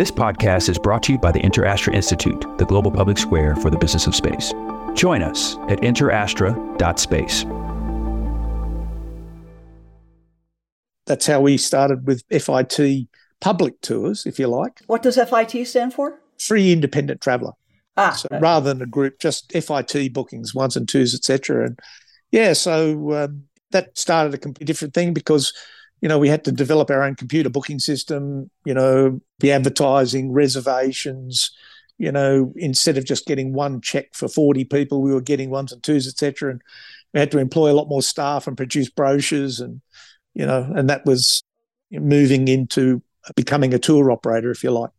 This 0.00 0.10
podcast 0.10 0.70
is 0.70 0.78
brought 0.78 1.02
to 1.02 1.12
you 1.12 1.18
by 1.18 1.30
the 1.30 1.40
InterAstra 1.40 1.92
Institute, 1.92 2.46
the 2.56 2.64
global 2.64 2.90
public 2.90 3.18
square 3.18 3.54
for 3.54 3.68
the 3.68 3.76
business 3.76 4.06
of 4.06 4.14
space. 4.14 4.54
Join 4.94 5.22
us 5.22 5.56
at 5.68 5.82
interastra.space. 5.82 7.44
That's 11.04 11.26
how 11.26 11.42
we 11.42 11.58
started 11.58 12.06
with 12.06 12.24
FIT 12.30 13.08
public 13.42 13.78
tours, 13.82 14.24
if 14.24 14.38
you 14.38 14.46
like. 14.46 14.80
What 14.86 15.02
does 15.02 15.16
FIT 15.16 15.66
stand 15.66 15.92
for? 15.92 16.18
Free 16.38 16.72
independent 16.72 17.20
traveller. 17.20 17.52
Ah, 17.98 18.12
so 18.12 18.28
rather 18.40 18.72
than 18.72 18.80
a 18.80 18.86
group, 18.86 19.18
just 19.18 19.52
FIT 19.52 20.14
bookings, 20.14 20.54
ones 20.54 20.76
and 20.76 20.88
twos, 20.88 21.14
etc. 21.14 21.66
And 21.66 21.78
yeah, 22.30 22.54
so 22.54 23.12
um, 23.24 23.42
that 23.72 23.98
started 23.98 24.32
a 24.32 24.38
completely 24.38 24.64
different 24.64 24.94
thing 24.94 25.12
because 25.12 25.52
you 26.00 26.08
know 26.08 26.18
we 26.18 26.28
had 26.28 26.44
to 26.44 26.52
develop 26.52 26.90
our 26.90 27.02
own 27.02 27.14
computer 27.14 27.50
booking 27.50 27.78
system. 27.78 28.50
You 28.64 28.74
know, 28.74 29.20
the 29.38 29.52
advertising, 29.52 30.32
reservations. 30.32 31.50
You 31.98 32.10
know, 32.10 32.54
instead 32.56 32.96
of 32.96 33.04
just 33.04 33.26
getting 33.26 33.52
one 33.52 33.80
check 33.80 34.14
for 34.14 34.28
forty 34.28 34.64
people, 34.64 35.02
we 35.02 35.12
were 35.12 35.20
getting 35.20 35.50
ones 35.50 35.72
and 35.72 35.82
twos, 35.82 36.08
etc. 36.08 36.52
And 36.52 36.62
we 37.12 37.20
had 37.20 37.30
to 37.32 37.38
employ 37.38 37.70
a 37.70 37.74
lot 37.74 37.88
more 37.88 38.02
staff 38.02 38.46
and 38.46 38.56
produce 38.56 38.88
brochures, 38.88 39.60
and 39.60 39.80
you 40.34 40.46
know, 40.46 40.70
and 40.74 40.88
that 40.88 41.04
was 41.04 41.42
moving 41.90 42.48
into 42.48 43.02
becoming 43.36 43.74
a 43.74 43.78
tour 43.78 44.10
operator, 44.10 44.50
if 44.50 44.64
you 44.64 44.70
like. 44.70 44.90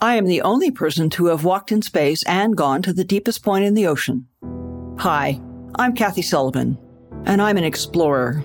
I 0.00 0.16
am 0.16 0.24
the 0.24 0.42
only 0.42 0.70
person 0.70 1.10
to 1.10 1.26
have 1.26 1.44
walked 1.44 1.70
in 1.70 1.82
space 1.82 2.24
and 2.24 2.56
gone 2.56 2.82
to 2.82 2.92
the 2.92 3.04
deepest 3.04 3.44
point 3.44 3.64
in 3.64 3.74
the 3.74 3.86
ocean. 3.86 4.26
Hi, 4.98 5.40
I'm 5.76 5.94
Kathy 5.94 6.22
Sullivan, 6.22 6.78
and 7.24 7.42
I'm 7.42 7.56
an 7.56 7.64
explorer. 7.64 8.44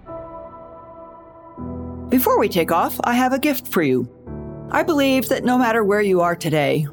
Before 2.11 2.37
we 2.37 2.47
take 2.49 2.71
off, 2.73 2.99
I 3.05 3.13
have 3.13 3.31
a 3.31 3.39
gift 3.39 3.69
for 3.69 3.81
you. 3.81 4.05
I 4.69 4.83
believe 4.83 5.29
that 5.29 5.45
no 5.45 5.57
matter 5.57 5.81
where 5.83 6.01
you 6.01 6.19
are 6.19 6.35
today, 6.35 6.85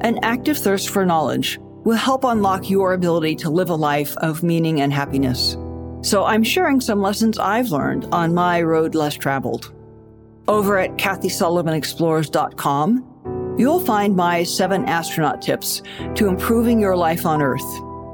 an 0.00 0.18
active 0.22 0.56
thirst 0.56 0.88
for 0.88 1.04
knowledge 1.04 1.58
will 1.84 1.96
help 1.96 2.24
unlock 2.24 2.70
your 2.70 2.94
ability 2.94 3.36
to 3.36 3.50
live 3.50 3.68
a 3.68 3.74
life 3.74 4.16
of 4.16 4.42
meaning 4.42 4.80
and 4.80 4.90
happiness. 4.90 5.58
So 6.00 6.24
I'm 6.24 6.42
sharing 6.42 6.80
some 6.80 7.02
lessons 7.02 7.38
I've 7.38 7.68
learned 7.68 8.08
on 8.12 8.32
my 8.32 8.62
road 8.62 8.94
less 8.94 9.14
traveled. 9.14 9.74
Over 10.48 10.78
at 10.78 10.96
KathySullivanExplores.com, 10.96 13.08
You'll 13.58 13.80
find 13.80 14.16
my 14.16 14.44
seven 14.44 14.86
astronaut 14.86 15.42
tips 15.42 15.82
to 16.14 16.26
improving 16.26 16.80
your 16.80 16.96
life 16.96 17.26
on 17.26 17.42
Earth. 17.42 17.60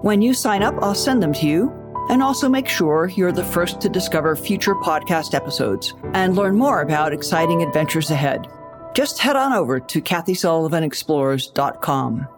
When 0.02 0.20
you 0.20 0.34
sign 0.34 0.64
up, 0.64 0.74
I'll 0.82 0.96
send 0.96 1.22
them 1.22 1.32
to 1.34 1.46
you 1.46 1.77
and 2.08 2.22
also 2.22 2.48
make 2.48 2.68
sure 2.68 3.10
you're 3.14 3.32
the 3.32 3.44
first 3.44 3.80
to 3.80 3.88
discover 3.88 4.36
future 4.36 4.74
podcast 4.74 5.34
episodes 5.34 5.94
and 6.14 6.36
learn 6.36 6.56
more 6.56 6.82
about 6.82 7.12
exciting 7.12 7.62
adventures 7.62 8.10
ahead. 8.10 8.46
Just 8.94 9.18
head 9.18 9.36
on 9.36 9.52
over 9.52 9.80
to 9.80 10.00
KathySullivanExplores.com. 10.00 12.28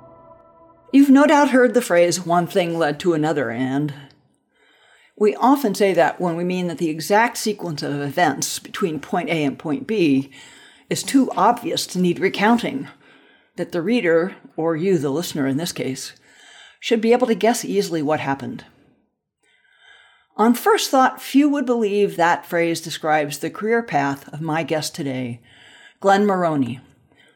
You've 0.93 1.11
no 1.11 1.27
doubt 1.27 1.51
heard 1.51 1.75
the 1.75 1.83
phrase, 1.83 2.27
one 2.27 2.47
thing 2.47 2.77
led 2.77 2.99
to 3.01 3.15
another, 3.15 3.51
and 3.51 3.95
we 5.17 5.37
often 5.37 5.75
say 5.75 5.93
that 5.93 6.21
when 6.21 6.35
we 6.35 6.45
mean 6.45 6.67
that 6.69 6.79
the 6.79 6.89
exact 6.89 7.37
sequence 7.37 7.83
of 7.83 8.01
events 8.01 8.59
between 8.59 8.99
point 8.99 9.29
A 9.29 9.45
and 9.45 9.59
point 9.59 9.87
B 9.87 10.31
is 10.89 11.03
too 11.03 11.31
obvious 11.37 11.87
to 11.89 12.01
need 12.01 12.19
recounting, 12.19 12.89
that 13.57 13.73
the 13.73 13.83
reader, 13.83 14.35
or 14.57 14.77
you, 14.77 14.97
the 14.97 15.11
listener 15.11 15.47
in 15.47 15.59
this 15.59 15.73
case, 15.73 16.15
should 16.81 17.03
be 17.03 17.13
able 17.13 17.27
to 17.27 17.35
guess 17.35 17.65
easily 17.65 18.01
what 18.01 18.21
happened. 18.21 18.65
On 20.41 20.55
first 20.55 20.91
thought, 20.91 21.21
few 21.21 21.51
would 21.51 21.67
believe 21.67 22.17
that 22.17 22.47
phrase 22.47 22.81
describes 22.81 23.41
the 23.41 23.51
career 23.51 23.83
path 23.83 24.27
of 24.33 24.41
my 24.41 24.63
guest 24.63 24.95
today, 24.95 25.43
Glen 26.01 26.25
Moroney, 26.25 26.81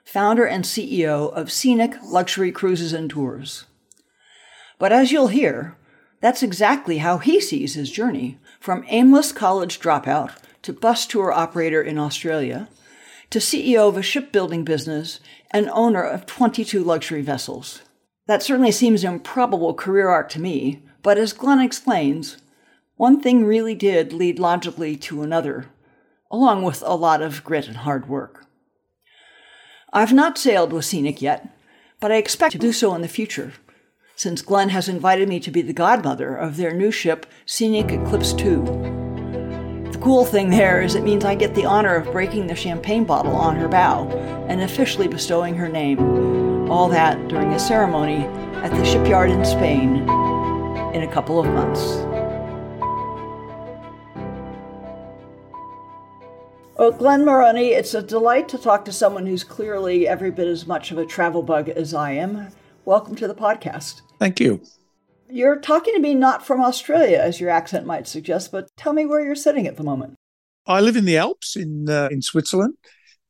founder 0.07 0.47
and 0.47 0.65
CEO 0.65 1.31
of 1.35 1.53
Scenic 1.53 1.97
Luxury 2.03 2.51
Cruises 2.51 2.95
and 2.95 3.11
Tours. 3.11 3.67
But 4.79 4.91
as 4.91 5.13
you'll 5.13 5.27
hear, 5.27 5.77
that's 6.23 6.43
exactly 6.43 6.97
how 6.97 7.19
he 7.19 7.43
sees 7.43 7.75
his 7.75 7.91
journey 7.91 8.39
from 8.59 8.87
aimless 8.89 9.33
college 9.33 9.81
dropout 9.81 10.39
to 10.63 10.73
bus 10.73 11.05
tour 11.07 11.31
operator 11.31 11.83
in 11.83 11.99
Australia 11.99 12.71
to 13.29 13.39
CEO 13.39 13.87
of 13.87 13.99
a 13.99 14.03
shipbuilding 14.03 14.65
business 14.65 15.21
and 15.51 15.69
owner 15.75 16.03
of 16.03 16.25
22 16.25 16.83
luxury 16.83 17.21
vessels. 17.21 17.83
That 18.29 18.43
certainly 18.43 18.73
seems 18.73 19.05
an 19.05 19.13
improbable 19.13 19.75
career 19.75 20.09
arc 20.09 20.31
to 20.31 20.41
me, 20.41 20.83
but 21.03 21.19
as 21.19 21.35
Glen 21.35 21.61
explains, 21.61 22.39
one 22.97 23.21
thing 23.21 23.45
really 23.45 23.75
did 23.75 24.13
lead 24.13 24.39
logically 24.39 24.97
to 24.97 25.23
another, 25.23 25.67
along 26.31 26.63
with 26.63 26.83
a 26.87 26.95
lot 26.95 27.23
of 27.23 27.45
grit 27.45 27.69
and 27.69 27.79
hard 27.79 28.09
work. 28.09 28.47
I've 29.93 30.13
not 30.13 30.39
sailed 30.39 30.73
with 30.73 30.85
Scenic 30.85 31.23
yet, 31.23 31.49
but 32.01 32.13
I 32.13 32.17
expect 32.17 32.53
to 32.53 32.59
do 32.59 32.73
so 32.73 32.95
in 32.95 33.03
the 33.03 33.09
future, 33.09 33.53
since 34.17 34.43
Glen 34.43 34.69
has 34.71 34.89
invited 34.89 35.29
me 35.29 35.41
to 35.41 35.51
be 35.51 35.63
the 35.63 35.73
godmother 35.73 36.37
of 36.37 36.57
their 36.57 36.75
new 36.75 36.91
ship, 36.91 37.27
Scenic 37.47 37.91
Eclipse 37.91 38.33
2 38.33 39.03
cool 40.05 40.27
thing 40.27 40.51
there 40.51 40.83
is 40.83 40.95
it 40.95 41.03
means 41.03 41.25
I 41.25 41.35
get 41.35 41.55
the 41.55 41.65
honor 41.65 41.95
of 41.95 42.13
breaking 42.13 42.47
the 42.47 42.55
champagne 42.55 43.05
bottle 43.05 43.35
on 43.35 43.57
her 43.57 43.69
bow 43.69 44.07
and 44.51 44.61
officially 44.61 45.09
bestowing 45.09 45.55
her 45.55 45.67
name. 45.67 46.71
All 46.71 46.91
that 46.91 47.29
during 47.29 47.55
a 47.55 47.59
ceremony 47.59 48.27
at 48.63 48.71
the 48.71 48.85
shipyard 48.85 49.31
in 49.31 49.43
Spain 49.47 49.97
in 50.93 51.05
a 51.05 51.11
couple 51.11 51.41
of 51.41 51.47
months. 51.47 52.14
Well, 56.85 56.93
Glen 56.93 57.25
Moroney, 57.25 57.69
it's 57.69 57.95
a 57.95 58.03
delight 58.03 58.47
to 58.51 58.59
talk 58.59 58.85
to 58.85 58.93
someone 58.93 59.25
who's 59.25 59.43
clearly 59.43 60.07
every 60.07 60.31
bit 60.31 60.47
as 60.47 60.67
much 60.67 60.91
of 60.91 60.99
a 60.99 61.07
travel 61.07 61.43
bug 61.43 61.71
as 61.71 61.95
I 61.95 62.11
am. 62.11 62.49
Welcome 62.85 63.15
to 63.15 63.27
the 63.27 63.35
podcast. 63.35 64.03
Thank 64.19 64.39
you. 64.39 64.61
You're 65.31 65.59
talking 65.61 65.95
to 65.95 66.01
me 66.01 66.15
not 66.15 66.47
from 66.47 66.61
Australia, 66.61 67.17
as 67.17 67.41
your 67.41 67.49
accent 67.49 67.87
might 67.87 68.07
suggest, 68.07 68.53
but 68.53 68.69
tell 68.77 68.93
me 68.93 69.07
where 69.07 69.25
you're 69.25 69.35
sitting 69.35 69.67
at 69.67 69.79
the 69.79 69.83
moment. 69.83 70.17
I 70.67 70.83
live 70.83 70.95
in 70.95 71.07
the 71.07 71.17
Alps 71.17 71.57
in 71.57 71.89
uh, 71.89 72.11
in 72.11 72.21
Switzerland, 72.21 72.75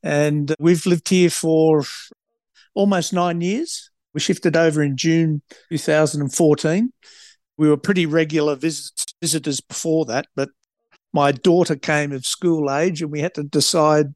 and 0.02 0.52
we've 0.58 0.84
lived 0.84 1.08
here 1.08 1.30
for 1.30 1.84
almost 2.74 3.12
nine 3.12 3.40
years. 3.40 3.88
We 4.14 4.18
shifted 4.18 4.56
over 4.56 4.82
in 4.82 4.96
June 4.96 5.42
2014. 5.70 6.92
We 7.56 7.68
were 7.68 7.76
pretty 7.76 8.04
regular 8.04 8.56
visits, 8.56 9.14
visitors 9.22 9.60
before 9.60 10.06
that, 10.06 10.26
but 10.34 10.48
my 11.14 11.30
daughter 11.30 11.76
came 11.76 12.10
of 12.10 12.26
school 12.26 12.70
age, 12.70 13.00
and 13.00 13.10
we 13.10 13.20
had 13.20 13.34
to 13.34 13.44
decide 13.44 14.12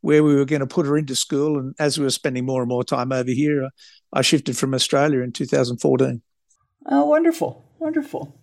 where 0.00 0.24
we 0.24 0.34
were 0.34 0.46
going 0.46 0.60
to 0.60 0.66
put 0.66 0.86
her 0.86 0.96
into 0.96 1.14
school. 1.14 1.58
And 1.58 1.74
as 1.78 1.98
we 1.98 2.04
were 2.04 2.10
spending 2.10 2.46
more 2.46 2.62
and 2.62 2.68
more 2.70 2.84
time 2.84 3.12
over 3.12 3.30
here, 3.30 3.68
I 4.12 4.22
shifted 4.22 4.56
from 4.56 4.72
Australia 4.72 5.20
in 5.20 5.32
2014. 5.32 6.22
Oh, 6.86 7.04
wonderful. 7.04 7.64
Wonderful. 7.78 8.40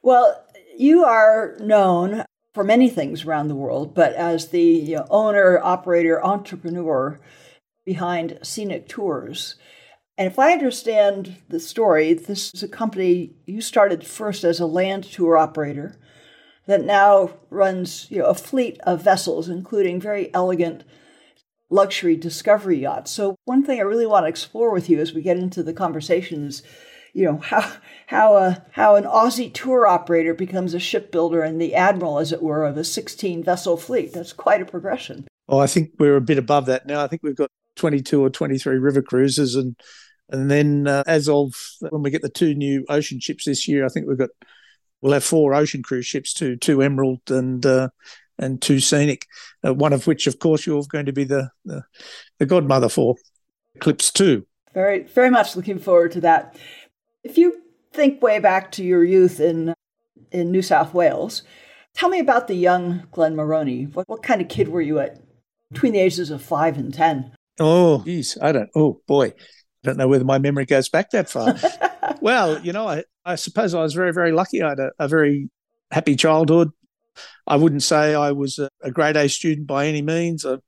Well, 0.00 0.44
you 0.76 1.04
are 1.04 1.56
known 1.58 2.24
for 2.54 2.62
many 2.62 2.88
things 2.88 3.24
around 3.24 3.48
the 3.48 3.56
world, 3.56 3.94
but 3.94 4.12
as 4.12 4.48
the 4.48 4.62
you 4.62 4.96
know, 4.96 5.06
owner, 5.10 5.58
operator, 5.58 6.24
entrepreneur 6.24 7.18
behind 7.84 8.38
Scenic 8.42 8.86
Tours. 8.86 9.56
And 10.16 10.28
if 10.28 10.38
I 10.38 10.52
understand 10.52 11.36
the 11.48 11.58
story, 11.58 12.12
this 12.12 12.52
is 12.54 12.62
a 12.62 12.68
company 12.68 13.32
you 13.44 13.60
started 13.60 14.06
first 14.06 14.44
as 14.44 14.60
a 14.60 14.66
land 14.66 15.02
tour 15.02 15.36
operator 15.36 15.98
that 16.68 16.84
now 16.84 17.30
runs 17.50 18.06
you 18.10 18.18
know, 18.18 18.26
a 18.26 18.34
fleet 18.34 18.78
of 18.84 19.02
vessels, 19.02 19.48
including 19.48 20.00
very 20.00 20.32
elegant 20.34 20.84
luxury 21.70 22.14
discovery 22.14 22.78
yachts. 22.78 23.10
So, 23.10 23.36
one 23.46 23.64
thing 23.64 23.80
I 23.80 23.82
really 23.82 24.06
want 24.06 24.24
to 24.24 24.28
explore 24.28 24.70
with 24.70 24.88
you 24.88 25.00
as 25.00 25.12
we 25.12 25.22
get 25.22 25.38
into 25.38 25.62
the 25.62 25.72
conversation 25.72 26.46
is 26.46 26.62
you 27.14 27.24
know 27.24 27.38
how 27.38 27.72
how 28.06 28.36
a 28.36 28.64
how 28.72 28.96
an 28.96 29.04
Aussie 29.04 29.52
tour 29.52 29.86
operator 29.86 30.34
becomes 30.34 30.74
a 30.74 30.78
shipbuilder 30.78 31.42
and 31.42 31.60
the 31.60 31.74
admiral, 31.74 32.18
as 32.18 32.32
it 32.32 32.42
were, 32.42 32.64
of 32.64 32.76
a 32.76 32.84
16 32.84 33.42
vessel 33.42 33.78
fleet. 33.78 34.12
That's 34.12 34.34
quite 34.34 34.60
a 34.60 34.66
progression. 34.66 35.26
Oh, 35.48 35.58
I 35.58 35.66
think 35.66 35.92
we're 35.98 36.16
a 36.16 36.20
bit 36.20 36.38
above 36.38 36.66
that 36.66 36.86
now. 36.86 37.02
I 37.02 37.08
think 37.08 37.22
we've 37.22 37.34
got 37.34 37.50
22 37.76 38.22
or 38.22 38.28
23 38.28 38.76
river 38.76 39.00
cruises, 39.00 39.54
and 39.54 39.74
and 40.28 40.50
then 40.50 40.86
uh, 40.86 41.02
as 41.06 41.30
of 41.30 41.54
when 41.80 42.02
we 42.02 42.10
get 42.10 42.20
the 42.20 42.28
two 42.28 42.54
new 42.54 42.84
ocean 42.90 43.20
ships 43.20 43.46
this 43.46 43.66
year, 43.66 43.86
I 43.86 43.88
think 43.88 44.06
we've 44.06 44.18
got 44.18 44.30
we'll 45.00 45.12
have 45.12 45.24
four 45.24 45.54
ocean 45.54 45.82
cruise 45.82 46.06
ships, 46.06 46.32
two 46.32 46.56
two 46.56 46.82
Emerald 46.82 47.20
and 47.28 47.64
uh, 47.64 47.88
and 48.38 48.62
two 48.62 48.80
Scenic, 48.80 49.26
uh, 49.66 49.74
one 49.74 49.92
of 49.92 50.06
which, 50.06 50.26
of 50.26 50.38
course, 50.38 50.66
you're 50.66 50.82
going 50.88 51.06
to 51.06 51.12
be 51.12 51.24
the 51.24 51.50
the, 51.64 51.84
the 52.38 52.46
godmother 52.46 52.88
for, 52.88 53.16
Eclipse 53.74 54.10
Two. 54.10 54.46
Very 54.74 55.02
very 55.02 55.30
much 55.30 55.56
looking 55.56 55.78
forward 55.78 56.12
to 56.12 56.20
that. 56.22 56.56
If 57.24 57.38
you 57.38 57.62
think 57.92 58.22
way 58.22 58.38
back 58.38 58.70
to 58.72 58.84
your 58.84 59.04
youth 59.04 59.40
in 59.40 59.74
in 60.30 60.50
New 60.50 60.62
South 60.62 60.94
Wales, 60.94 61.42
tell 61.94 62.08
me 62.08 62.20
about 62.20 62.48
the 62.48 62.54
young 62.54 63.06
Glen 63.10 63.34
Moroney. 63.36 63.84
What, 63.84 64.08
what 64.08 64.22
kind 64.22 64.40
of 64.40 64.48
kid 64.48 64.68
were 64.68 64.82
you 64.82 64.98
at 64.98 65.20
between 65.72 65.92
the 65.92 66.00
ages 66.00 66.30
of 66.30 66.42
five 66.42 66.76
and 66.78 66.92
ten? 66.92 67.32
Oh, 67.60 68.02
geez, 68.04 68.38
I 68.40 68.52
don't. 68.52 68.70
Oh 68.74 69.00
boy, 69.06 69.28
I 69.28 69.32
don't 69.82 69.96
know 69.96 70.08
whether 70.08 70.24
my 70.24 70.38
memory 70.38 70.66
goes 70.66 70.88
back 70.88 71.10
that 71.10 71.28
far. 71.28 71.54
well, 72.20 72.60
you 72.60 72.72
know, 72.72 72.88
I, 72.88 73.04
I 73.24 73.34
suppose 73.34 73.74
I 73.74 73.82
was 73.82 73.94
very, 73.94 74.12
very 74.12 74.32
lucky. 74.32 74.62
I 74.62 74.70
had 74.70 74.78
a, 74.78 74.90
a 74.98 75.08
very 75.08 75.50
happy 75.90 76.16
childhood. 76.16 76.70
I 77.46 77.56
wouldn't 77.56 77.82
say 77.82 78.14
I 78.14 78.32
was 78.32 78.58
a, 78.58 78.68
a 78.82 78.90
grade 78.90 79.16
A 79.16 79.28
student 79.28 79.66
by 79.66 79.86
any 79.86 80.02
means. 80.02 80.46
I 80.46 80.58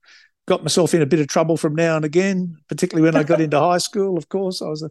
got 0.46 0.62
myself 0.62 0.94
in 0.94 1.02
a 1.02 1.06
bit 1.06 1.20
of 1.20 1.28
trouble 1.28 1.56
from 1.56 1.74
now 1.74 1.96
and 1.96 2.04
again, 2.04 2.56
particularly 2.68 3.08
when 3.08 3.16
I 3.16 3.22
got 3.22 3.40
into 3.40 3.58
high 3.58 3.78
school. 3.78 4.18
Of 4.18 4.28
course, 4.28 4.60
I 4.62 4.68
was 4.68 4.82
a, 4.82 4.90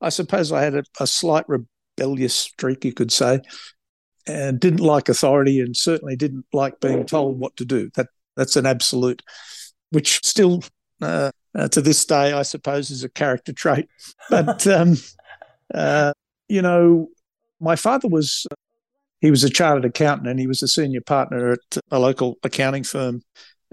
I 0.00 0.08
suppose 0.08 0.52
I 0.52 0.62
had 0.62 0.74
a, 0.76 0.84
a 1.00 1.06
slight 1.06 1.46
rebellious 1.48 2.34
streak, 2.34 2.84
you 2.84 2.92
could 2.92 3.10
say, 3.10 3.40
and 4.26 4.60
didn't 4.60 4.80
like 4.80 5.08
authority, 5.08 5.60
and 5.60 5.76
certainly 5.76 6.14
didn't 6.14 6.44
like 6.52 6.80
being 6.80 7.04
told 7.06 7.40
what 7.40 7.56
to 7.56 7.64
do. 7.64 7.90
That 7.94 8.08
that's 8.36 8.54
an 8.54 8.66
absolute, 8.66 9.22
which 9.90 10.24
still 10.24 10.62
uh, 11.02 11.32
uh, 11.56 11.68
to 11.68 11.80
this 11.80 12.04
day, 12.04 12.32
I 12.32 12.42
suppose, 12.42 12.90
is 12.90 13.02
a 13.02 13.08
character 13.08 13.52
trait. 13.52 13.88
But 14.30 14.64
um, 14.66 14.96
uh, 15.74 16.12
you 16.48 16.62
know, 16.62 17.08
my 17.60 17.76
father 17.76 18.08
was 18.08 18.46
he 19.20 19.30
was 19.30 19.44
a 19.44 19.50
chartered 19.50 19.84
accountant 19.84 20.28
and 20.28 20.38
he 20.38 20.46
was 20.46 20.62
a 20.62 20.68
senior 20.68 21.00
partner 21.00 21.52
at 21.52 21.78
a 21.90 21.98
local 21.98 22.38
accounting 22.42 22.84
firm. 22.84 23.22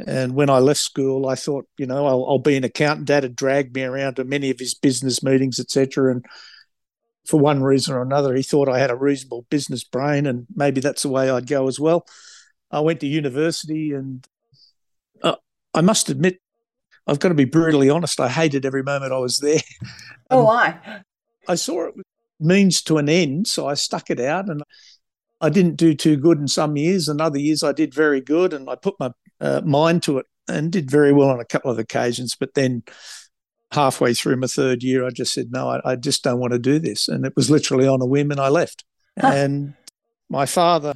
And 0.05 0.33
when 0.35 0.49
I 0.49 0.57
left 0.57 0.79
school, 0.79 1.27
I 1.27 1.35
thought, 1.35 1.67
you 1.77 1.85
know, 1.85 2.05
I'll, 2.05 2.25
I'll 2.27 2.39
be 2.39 2.57
an 2.57 2.63
accountant. 2.63 3.07
Dad 3.07 3.23
had 3.23 3.35
dragged 3.35 3.75
me 3.75 3.83
around 3.83 4.15
to 4.15 4.25
many 4.25 4.49
of 4.49 4.59
his 4.59 4.73
business 4.73 5.23
meetings, 5.23 5.59
etc. 5.59 6.11
And 6.11 6.25
for 7.25 7.39
one 7.39 7.63
reason 7.63 7.95
or 7.95 8.01
another, 8.01 8.33
he 8.35 8.43
thought 8.43 8.67
I 8.67 8.79
had 8.79 8.91
a 8.91 8.95
reasonable 8.95 9.45
business 9.49 9.83
brain, 9.83 10.25
and 10.25 10.45
maybe 10.53 10.81
that's 10.81 11.03
the 11.03 11.09
way 11.09 11.29
I'd 11.29 11.47
go 11.47 11.67
as 11.67 11.79
well. 11.79 12.05
I 12.71 12.81
went 12.81 12.99
to 13.01 13.07
university, 13.07 13.93
and 13.93 14.27
uh, 15.23 15.35
I 15.73 15.81
must 15.81 16.09
admit, 16.09 16.39
I've 17.07 17.19
got 17.19 17.29
to 17.29 17.35
be 17.35 17.45
brutally 17.45 17.89
honest. 17.89 18.19
I 18.19 18.27
hated 18.27 18.65
every 18.65 18.83
moment 18.83 19.13
I 19.13 19.17
was 19.17 19.39
there. 19.39 19.61
Oh, 20.29 20.43
why? 20.45 20.77
I 20.85 21.01
saw 21.53 21.89
it 21.89 21.93
means 22.39 22.81
to 22.83 22.97
an 22.97 23.07
end, 23.07 23.47
so 23.47 23.67
I 23.67 23.75
stuck 23.75 24.09
it 24.09 24.19
out, 24.19 24.49
and 24.49 24.63
I 25.41 25.49
didn't 25.49 25.75
do 25.75 25.93
too 25.93 26.17
good 26.17 26.39
in 26.39 26.47
some 26.47 26.75
years, 26.75 27.07
and 27.07 27.21
other 27.21 27.39
years 27.39 27.63
I 27.63 27.71
did 27.71 27.93
very 27.93 28.21
good, 28.21 28.53
and 28.53 28.69
I 28.69 28.75
put 28.75 28.95
my 28.99 29.11
uh, 29.39 29.61
mind 29.63 30.01
to 30.03 30.17
it 30.17 30.25
and 30.47 30.71
did 30.71 30.89
very 30.89 31.13
well 31.13 31.29
on 31.29 31.39
a 31.39 31.45
couple 31.45 31.71
of 31.71 31.79
occasions. 31.79 32.35
But 32.39 32.53
then 32.55 32.83
halfway 33.71 34.13
through 34.13 34.37
my 34.37 34.47
third 34.47 34.83
year, 34.83 35.05
I 35.05 35.09
just 35.09 35.33
said, 35.33 35.51
no, 35.51 35.69
I, 35.69 35.81
I 35.91 35.95
just 35.95 36.23
don't 36.23 36.39
want 36.39 36.53
to 36.53 36.59
do 36.59 36.79
this. 36.79 37.07
And 37.07 37.25
it 37.25 37.33
was 37.35 37.49
literally 37.49 37.87
on 37.87 38.01
a 38.01 38.05
whim, 38.05 38.31
and 38.31 38.39
I 38.39 38.49
left. 38.49 38.83
Huh. 39.19 39.27
And 39.27 39.73
my 40.29 40.45
father 40.45 40.95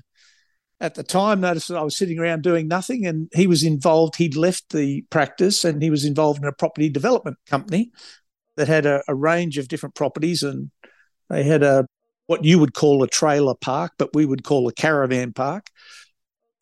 at 0.81 0.95
the 0.95 1.03
time 1.03 1.41
noticed 1.41 1.67
that 1.67 1.77
I 1.77 1.83
was 1.83 1.97
sitting 1.97 2.19
around 2.19 2.41
doing 2.41 2.67
nothing, 2.67 3.05
and 3.05 3.29
he 3.33 3.47
was 3.47 3.63
involved. 3.63 4.15
He'd 4.15 4.35
left 4.35 4.69
the 4.71 5.01
practice 5.09 5.65
and 5.65 5.81
he 5.81 5.89
was 5.89 6.05
involved 6.05 6.41
in 6.41 6.47
a 6.47 6.53
property 6.53 6.89
development 6.89 7.37
company 7.45 7.91
that 8.59 8.67
had 8.67 8.85
a, 8.85 9.01
a 9.07 9.15
range 9.15 9.57
of 9.57 9.69
different 9.69 9.95
properties, 9.95 10.43
and 10.43 10.69
they 11.29 11.43
had 11.43 11.63
a 11.63 11.87
what 12.27 12.45
you 12.45 12.59
would 12.59 12.73
call 12.73 13.01
a 13.01 13.07
trailer 13.07 13.55
park, 13.55 13.93
but 13.97 14.13
we 14.13 14.25
would 14.25 14.43
call 14.43 14.67
a 14.67 14.73
caravan 14.73 15.33
park. 15.33 15.67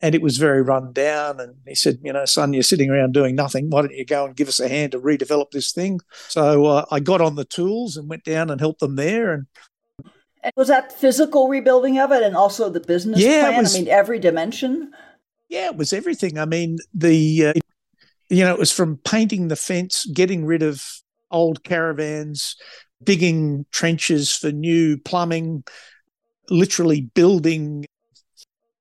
And 0.00 0.14
it 0.14 0.22
was 0.22 0.36
very 0.36 0.62
run 0.62 0.92
down. 0.92 1.40
And 1.40 1.56
he 1.66 1.74
said, 1.74 1.98
You 2.02 2.12
know, 2.12 2.24
son, 2.24 2.52
you're 2.52 2.62
sitting 2.62 2.88
around 2.88 3.12
doing 3.12 3.34
nothing. 3.34 3.68
Why 3.68 3.82
don't 3.82 3.92
you 3.92 4.06
go 4.06 4.24
and 4.24 4.36
give 4.36 4.48
us 4.48 4.60
a 4.60 4.68
hand 4.68 4.92
to 4.92 5.00
redevelop 5.00 5.50
this 5.50 5.72
thing? 5.72 6.00
So 6.28 6.66
uh, 6.66 6.84
I 6.90 7.00
got 7.00 7.20
on 7.20 7.34
the 7.34 7.44
tools 7.44 7.96
and 7.96 8.08
went 8.08 8.24
down 8.24 8.48
and 8.48 8.60
helped 8.60 8.80
them 8.80 8.94
there. 8.94 9.34
And 9.34 9.46
was 10.56 10.68
that 10.68 10.92
physical 10.92 11.48
rebuilding 11.48 11.98
of 11.98 12.12
it 12.12 12.22
and 12.22 12.36
also 12.36 12.70
the 12.70 12.80
business 12.80 13.20
yeah, 13.20 13.48
plan? 13.48 13.58
Was, 13.58 13.74
I 13.74 13.80
mean, 13.80 13.88
every 13.88 14.20
dimension? 14.20 14.92
Yeah, 15.48 15.66
it 15.66 15.76
was 15.76 15.92
everything. 15.92 16.38
I 16.38 16.44
mean, 16.44 16.78
the, 16.94 17.46
uh, 17.48 17.52
you 18.30 18.44
know, 18.44 18.54
it 18.54 18.58
was 18.58 18.72
from 18.72 18.98
painting 18.98 19.48
the 19.48 19.56
fence, 19.56 20.06
getting 20.06 20.46
rid 20.46 20.62
of 20.62 20.97
old 21.30 21.64
caravans, 21.64 22.56
digging 23.02 23.66
trenches 23.70 24.34
for 24.34 24.50
new 24.50 24.98
plumbing, 24.98 25.64
literally 26.50 27.02
building 27.14 27.84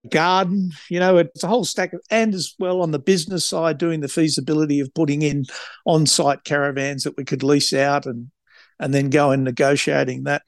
garden 0.09 0.71
you 0.89 0.99
know 0.99 1.17
it's 1.17 1.43
a 1.43 1.47
whole 1.47 1.65
stack 1.65 1.93
of 1.93 1.99
and 2.09 2.33
as 2.33 2.53
well 2.59 2.81
on 2.81 2.91
the 2.91 2.99
business 2.99 3.47
side 3.47 3.77
doing 3.77 3.99
the 3.99 4.07
feasibility 4.07 4.79
of 4.79 4.93
putting 4.93 5.21
in 5.21 5.43
on-site 5.85 6.43
caravans 6.43 7.03
that 7.03 7.17
we 7.17 7.25
could 7.25 7.43
lease 7.43 7.73
out 7.73 8.05
and 8.05 8.31
and 8.79 8.93
then 8.93 9.09
go 9.09 9.31
and 9.31 9.43
negotiating 9.43 10.25
that. 10.25 10.43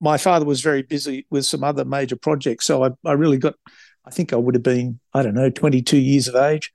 My 0.00 0.18
father 0.18 0.44
was 0.44 0.62
very 0.62 0.82
busy 0.82 1.26
with 1.30 1.46
some 1.46 1.62
other 1.62 1.84
major 1.84 2.16
projects 2.16 2.66
so 2.66 2.84
i, 2.84 2.90
I 3.04 3.12
really 3.12 3.38
got 3.38 3.54
i 4.04 4.10
think 4.10 4.32
i 4.32 4.36
would 4.36 4.54
have 4.54 4.64
been 4.64 4.98
i 5.14 5.22
don't 5.22 5.34
know 5.34 5.50
22 5.50 5.98
years 5.98 6.28
of 6.28 6.34
age. 6.34 6.72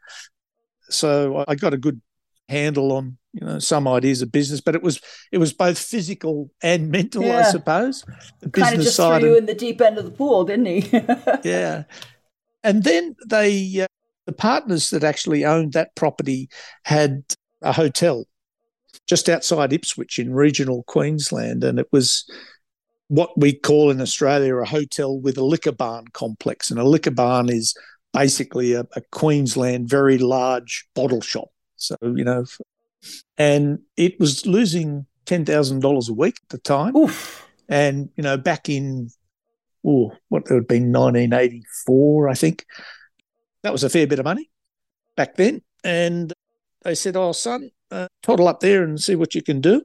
So 0.90 1.44
i 1.48 1.56
got 1.56 1.74
a 1.74 1.78
good 1.78 2.02
handle 2.50 2.92
on 2.94 3.18
you 3.34 3.46
know 3.46 3.60
some 3.60 3.88
ideas 3.88 4.22
of 4.22 4.32
business, 4.32 4.62
but 4.62 4.76
it 4.76 4.82
was 4.82 5.00
it 5.32 5.38
was 5.38 5.54
both 5.54 5.78
physical 5.78 6.50
and 6.62 6.90
mental, 6.90 7.24
yeah. 7.24 7.40
I 7.40 7.44
suppose. 7.44 8.04
The 8.40 8.50
kind 8.50 8.76
of 8.76 8.82
just 8.82 8.98
threw 8.98 9.20
you 9.20 9.38
in 9.38 9.46
the 9.46 9.54
deep 9.54 9.82
end 9.82 9.98
of 9.98 10.06
the 10.06 10.12
pool, 10.12 10.44
didn't 10.44 10.66
he? 10.66 10.90
yeah, 11.44 11.84
and 12.64 12.84
then 12.84 13.16
they 13.28 13.82
uh, 13.82 13.88
the 14.26 14.34
partners 14.34 14.90
that 14.90 15.04
actually 15.04 15.46
owned 15.46 15.74
that 15.74 15.96
property 15.96 16.50
had 16.84 17.24
a 17.62 17.74
hotel 17.74 18.26
just 19.08 19.30
outside 19.30 19.72
Ipswich 19.72 20.20
in 20.20 20.34
regional 20.34 20.84
Queensland, 20.84 21.64
and 21.64 21.80
it 21.80 21.88
was 21.92 22.30
what 23.10 23.38
we 23.38 23.54
call 23.54 23.90
in 23.90 24.02
Australia 24.02 24.56
a 24.58 24.66
hotel 24.66 25.18
with 25.18 25.38
a 25.38 25.46
liquor 25.46 25.72
barn 25.72 26.06
complex, 26.14 26.72
and 26.72 26.80
a 26.80 26.84
liquor 26.84 27.12
barn 27.12 27.50
is 27.50 27.76
basically 28.14 28.74
a, 28.74 28.82
a 28.96 29.02
Queensland 29.12 29.88
very 29.88 30.18
large 30.18 30.88
bottle 30.96 31.22
shop. 31.22 31.50
So, 31.78 31.96
you 32.02 32.24
know, 32.24 32.46
and 33.38 33.80
it 33.96 34.20
was 34.20 34.46
losing 34.46 35.06
$10,000 35.26 36.10
a 36.10 36.14
week 36.14 36.40
at 36.44 36.50
the 36.50 36.58
time. 36.58 36.96
Oof. 36.96 37.48
And, 37.70 38.10
you 38.16 38.24
know, 38.24 38.38
back 38.38 38.70
in, 38.70 39.10
oh, 39.86 40.14
what 40.30 40.44
it 40.44 40.54
would 40.54 40.62
have 40.62 40.68
been 40.68 40.92
1984, 40.92 42.30
I 42.30 42.34
think. 42.34 42.66
That 43.64 43.72
was 43.72 43.84
a 43.84 43.90
fair 43.90 44.08
bit 44.08 44.20
of 44.20 44.26
money 44.26 44.50
back 45.16 45.36
then. 45.36 45.62
And 45.84 46.32
they 46.84 46.96
said, 46.96 47.16
oh, 47.18 47.32
son, 47.32 47.72
uh, 47.92 48.08
toddle 48.24 48.48
up 48.48 48.60
there 48.60 48.84
and 48.84 49.00
see 49.00 49.16
what 49.16 49.36
you 49.36 49.42
can 49.42 49.62
do. 49.62 49.84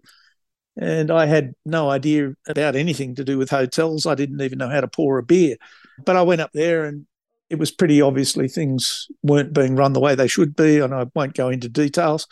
And 0.77 1.11
I 1.11 1.27
had 1.27 1.55
no 1.67 1.91
idea 1.91 2.35
about 2.49 2.77
anything 2.77 3.15
to 3.17 3.25
do 3.25 3.37
with 3.37 3.51
hotels. 3.51 4.07
I 4.07 4.15
didn't 4.15 4.41
even 4.41 4.59
know 4.59 4.69
how 4.69 4.81
to 4.81 4.89
pour 4.89 5.19
a 5.19 5.23
beer. 5.23 5.57
But 6.05 6.17
I 6.17 6.23
went 6.23 6.41
up 6.41 6.51
there 6.55 6.85
and 6.85 7.07
it 7.53 7.59
was 7.59 7.71
pretty 7.71 8.01
obviously 8.01 8.49
things 8.49 9.09
weren't 9.23 9.53
being 9.53 9.77
run 9.77 9.93
the 9.93 10.01
way 10.01 10.15
they 10.15 10.27
should 10.27 10.57
be, 10.57 10.79
and 10.79 10.95
I 10.95 11.05
won't 11.15 11.35
go 11.35 11.51
into 11.51 11.69
details. 11.69 12.27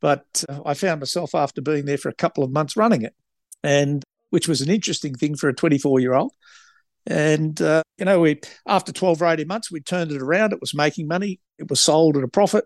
But 0.00 0.42
uh, 0.48 0.60
I 0.64 0.72
found 0.72 1.00
myself 1.00 1.34
after 1.34 1.60
being 1.60 1.84
there 1.84 1.98
for 1.98 2.08
a 2.08 2.14
couple 2.14 2.42
of 2.42 2.50
months 2.50 2.74
running 2.74 3.02
it, 3.02 3.14
and 3.62 4.02
which 4.30 4.48
was 4.48 4.62
an 4.62 4.70
interesting 4.70 5.14
thing 5.14 5.36
for 5.36 5.50
a 5.50 5.54
24 5.54 6.00
year 6.00 6.14
old. 6.14 6.32
And 7.06 7.60
uh, 7.60 7.82
you 7.98 8.06
know, 8.06 8.20
we 8.20 8.40
after 8.66 8.90
12 8.90 9.20
or 9.20 9.26
18 9.26 9.46
months, 9.46 9.70
we 9.70 9.82
turned 9.82 10.12
it 10.12 10.22
around. 10.22 10.54
It 10.54 10.62
was 10.62 10.72
making 10.72 11.08
money. 11.08 11.40
It 11.58 11.68
was 11.68 11.80
sold 11.80 12.16
at 12.16 12.24
a 12.24 12.28
profit. 12.28 12.64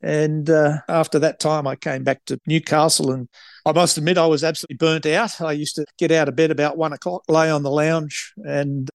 And 0.00 0.48
uh, 0.48 0.78
after 0.88 1.18
that 1.18 1.40
time, 1.40 1.66
I 1.66 1.76
came 1.76 2.04
back 2.04 2.24
to 2.26 2.40
Newcastle, 2.46 3.12
and 3.12 3.28
I 3.66 3.72
must 3.72 3.98
admit 3.98 4.16
I 4.16 4.26
was 4.26 4.44
absolutely 4.44 4.76
burnt 4.76 5.04
out. 5.04 5.42
I 5.42 5.52
used 5.52 5.76
to 5.76 5.84
get 5.98 6.10
out 6.10 6.28
of 6.28 6.36
bed 6.36 6.50
about 6.50 6.78
one 6.78 6.94
o'clock, 6.94 7.24
lay 7.28 7.50
on 7.50 7.62
the 7.62 7.70
lounge, 7.70 8.32
and 8.36 8.88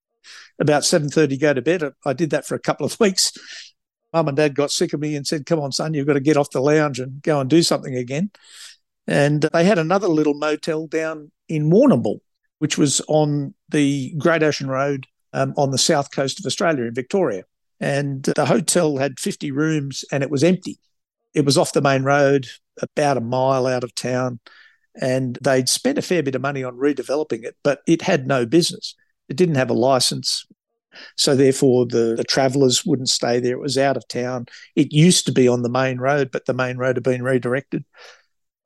about 0.60 0.84
7.30 0.84 1.40
go 1.40 1.54
to 1.54 1.62
bed. 1.62 1.84
I 2.06 2.14
did 2.14 2.32
that 2.32 2.46
for 2.46 2.56
a 2.56 2.60
couple 2.60 2.86
of 2.86 3.00
weeks. 3.00 3.32
Mum 4.14 4.28
and 4.28 4.38
dad 4.38 4.56
got 4.56 4.72
sick 4.72 4.94
of 4.94 5.00
me 5.00 5.16
and 5.16 5.26
said, 5.26 5.46
come 5.46 5.60
on, 5.60 5.72
son, 5.72 5.94
you've 5.94 6.08
got 6.08 6.14
to 6.14 6.20
get 6.20 6.38
off 6.38 6.50
the 6.52 6.62
lounge 6.62 7.00
and 7.00 7.22
go 7.22 7.40
and 7.40 7.50
do 7.50 7.62
something 7.62 7.96
again. 7.96 8.32
And 9.08 9.42
they 9.54 9.64
had 9.64 9.78
another 9.78 10.08
little 10.08 10.34
motel 10.34 10.88
down 10.88 11.32
in 11.48 11.70
Warrnambool, 11.70 12.20
which 12.60 12.78
was 12.78 13.02
on 13.08 13.54
the 13.70 14.14
Great 14.18 14.44
Ocean 14.44 14.68
Road 14.68 15.08
um, 15.34 15.54
on 15.58 15.72
the 15.72 15.78
south 15.78 16.12
coast 16.12 16.40
of 16.40 16.46
Australia 16.46 16.86
in 16.86 16.94
Victoria. 16.94 17.44
And 17.80 18.24
the 18.24 18.46
hotel 18.46 18.98
had 18.98 19.20
50 19.20 19.52
rooms 19.52 20.04
and 20.12 20.24
it 20.24 20.30
was 20.30 20.44
empty. 20.44 20.80
It 21.34 21.46
was 21.46 21.58
off 21.58 21.74
the 21.74 21.82
main 21.82 22.04
road, 22.04 22.48
about 22.82 23.18
a 23.18 23.22
mile 23.22 23.68
out 23.68 23.84
of 23.84 23.96
town. 23.96 24.40
And 25.00 25.38
they'd 25.42 25.70
spent 25.70 25.98
a 25.98 26.02
fair 26.04 26.24
bit 26.24 26.36
of 26.36 26.42
money 26.42 26.64
on 26.64 26.76
redeveloping 26.76 27.44
it, 27.44 27.56
but 27.64 27.82
it 27.88 28.02
had 28.02 28.28
no 28.28 28.46
business. 28.46 28.96
It 29.30 29.38
didn't 29.38 29.56
have 29.56 29.70
a 29.70 29.74
license. 29.74 30.46
So 31.16 31.36
therefore, 31.36 31.86
the, 31.86 32.16
the 32.18 32.24
travellers 32.24 32.86
wouldn't 32.86 33.10
stay 33.10 33.40
there. 33.40 33.54
It 33.54 33.62
was 33.62 33.78
out 33.78 33.98
of 33.98 34.08
town. 34.08 34.48
It 34.76 34.92
used 34.92 35.26
to 35.28 35.32
be 35.32 35.48
on 35.48 35.62
the 35.62 35.70
main 35.70 36.00
road, 36.00 36.32
but 36.32 36.46
the 36.46 36.54
main 36.54 36.78
road 36.78 36.96
had 36.96 37.04
been 37.04 37.24
redirected. 37.24 37.86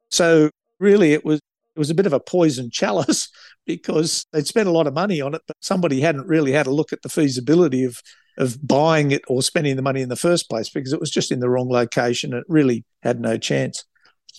So 0.09 0.49
really, 0.79 1.13
it 1.13 1.25
was 1.25 1.39
it 1.75 1.79
was 1.79 1.89
a 1.89 1.95
bit 1.95 2.05
of 2.05 2.13
a 2.13 2.19
poison 2.19 2.69
chalice 2.71 3.29
because 3.65 4.25
they'd 4.31 4.47
spent 4.47 4.67
a 4.67 4.71
lot 4.71 4.87
of 4.87 4.93
money 4.93 5.21
on 5.21 5.33
it, 5.33 5.41
but 5.47 5.57
somebody 5.59 6.01
hadn't 6.01 6.27
really 6.27 6.51
had 6.51 6.67
a 6.67 6.71
look 6.71 6.93
at 6.93 7.01
the 7.01 7.09
feasibility 7.09 7.83
of 7.83 8.01
of 8.37 8.65
buying 8.65 9.11
it 9.11 9.21
or 9.27 9.43
spending 9.43 9.75
the 9.75 9.81
money 9.83 10.01
in 10.01 10.09
the 10.09 10.15
first 10.15 10.49
place 10.49 10.67
because 10.67 10.91
it 10.91 10.99
was 10.99 11.11
just 11.11 11.31
in 11.31 11.39
the 11.39 11.49
wrong 11.49 11.69
location. 11.69 12.33
It 12.33 12.43
really 12.47 12.83
had 13.03 13.19
no 13.19 13.37
chance. 13.37 13.85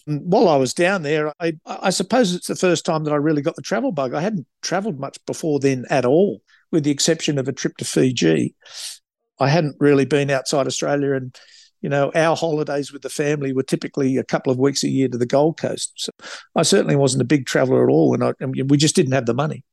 While 0.06 0.48
I 0.48 0.56
was 0.56 0.74
down 0.74 1.02
there, 1.02 1.32
I, 1.40 1.54
I 1.66 1.90
suppose 1.90 2.34
it's 2.34 2.46
the 2.46 2.56
first 2.56 2.84
time 2.84 3.04
that 3.04 3.12
I 3.12 3.16
really 3.16 3.42
got 3.42 3.56
the 3.56 3.62
travel 3.62 3.92
bug. 3.92 4.14
I 4.14 4.20
hadn't 4.20 4.46
travelled 4.62 5.00
much 5.00 5.18
before 5.26 5.60
then 5.60 5.84
at 5.90 6.04
all, 6.04 6.42
with 6.70 6.84
the 6.84 6.90
exception 6.90 7.38
of 7.38 7.48
a 7.48 7.52
trip 7.52 7.76
to 7.78 7.84
Fiji. 7.84 8.54
I 9.38 9.48
hadn't 9.48 9.76
really 9.80 10.04
been 10.04 10.30
outside 10.30 10.66
Australia, 10.66 11.14
and 11.14 11.36
you 11.80 11.88
know, 11.88 12.10
our 12.14 12.36
holidays 12.36 12.92
with 12.92 13.02
the 13.02 13.10
family 13.10 13.52
were 13.52 13.62
typically 13.62 14.16
a 14.16 14.24
couple 14.24 14.52
of 14.52 14.58
weeks 14.58 14.84
a 14.84 14.88
year 14.88 15.08
to 15.08 15.18
the 15.18 15.26
Gold 15.26 15.58
Coast. 15.58 15.92
So 15.96 16.12
I 16.56 16.62
certainly 16.62 16.96
wasn't 16.96 17.22
a 17.22 17.26
big 17.26 17.46
traveller 17.46 17.88
at 17.88 17.92
all, 17.92 18.14
and, 18.14 18.24
I, 18.24 18.32
and 18.40 18.70
we 18.70 18.76
just 18.76 18.96
didn't 18.96 19.12
have 19.12 19.26
the 19.26 19.34
money. 19.34 19.64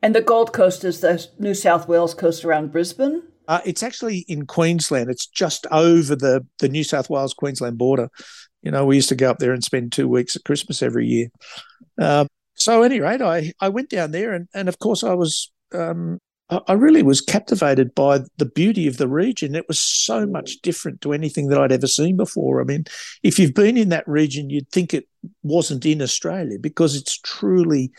And 0.00 0.14
the 0.14 0.22
Gold 0.22 0.52
Coast 0.52 0.84
is 0.84 1.00
the 1.00 1.26
New 1.38 1.54
South 1.54 1.88
Wales 1.88 2.14
coast 2.14 2.44
around 2.44 2.72
Brisbane. 2.72 3.22
Uh, 3.48 3.60
it's 3.64 3.82
actually 3.82 4.24
in 4.28 4.46
Queensland. 4.46 5.10
It's 5.10 5.26
just 5.26 5.66
over 5.70 6.14
the 6.14 6.46
the 6.58 6.68
New 6.68 6.84
South 6.84 7.10
Wales 7.10 7.34
Queensland 7.34 7.78
border. 7.78 8.10
You 8.62 8.70
know, 8.70 8.84
we 8.84 8.96
used 8.96 9.08
to 9.10 9.14
go 9.14 9.30
up 9.30 9.38
there 9.38 9.52
and 9.52 9.62
spend 9.62 9.92
two 9.92 10.08
weeks 10.08 10.36
at 10.36 10.44
Christmas 10.44 10.82
every 10.82 11.06
year. 11.06 11.28
Um, 12.00 12.26
so, 12.54 12.82
at 12.82 12.90
any 12.90 13.00
rate, 13.00 13.22
I, 13.22 13.52
I 13.60 13.68
went 13.68 13.88
down 13.88 14.10
there, 14.10 14.32
and, 14.32 14.48
and 14.52 14.68
of 14.68 14.78
course, 14.78 15.04
I 15.04 15.14
was 15.14 15.50
um, 15.72 16.18
I 16.50 16.72
really 16.72 17.02
was 17.02 17.20
captivated 17.20 17.94
by 17.94 18.20
the 18.38 18.46
beauty 18.46 18.86
of 18.86 18.96
the 18.96 19.08
region. 19.08 19.54
It 19.54 19.68
was 19.68 19.78
so 19.78 20.26
much 20.26 20.62
different 20.62 21.02
to 21.02 21.12
anything 21.12 21.48
that 21.48 21.58
I'd 21.58 21.72
ever 21.72 21.86
seen 21.86 22.16
before. 22.16 22.62
I 22.62 22.64
mean, 22.64 22.84
if 23.22 23.38
you've 23.38 23.52
been 23.52 23.76
in 23.76 23.90
that 23.90 24.08
region, 24.08 24.48
you'd 24.48 24.70
think 24.70 24.94
it 24.94 25.06
wasn't 25.42 25.84
in 25.84 26.00
Australia 26.00 26.58
because 26.58 26.96
it's 26.96 27.18
truly 27.18 27.90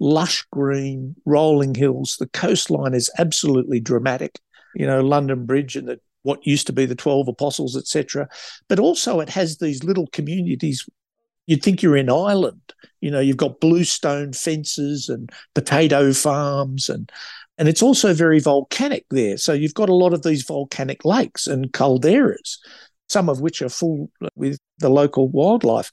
lush 0.00 0.42
green, 0.50 1.16
rolling 1.26 1.74
hills. 1.74 2.16
The 2.18 2.28
coastline 2.28 2.94
is 2.94 3.10
absolutely 3.18 3.78
dramatic. 3.78 4.38
You 4.74 4.86
know, 4.86 5.02
London 5.02 5.44
Bridge 5.44 5.76
and 5.76 5.88
the 5.88 6.00
what 6.22 6.46
used 6.46 6.66
to 6.66 6.72
be 6.72 6.86
the 6.86 6.94
12 6.94 7.28
apostles, 7.28 7.76
etc. 7.76 8.28
But 8.68 8.78
also 8.78 9.20
it 9.20 9.28
has 9.30 9.58
these 9.58 9.84
little 9.84 10.06
communities. 10.08 10.88
You'd 11.46 11.62
think 11.62 11.82
you're 11.82 11.96
in 11.96 12.10
Ireland. 12.10 12.74
You 13.00 13.10
know, 13.10 13.20
you've 13.20 13.36
got 13.36 13.60
bluestone 13.60 14.32
fences 14.32 15.08
and 15.08 15.30
potato 15.54 16.12
farms 16.12 16.88
and 16.88 17.10
and 17.58 17.68
it's 17.68 17.82
also 17.82 18.14
very 18.14 18.38
volcanic 18.38 19.04
there. 19.10 19.36
So 19.36 19.52
you've 19.52 19.74
got 19.74 19.88
a 19.88 19.94
lot 19.94 20.14
of 20.14 20.22
these 20.22 20.44
volcanic 20.44 21.04
lakes 21.04 21.48
and 21.48 21.72
calderas, 21.72 22.58
some 23.08 23.28
of 23.28 23.40
which 23.40 23.60
are 23.62 23.68
full 23.68 24.10
with 24.36 24.60
the 24.78 24.88
local 24.88 25.28
wildlife. 25.28 25.90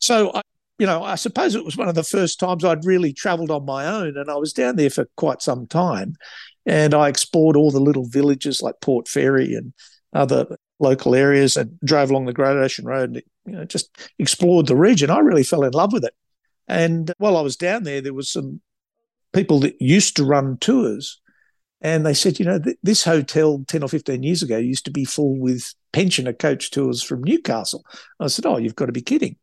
So 0.00 0.30
I, 0.34 0.42
you 0.78 0.86
know, 0.86 1.02
I 1.02 1.16
suppose 1.16 1.54
it 1.54 1.64
was 1.64 1.76
one 1.76 1.88
of 1.88 1.94
the 1.94 2.04
first 2.04 2.38
times 2.38 2.64
I'd 2.64 2.84
really 2.84 3.12
travelled 3.12 3.50
on 3.50 3.64
my 3.64 3.86
own, 3.86 4.16
and 4.16 4.30
I 4.30 4.36
was 4.36 4.52
down 4.52 4.76
there 4.76 4.90
for 4.90 5.08
quite 5.16 5.42
some 5.42 5.66
time. 5.66 6.14
And 6.68 6.92
I 6.92 7.08
explored 7.08 7.56
all 7.56 7.70
the 7.70 7.80
little 7.80 8.04
villages 8.04 8.60
like 8.60 8.82
Port 8.82 9.08
Fairy 9.08 9.54
and 9.54 9.72
other 10.12 10.58
local 10.78 11.14
areas 11.14 11.56
and 11.56 11.80
drove 11.80 12.10
along 12.10 12.26
the 12.26 12.34
Great 12.34 12.58
Ocean 12.58 12.84
Road 12.84 13.08
and 13.14 13.22
you 13.46 13.52
know, 13.52 13.64
just 13.64 13.90
explored 14.18 14.66
the 14.66 14.76
region. 14.76 15.08
I 15.08 15.20
really 15.20 15.42
fell 15.42 15.64
in 15.64 15.72
love 15.72 15.94
with 15.94 16.04
it. 16.04 16.14
And 16.68 17.10
while 17.16 17.38
I 17.38 17.40
was 17.40 17.56
down 17.56 17.84
there, 17.84 18.02
there 18.02 18.12
was 18.12 18.30
some 18.30 18.60
people 19.32 19.60
that 19.60 19.80
used 19.80 20.16
to 20.16 20.26
run 20.26 20.58
tours. 20.58 21.22
And 21.80 22.04
they 22.04 22.12
said, 22.12 22.38
you 22.38 22.44
know, 22.44 22.58
th- 22.58 22.76
this 22.82 23.02
hotel 23.02 23.64
10 23.66 23.82
or 23.82 23.88
15 23.88 24.22
years 24.22 24.42
ago 24.42 24.58
used 24.58 24.84
to 24.84 24.90
be 24.90 25.06
full 25.06 25.38
with 25.38 25.72
pensioner 25.94 26.34
coach 26.34 26.70
tours 26.70 27.02
from 27.02 27.24
Newcastle. 27.24 27.82
I 28.20 28.26
said, 28.26 28.44
oh, 28.44 28.58
you've 28.58 28.76
got 28.76 28.86
to 28.86 28.92
be 28.92 29.00
kidding. 29.00 29.36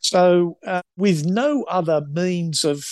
So, 0.00 0.58
uh, 0.66 0.82
with 0.98 1.24
no 1.24 1.62
other 1.64 2.02
means 2.12 2.64
of 2.64 2.84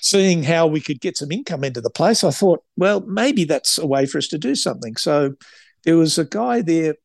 seeing 0.00 0.42
how 0.42 0.66
we 0.66 0.80
could 0.80 1.00
get 1.00 1.16
some 1.16 1.32
income 1.32 1.64
into 1.64 1.80
the 1.80 1.90
place, 1.90 2.24
I 2.24 2.30
thought, 2.30 2.62
well, 2.76 3.00
maybe 3.02 3.44
that's 3.44 3.78
a 3.78 3.86
way 3.86 4.06
for 4.06 4.18
us 4.18 4.28
to 4.28 4.38
do 4.38 4.54
something. 4.54 4.96
So 4.96 5.34
there 5.84 5.96
was 5.96 6.18
a 6.18 6.24
guy 6.24 6.62
there 6.62 6.96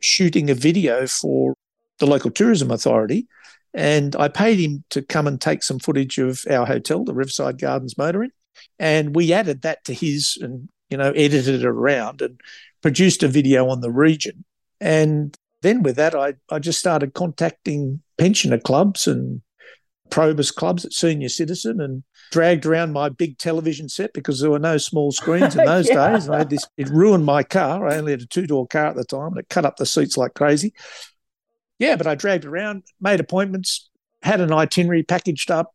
shooting 0.00 0.50
a 0.50 0.54
video 0.54 1.06
for 1.06 1.54
the 1.98 2.06
local 2.06 2.30
tourism 2.30 2.70
authority. 2.70 3.26
And 3.72 4.16
I 4.16 4.28
paid 4.28 4.58
him 4.58 4.84
to 4.90 5.02
come 5.02 5.26
and 5.26 5.40
take 5.40 5.62
some 5.62 5.78
footage 5.78 6.18
of 6.18 6.44
our 6.50 6.66
hotel, 6.66 7.04
the 7.04 7.14
Riverside 7.14 7.60
Gardens 7.60 7.96
Motor 7.96 8.24
Inn. 8.24 8.32
And 8.78 9.14
we 9.14 9.32
added 9.32 9.62
that 9.62 9.84
to 9.84 9.94
his 9.94 10.36
and, 10.40 10.68
you 10.88 10.96
know, 10.96 11.12
edited 11.12 11.60
it 11.60 11.66
around 11.66 12.20
and 12.20 12.40
produced 12.82 13.22
a 13.22 13.28
video 13.28 13.68
on 13.68 13.80
the 13.80 13.90
region. 13.90 14.44
And 14.80 15.36
then 15.62 15.82
with 15.82 15.96
that, 15.96 16.14
I, 16.14 16.34
I 16.50 16.58
just 16.58 16.80
started 16.80 17.14
contacting 17.14 18.02
pensioner 18.18 18.58
clubs 18.58 19.06
and 19.06 19.42
Probus 20.10 20.50
clubs 20.50 20.84
at 20.84 20.92
Senior 20.92 21.28
Citizen 21.28 21.80
and 21.80 22.02
dragged 22.30 22.66
around 22.66 22.92
my 22.92 23.08
big 23.08 23.38
television 23.38 23.88
set 23.88 24.12
because 24.12 24.40
there 24.40 24.50
were 24.50 24.58
no 24.58 24.78
small 24.78 25.12
screens 25.12 25.56
in 25.56 25.64
those 25.66 25.88
yeah. 25.88 26.12
days. 26.12 26.28
I 26.28 26.38
had 26.38 26.50
this, 26.50 26.66
it 26.76 26.88
ruined 26.88 27.24
my 27.24 27.42
car. 27.42 27.86
I 27.86 27.96
only 27.96 28.12
had 28.12 28.22
a 28.22 28.26
two 28.26 28.46
door 28.46 28.66
car 28.66 28.86
at 28.86 28.96
the 28.96 29.04
time 29.04 29.28
and 29.28 29.38
it 29.38 29.48
cut 29.48 29.64
up 29.64 29.76
the 29.76 29.86
seats 29.86 30.16
like 30.16 30.34
crazy. 30.34 30.72
Yeah, 31.78 31.96
but 31.96 32.06
I 32.06 32.14
dragged 32.14 32.44
around, 32.44 32.84
made 33.00 33.20
appointments, 33.20 33.88
had 34.22 34.40
an 34.40 34.52
itinerary 34.52 35.02
packaged 35.02 35.50
up, 35.50 35.74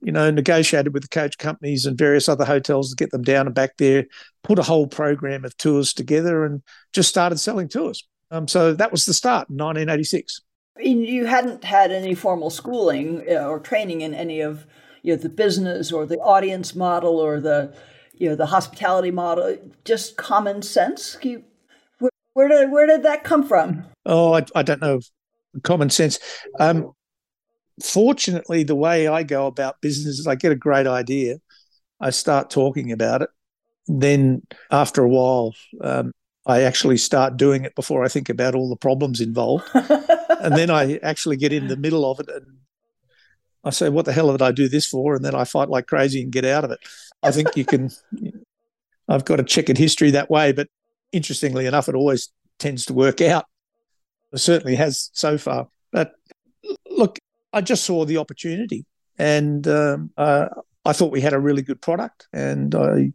you 0.00 0.10
know, 0.10 0.30
negotiated 0.30 0.94
with 0.94 1.02
the 1.02 1.08
coach 1.08 1.36
companies 1.36 1.84
and 1.84 1.96
various 1.96 2.28
other 2.28 2.44
hotels 2.44 2.90
to 2.90 2.96
get 2.96 3.10
them 3.10 3.22
down 3.22 3.46
and 3.46 3.54
back 3.54 3.76
there, 3.76 4.06
put 4.42 4.58
a 4.58 4.62
whole 4.62 4.86
program 4.86 5.44
of 5.44 5.56
tours 5.58 5.92
together 5.92 6.44
and 6.44 6.62
just 6.92 7.08
started 7.08 7.38
selling 7.38 7.68
tours. 7.68 8.06
Um, 8.30 8.48
so 8.48 8.72
that 8.72 8.90
was 8.90 9.04
the 9.04 9.12
start 9.12 9.50
in 9.50 9.56
1986 9.56 10.40
you 10.78 11.26
hadn't 11.26 11.64
had 11.64 11.90
any 11.92 12.14
formal 12.14 12.50
schooling 12.50 13.24
uh, 13.30 13.46
or 13.46 13.60
training 13.60 14.00
in 14.00 14.14
any 14.14 14.40
of 14.40 14.66
you 15.02 15.14
know 15.14 15.22
the 15.22 15.28
business 15.28 15.92
or 15.92 16.06
the 16.06 16.18
audience 16.18 16.74
model 16.74 17.18
or 17.18 17.40
the 17.40 17.74
you 18.14 18.28
know 18.28 18.36
the 18.36 18.46
hospitality 18.46 19.10
model 19.10 19.56
just 19.84 20.16
common 20.16 20.62
sense? 20.62 21.16
You, 21.22 21.44
where, 21.98 22.10
where 22.34 22.48
did 22.48 22.70
where 22.70 22.86
did 22.86 23.02
that 23.02 23.24
come 23.24 23.46
from? 23.46 23.84
Oh 24.06 24.34
i, 24.34 24.44
I 24.54 24.62
don't 24.62 24.80
know. 24.80 25.00
Common 25.62 25.90
sense. 25.90 26.18
Um, 26.58 26.92
fortunately 27.82 28.62
the 28.62 28.74
way 28.74 29.08
i 29.08 29.22
go 29.22 29.46
about 29.46 29.80
business 29.80 30.18
is 30.18 30.26
i 30.26 30.34
get 30.34 30.52
a 30.52 30.56
great 30.56 30.86
idea. 30.86 31.36
I 32.00 32.10
start 32.10 32.50
talking 32.50 32.92
about 32.92 33.22
it. 33.22 33.30
Then 33.86 34.42
after 34.70 35.02
a 35.02 35.08
while 35.08 35.54
um, 35.80 36.12
I 36.44 36.62
actually 36.62 36.96
start 36.96 37.36
doing 37.36 37.64
it 37.64 37.74
before 37.74 38.04
I 38.04 38.08
think 38.08 38.28
about 38.28 38.54
all 38.54 38.68
the 38.68 38.76
problems 38.76 39.20
involved. 39.20 39.64
and 39.74 40.56
then 40.56 40.70
I 40.70 40.98
actually 41.02 41.36
get 41.36 41.52
in 41.52 41.68
the 41.68 41.76
middle 41.76 42.10
of 42.10 42.18
it 42.20 42.28
and 42.28 42.58
I 43.64 43.70
say, 43.70 43.88
what 43.88 44.06
the 44.06 44.12
hell 44.12 44.32
did 44.32 44.42
I 44.42 44.50
do 44.50 44.68
this 44.68 44.86
for? 44.86 45.14
And 45.14 45.24
then 45.24 45.36
I 45.36 45.44
fight 45.44 45.68
like 45.68 45.86
crazy 45.86 46.20
and 46.20 46.32
get 46.32 46.44
out 46.44 46.64
of 46.64 46.72
it. 46.72 46.80
I 47.22 47.30
think 47.30 47.56
you 47.56 47.64
can, 47.64 47.90
I've 49.08 49.24
got 49.24 49.38
a 49.38 49.44
checkered 49.44 49.78
history 49.78 50.10
that 50.12 50.30
way, 50.30 50.52
but 50.52 50.68
interestingly 51.12 51.66
enough, 51.66 51.88
it 51.88 51.94
always 51.94 52.30
tends 52.58 52.86
to 52.86 52.92
work 52.92 53.20
out. 53.20 53.46
It 54.32 54.38
certainly 54.38 54.74
has 54.74 55.10
so 55.12 55.38
far. 55.38 55.68
But 55.92 56.14
look, 56.90 57.18
I 57.52 57.60
just 57.60 57.84
saw 57.84 58.04
the 58.04 58.16
opportunity 58.16 58.84
and 59.16 59.68
um, 59.68 60.10
uh, 60.16 60.48
I 60.84 60.92
thought 60.92 61.12
we 61.12 61.20
had 61.20 61.34
a 61.34 61.38
really 61.38 61.62
good 61.62 61.80
product. 61.80 62.26
And 62.32 62.74
I, 62.74 63.12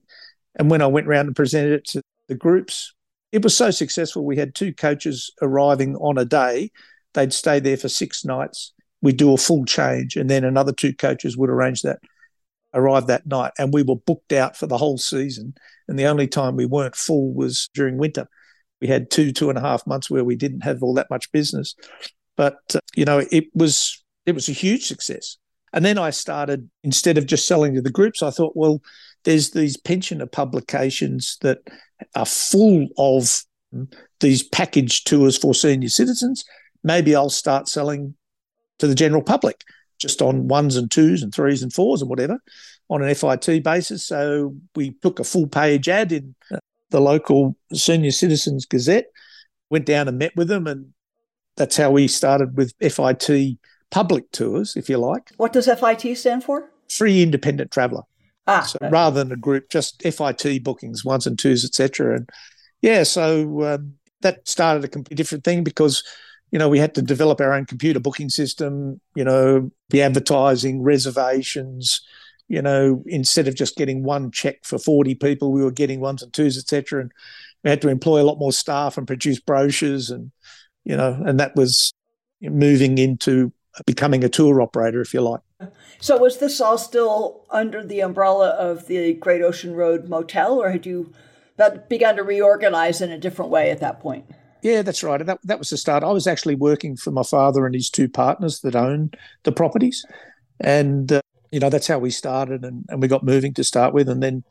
and 0.55 0.71
when 0.71 0.81
I 0.81 0.87
went 0.87 1.07
around 1.07 1.27
and 1.27 1.35
presented 1.35 1.73
it 1.73 1.85
to 1.87 2.01
the 2.29 2.35
groups, 2.35 2.93
it 3.31 3.43
was 3.43 3.55
so 3.55 3.71
successful. 3.71 4.25
We 4.25 4.37
had 4.37 4.55
two 4.55 4.73
coaches 4.73 5.31
arriving 5.41 5.95
on 5.97 6.17
a 6.17 6.25
day. 6.25 6.71
They'd 7.13 7.33
stay 7.33 7.59
there 7.59 7.77
for 7.77 7.89
six 7.89 8.23
nights. 8.23 8.73
We'd 9.01 9.17
do 9.17 9.33
a 9.33 9.37
full 9.37 9.65
change, 9.65 10.15
and 10.15 10.29
then 10.29 10.43
another 10.43 10.73
two 10.73 10.93
coaches 10.93 11.37
would 11.37 11.49
arrange 11.49 11.81
that, 11.83 11.99
arrive 12.73 13.07
that 13.07 13.27
night. 13.27 13.51
And 13.59 13.73
we 13.73 13.83
were 13.83 13.95
booked 13.95 14.33
out 14.33 14.57
for 14.57 14.67
the 14.67 14.77
whole 14.77 14.97
season. 14.97 15.53
And 15.87 15.97
the 15.97 16.07
only 16.07 16.27
time 16.27 16.55
we 16.55 16.65
weren't 16.65 16.95
full 16.95 17.33
was 17.33 17.69
during 17.73 17.97
winter. 17.97 18.27
We 18.81 18.87
had 18.87 19.09
two, 19.09 19.31
two 19.31 19.49
and 19.49 19.57
a 19.57 19.61
half 19.61 19.87
months 19.87 20.09
where 20.09 20.23
we 20.23 20.35
didn't 20.35 20.61
have 20.61 20.83
all 20.83 20.93
that 20.95 21.09
much 21.09 21.31
business. 21.31 21.75
But, 22.35 22.57
uh, 22.75 22.79
you 22.95 23.05
know, 23.05 23.23
it 23.31 23.45
was 23.53 24.03
it 24.25 24.35
was 24.35 24.49
a 24.49 24.53
huge 24.53 24.85
success. 24.85 25.37
And 25.73 25.83
then 25.83 25.97
I 25.97 26.09
started, 26.11 26.69
instead 26.83 27.17
of 27.17 27.25
just 27.25 27.47
selling 27.47 27.75
to 27.75 27.81
the 27.81 27.91
groups, 27.91 28.21
I 28.23 28.29
thought, 28.29 28.55
well, 28.55 28.81
there's 29.23 29.51
these 29.51 29.77
pensioner 29.77 30.25
publications 30.25 31.37
that 31.41 31.59
are 32.15 32.25
full 32.25 32.87
of 32.97 33.43
these 34.19 34.43
package 34.43 35.03
tours 35.03 35.37
for 35.37 35.53
senior 35.53 35.89
citizens. 35.89 36.45
Maybe 36.83 37.15
I'll 37.15 37.29
start 37.29 37.67
selling 37.67 38.15
to 38.79 38.87
the 38.87 38.95
general 38.95 39.23
public 39.23 39.63
just 39.99 40.21
on 40.21 40.47
ones 40.47 40.75
and 40.75 40.91
twos 40.91 41.23
and 41.23 41.33
threes 41.33 41.63
and 41.63 41.73
fours 41.73 42.01
and 42.01 42.09
whatever 42.09 42.39
on 42.89 43.01
an 43.01 43.13
FIT 43.13 43.63
basis. 43.63 44.05
So 44.05 44.55
we 44.75 44.91
took 45.01 45.19
a 45.19 45.23
full 45.23 45.47
page 45.47 45.89
ad 45.89 46.11
in 46.11 46.35
the 46.89 47.01
local 47.01 47.57
Senior 47.73 48.11
Citizens 48.11 48.65
Gazette, 48.65 49.07
went 49.69 49.85
down 49.85 50.07
and 50.07 50.17
met 50.17 50.35
with 50.35 50.47
them, 50.47 50.67
and 50.67 50.93
that's 51.57 51.75
how 51.75 51.91
we 51.91 52.07
started 52.07 52.55
with 52.55 52.73
FIT 52.79 53.57
public 53.89 54.31
tours, 54.31 54.75
if 54.75 54.89
you 54.89 54.97
like. 54.97 55.31
What 55.37 55.53
does 55.53 55.65
FIT 55.65 56.17
stand 56.17 56.43
for? 56.43 56.69
Free 56.89 57.21
Independent 57.21 57.71
Traveller. 57.71 58.03
Ah, 58.47 58.61
so 58.61 58.77
okay. 58.81 58.89
rather 58.89 59.21
than 59.21 59.31
a 59.31 59.37
group, 59.37 59.69
just 59.69 60.01
FIT 60.01 60.63
bookings, 60.63 61.03
ones 61.03 61.27
and 61.27 61.37
twos, 61.37 61.65
etc. 61.65 62.15
And 62.15 62.29
yeah, 62.81 63.03
so 63.03 63.63
um, 63.63 63.93
that 64.21 64.47
started 64.47 64.85
a 64.85 64.87
completely 64.87 65.17
different 65.17 65.43
thing 65.43 65.63
because 65.63 66.03
you 66.51 66.57
know 66.57 66.69
we 66.69 66.79
had 66.79 66.95
to 66.95 67.01
develop 67.01 67.41
our 67.41 67.53
own 67.53 67.65
computer 67.65 67.99
booking 67.99 68.29
system. 68.29 69.01
You 69.15 69.25
know, 69.25 69.71
the 69.89 70.01
advertising, 70.01 70.81
reservations. 70.81 72.01
You 72.49 72.61
know, 72.61 73.03
instead 73.05 73.49
of 73.49 73.55
just 73.55 73.75
getting 73.75 74.03
one 74.03 74.31
check 74.31 74.63
for 74.63 74.77
forty 74.79 75.15
people, 75.15 75.51
we 75.51 75.61
were 75.61 75.71
getting 75.71 75.99
ones 75.99 76.23
and 76.23 76.31
twos, 76.31 76.57
etc. 76.57 77.01
And 77.01 77.11
we 77.63 77.69
had 77.69 77.81
to 77.81 77.89
employ 77.89 78.21
a 78.21 78.23
lot 78.23 78.39
more 78.39 78.53
staff 78.53 78.97
and 78.97 79.05
produce 79.05 79.41
brochures, 79.41 80.09
and 80.09 80.31
you 80.85 80.95
know, 80.95 81.21
and 81.25 81.39
that 81.41 81.57
was 81.57 81.91
moving 82.41 82.97
into 82.97 83.51
becoming 83.85 84.23
a 84.23 84.29
tour 84.29 84.61
operator, 84.61 85.01
if 85.01 85.13
you 85.13 85.19
like. 85.21 85.41
So, 85.99 86.17
was 86.17 86.37
this 86.37 86.61
all 86.61 86.77
still 86.77 87.45
under 87.49 87.83
the 87.83 88.01
umbrella 88.01 88.49
of 88.49 88.87
the 88.87 89.13
Great 89.15 89.41
Ocean 89.41 89.73
Road 89.73 90.07
Motel, 90.07 90.61
or 90.61 90.69
had 90.69 90.85
you 90.85 91.11
that 91.57 91.89
begun 91.89 92.15
to 92.17 92.23
reorganize 92.23 93.01
in 93.01 93.11
a 93.11 93.17
different 93.17 93.49
way 93.49 93.71
at 93.71 93.79
that 93.79 93.99
point? 93.99 94.25
Yeah, 94.61 94.81
that's 94.81 95.03
right. 95.03 95.23
That, 95.25 95.39
that 95.43 95.59
was 95.59 95.69
the 95.69 95.77
start. 95.77 96.03
I 96.03 96.11
was 96.11 96.27
actually 96.27 96.55
working 96.55 96.95
for 96.95 97.11
my 97.11 97.23
father 97.23 97.65
and 97.65 97.75
his 97.75 97.89
two 97.89 98.09
partners 98.09 98.61
that 98.61 98.75
own 98.75 99.11
the 99.43 99.51
properties. 99.51 100.05
And, 100.59 101.11
uh, 101.11 101.21
you 101.51 101.59
know, 101.59 101.69
that's 101.69 101.87
how 101.87 101.99
we 101.99 102.09
started 102.09 102.63
and, 102.63 102.85
and 102.89 103.01
we 103.01 103.07
got 103.07 103.23
moving 103.23 103.53
to 103.55 103.63
start 103.63 103.93
with. 103.93 104.09
And 104.09 104.21
then 104.21 104.43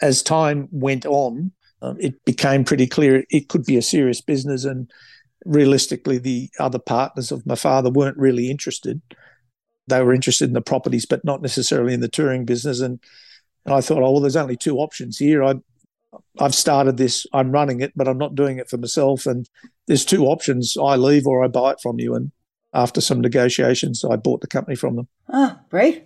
as 0.00 0.22
time 0.22 0.68
went 0.70 1.06
on, 1.06 1.52
um, 1.82 1.96
it 2.00 2.24
became 2.24 2.64
pretty 2.64 2.86
clear 2.86 3.24
it 3.30 3.48
could 3.48 3.64
be 3.64 3.76
a 3.76 3.82
serious 3.82 4.20
business. 4.20 4.64
And 4.64 4.90
realistically, 5.44 6.18
the 6.18 6.48
other 6.58 6.78
partners 6.78 7.32
of 7.32 7.46
my 7.46 7.56
father 7.56 7.90
weren't 7.90 8.16
really 8.16 8.50
interested. 8.50 9.00
They 9.90 10.02
were 10.02 10.14
interested 10.14 10.48
in 10.48 10.54
the 10.54 10.60
properties, 10.60 11.06
but 11.06 11.24
not 11.24 11.42
necessarily 11.42 11.94
in 11.94 12.00
the 12.00 12.08
touring 12.08 12.44
business. 12.44 12.80
And, 12.80 12.98
and 13.64 13.74
I 13.74 13.80
thought, 13.80 14.02
oh, 14.02 14.10
well, 14.12 14.20
there's 14.20 14.36
only 14.36 14.56
two 14.56 14.78
options 14.78 15.18
here. 15.18 15.44
I, 15.44 15.54
I've 16.38 16.54
started 16.54 16.96
this, 16.96 17.26
I'm 17.32 17.52
running 17.52 17.80
it, 17.80 17.92
but 17.94 18.08
I'm 18.08 18.18
not 18.18 18.34
doing 18.34 18.58
it 18.58 18.68
for 18.68 18.78
myself. 18.78 19.26
And 19.26 19.48
there's 19.86 20.04
two 20.04 20.26
options 20.26 20.76
I 20.76 20.96
leave 20.96 21.26
or 21.26 21.44
I 21.44 21.48
buy 21.48 21.72
it 21.72 21.80
from 21.82 22.00
you. 22.00 22.14
And 22.14 22.32
after 22.72 23.00
some 23.00 23.20
negotiations, 23.20 24.04
I 24.04 24.16
bought 24.16 24.40
the 24.40 24.46
company 24.46 24.76
from 24.76 24.96
them. 24.96 25.08
Ah, 25.32 25.60
great. 25.70 26.04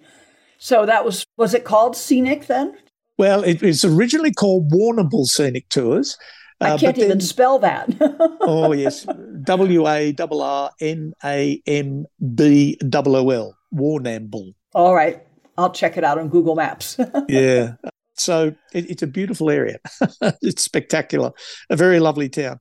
So 0.59 0.87
that 0.87 1.05
was, 1.05 1.25
was 1.37 1.55
it 1.55 1.65
called 1.65 1.97
Scenic 1.97 2.47
then? 2.47 2.77
Well, 3.17 3.45
it 3.45 3.63
was 3.63 3.85
originally 3.85 4.33
called 4.33 4.73
Warrnambool 4.73 5.27
Scenic 5.27 5.69
Tours. 5.69 6.19
I 6.61 6.71
uh, 6.71 6.79
can't 6.79 6.99
even 6.99 7.21
spell 7.21 7.59
that. 7.61 7.95
oh, 8.41 8.73
yes. 8.73 9.07
W 9.43 9.89
A 9.89 10.15
R 10.19 10.29
R 10.33 10.71
N 10.81 11.13
A 11.25 11.63
M 11.67 12.07
B 12.35 12.79
O 12.83 13.03
O 13.07 13.31
L. 13.31 13.59
Warrnambool. 13.75 14.55
All 14.75 14.95
right. 14.95 15.23
I'll 15.57 15.73
check 15.73 15.97
it 15.97 16.05
out 16.05 16.19
on 16.19 16.29
Google 16.29 16.55
Maps. 16.55 16.99
yeah. 17.29 17.75
So 18.17 18.55
it, 18.73 18.91
it's 18.91 19.03
a 19.03 19.07
beautiful 19.07 19.51
area. 19.51 19.79
it's 20.43 20.65
spectacular, 20.65 21.33
a 21.71 21.77
very 21.77 22.01
lovely 22.01 22.29
town. 22.29 22.61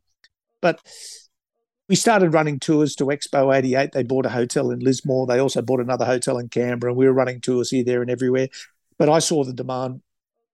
But 0.62 0.80
we 1.90 1.96
started 1.96 2.34
running 2.34 2.60
tours 2.60 2.96
to 2.96 3.06
Expo 3.06 3.56
88. 3.56 3.92
They 3.92 4.04
bought 4.04 4.26
a 4.26 4.30
hotel 4.30 4.72
in 4.72 4.80
Lismore. 4.80 5.28
They 5.28 5.40
also 5.40 5.62
bought 5.62 5.80
another 5.80 6.06
hotel 6.06 6.38
in 6.38 6.50
Canberra. 6.50 6.92
And 6.92 6.98
We 6.98 7.06
were 7.06 7.14
running 7.14 7.42
tours 7.42 7.70
here, 7.70 7.84
there, 7.84 8.02
and 8.02 8.10
everywhere. 8.10 8.48
But 8.98 9.10
I 9.10 9.20
saw 9.20 9.44
the 9.44 9.54
demand 9.54 10.02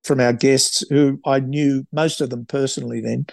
from 0.03 0.19
our 0.19 0.33
guests, 0.33 0.83
who 0.89 1.19
I 1.25 1.39
knew 1.39 1.85
most 1.91 2.21
of 2.21 2.29
them 2.29 2.45
personally 2.45 3.01
then, 3.01 3.27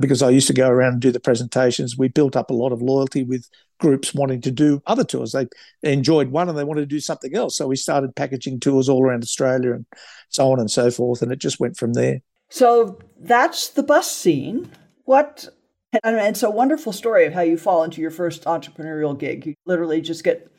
because 0.00 0.22
I 0.22 0.30
used 0.30 0.46
to 0.46 0.54
go 0.54 0.68
around 0.68 0.94
and 0.94 1.02
do 1.02 1.12
the 1.12 1.20
presentations. 1.20 1.98
We 1.98 2.08
built 2.08 2.36
up 2.36 2.50
a 2.50 2.54
lot 2.54 2.72
of 2.72 2.80
loyalty 2.80 3.24
with 3.24 3.48
groups 3.78 4.14
wanting 4.14 4.40
to 4.42 4.50
do 4.50 4.82
other 4.86 5.04
tours. 5.04 5.32
They 5.32 5.48
enjoyed 5.82 6.28
one 6.28 6.48
and 6.48 6.56
they 6.56 6.64
wanted 6.64 6.82
to 6.82 6.86
do 6.86 7.00
something 7.00 7.34
else. 7.34 7.56
So 7.56 7.66
we 7.66 7.76
started 7.76 8.16
packaging 8.16 8.60
tours 8.60 8.88
all 8.88 9.04
around 9.04 9.22
Australia 9.22 9.72
and 9.72 9.86
so 10.28 10.50
on 10.50 10.60
and 10.60 10.70
so 10.70 10.90
forth. 10.90 11.20
And 11.20 11.30
it 11.30 11.40
just 11.40 11.60
went 11.60 11.76
from 11.76 11.92
there. 11.92 12.20
So 12.48 12.98
that's 13.18 13.68
the 13.68 13.82
bus 13.82 14.10
scene. 14.10 14.70
What 15.04 15.48
and 16.02 16.16
it's 16.16 16.42
a 16.42 16.50
wonderful 16.50 16.92
story 16.92 17.26
of 17.26 17.34
how 17.34 17.42
you 17.42 17.58
fall 17.58 17.84
into 17.84 18.00
your 18.00 18.10
first 18.10 18.44
entrepreneurial 18.44 19.18
gig. 19.18 19.46
You 19.46 19.54
literally 19.66 20.00
just 20.00 20.24
get 20.24 20.50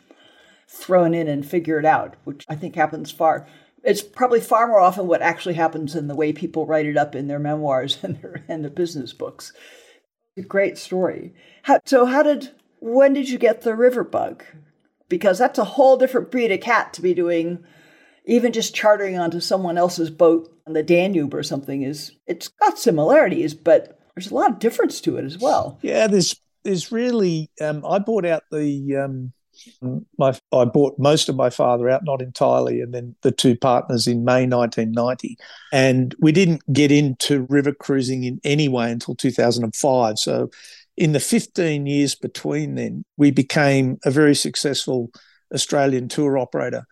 thrown 0.67 1.13
in 1.13 1.27
and 1.27 1.45
figure 1.45 1.79
it 1.79 1.85
out, 1.85 2.15
which 2.23 2.45
I 2.49 2.55
think 2.55 2.75
happens 2.75 3.11
far. 3.11 3.47
It's 3.83 4.01
probably 4.01 4.39
far 4.39 4.67
more 4.67 4.79
often 4.79 5.07
what 5.07 5.21
actually 5.21 5.55
happens 5.55 5.93
than 5.93 6.07
the 6.07 6.15
way 6.15 6.31
people 6.31 6.65
write 6.65 6.85
it 6.85 6.97
up 6.97 7.15
in 7.15 7.27
their 7.27 7.39
memoirs 7.39 7.99
and 8.03 8.21
their 8.21 8.43
and 8.47 8.63
the 8.63 8.69
business 8.69 9.13
books. 9.13 9.51
a 10.37 10.41
great 10.41 10.77
story. 10.77 11.33
How, 11.63 11.79
so, 11.85 12.05
how 12.05 12.23
did 12.23 12.51
when 12.79 13.13
did 13.13 13.29
you 13.29 13.37
get 13.37 13.61
the 13.61 13.75
river 13.75 14.03
bug? 14.03 14.43
Because 15.09 15.37
that's 15.37 15.59
a 15.59 15.63
whole 15.63 15.97
different 15.97 16.31
breed 16.31 16.51
of 16.51 16.61
cat 16.61 16.93
to 16.93 17.01
be 17.01 17.13
doing. 17.13 17.63
Even 18.25 18.53
just 18.53 18.73
chartering 18.73 19.17
onto 19.17 19.41
someone 19.41 19.77
else's 19.77 20.09
boat 20.09 20.49
on 20.65 20.73
the 20.73 20.81
Danube 20.81 21.33
or 21.33 21.43
something 21.43 21.83
is 21.83 22.13
it's 22.25 22.47
got 22.47 22.79
similarities, 22.79 23.53
but 23.53 23.99
there's 24.15 24.31
a 24.31 24.35
lot 24.35 24.51
of 24.51 24.59
difference 24.59 25.01
to 25.01 25.17
it 25.17 25.25
as 25.25 25.37
well. 25.37 25.77
Yeah, 25.81 26.07
there's 26.07 26.39
there's 26.63 26.91
really 26.91 27.49
um, 27.59 27.85
I 27.85 27.99
bought 27.99 28.25
out 28.25 28.43
the 28.49 28.95
um, 28.95 29.33
my 30.17 30.37
I 30.51 30.65
bought 30.65 30.97
most 30.97 31.29
of 31.29 31.35
my 31.35 31.49
father 31.49 31.89
out, 31.89 32.03
not 32.03 32.21
entirely, 32.21 32.81
and 32.81 32.93
then 32.93 33.15
the 33.21 33.31
two 33.31 33.55
partners 33.55 34.07
in 34.07 34.23
May 34.23 34.45
1990, 34.45 35.37
and 35.71 36.15
we 36.19 36.31
didn't 36.31 36.61
get 36.71 36.91
into 36.91 37.45
river 37.49 37.73
cruising 37.73 38.23
in 38.23 38.39
any 38.43 38.67
way 38.67 38.91
until 38.91 39.15
2005. 39.15 40.19
So 40.19 40.49
in 40.97 41.13
the 41.13 41.19
15 41.19 41.85
years 41.85 42.15
between 42.15 42.75
then, 42.75 43.03
we 43.17 43.31
became 43.31 43.97
a 44.05 44.11
very 44.11 44.35
successful 44.35 45.11
Australian 45.53 46.07
tour 46.07 46.37
operator, 46.37 46.85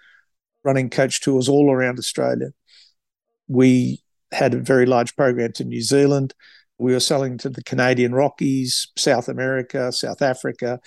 running 0.64 0.90
coach 0.90 1.22
tours 1.22 1.48
all 1.48 1.72
around 1.72 2.00
Australia. 2.00 2.52
We 3.48 4.02
had 4.32 4.54
a 4.54 4.60
very 4.60 4.86
large 4.86 5.16
program 5.16 5.52
to 5.54 5.64
New 5.64 5.82
Zealand. 5.82 6.34
We 6.78 6.94
were 6.94 7.00
selling 7.00 7.38
to 7.40 7.50
the 7.50 7.64
Canadian 7.64 8.14
Rockies, 8.14 8.88
South 8.98 9.28
America, 9.28 9.92
South 9.92 10.22
Africa, 10.22 10.80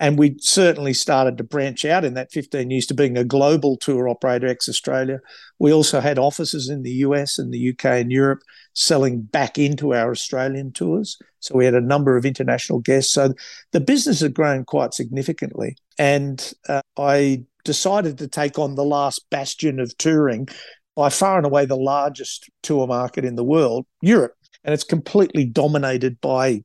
and 0.00 0.18
we 0.18 0.36
certainly 0.40 0.94
started 0.94 1.36
to 1.36 1.44
branch 1.44 1.84
out 1.84 2.04
in 2.06 2.14
that 2.14 2.32
15 2.32 2.70
years 2.70 2.86
to 2.86 2.94
being 2.94 3.18
a 3.18 3.24
global 3.24 3.76
tour 3.76 4.08
operator 4.08 4.46
ex 4.46 4.66
Australia. 4.68 5.20
We 5.58 5.72
also 5.72 6.00
had 6.00 6.18
offices 6.18 6.70
in 6.70 6.82
the 6.82 6.90
US 7.04 7.38
and 7.38 7.52
the 7.52 7.70
UK 7.70 7.84
and 7.84 8.10
Europe 8.10 8.40
selling 8.72 9.20
back 9.20 9.58
into 9.58 9.94
our 9.94 10.10
Australian 10.10 10.72
tours. 10.72 11.18
So 11.40 11.54
we 11.54 11.66
had 11.66 11.74
a 11.74 11.82
number 11.82 12.16
of 12.16 12.24
international 12.24 12.80
guests. 12.80 13.12
So 13.12 13.34
the 13.72 13.80
business 13.80 14.20
had 14.20 14.32
grown 14.32 14.64
quite 14.64 14.94
significantly. 14.94 15.76
And 15.98 16.52
uh, 16.66 16.80
I 16.96 17.44
decided 17.64 18.16
to 18.18 18.28
take 18.28 18.58
on 18.58 18.76
the 18.76 18.84
last 18.84 19.28
bastion 19.28 19.78
of 19.78 19.96
touring, 19.98 20.48
by 20.96 21.10
far 21.10 21.36
and 21.36 21.46
away 21.46 21.66
the 21.66 21.76
largest 21.76 22.48
tour 22.62 22.86
market 22.86 23.24
in 23.24 23.36
the 23.36 23.44
world, 23.44 23.86
Europe. 24.00 24.34
And 24.64 24.72
it's 24.72 24.84
completely 24.84 25.44
dominated 25.44 26.20
by 26.20 26.64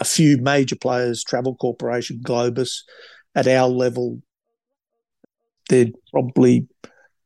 a 0.00 0.04
few 0.04 0.38
major 0.38 0.76
players, 0.76 1.22
Travel 1.22 1.54
Corporation, 1.54 2.20
Globus, 2.22 2.82
at 3.34 3.46
our 3.46 3.68
level, 3.68 4.20
they'd 5.68 5.94
probably, 6.10 6.66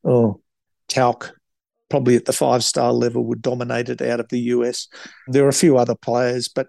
oh, 0.05 0.41
Tauck, 0.89 1.31
probably 1.89 2.17
at 2.17 2.25
the 2.27 2.33
five 2.33 2.65
star 2.65 2.93
level, 2.93 3.25
would 3.25 3.41
dominate 3.41 3.89
it 3.89 4.03
out 4.03 4.21
of 4.21 4.29
the 4.29 4.41
US. 4.41 4.89
There 5.29 5.45
are 5.45 5.49
a 5.49 5.53
few 5.53 5.79
other 5.79 5.95
players, 5.95 6.49
but 6.49 6.67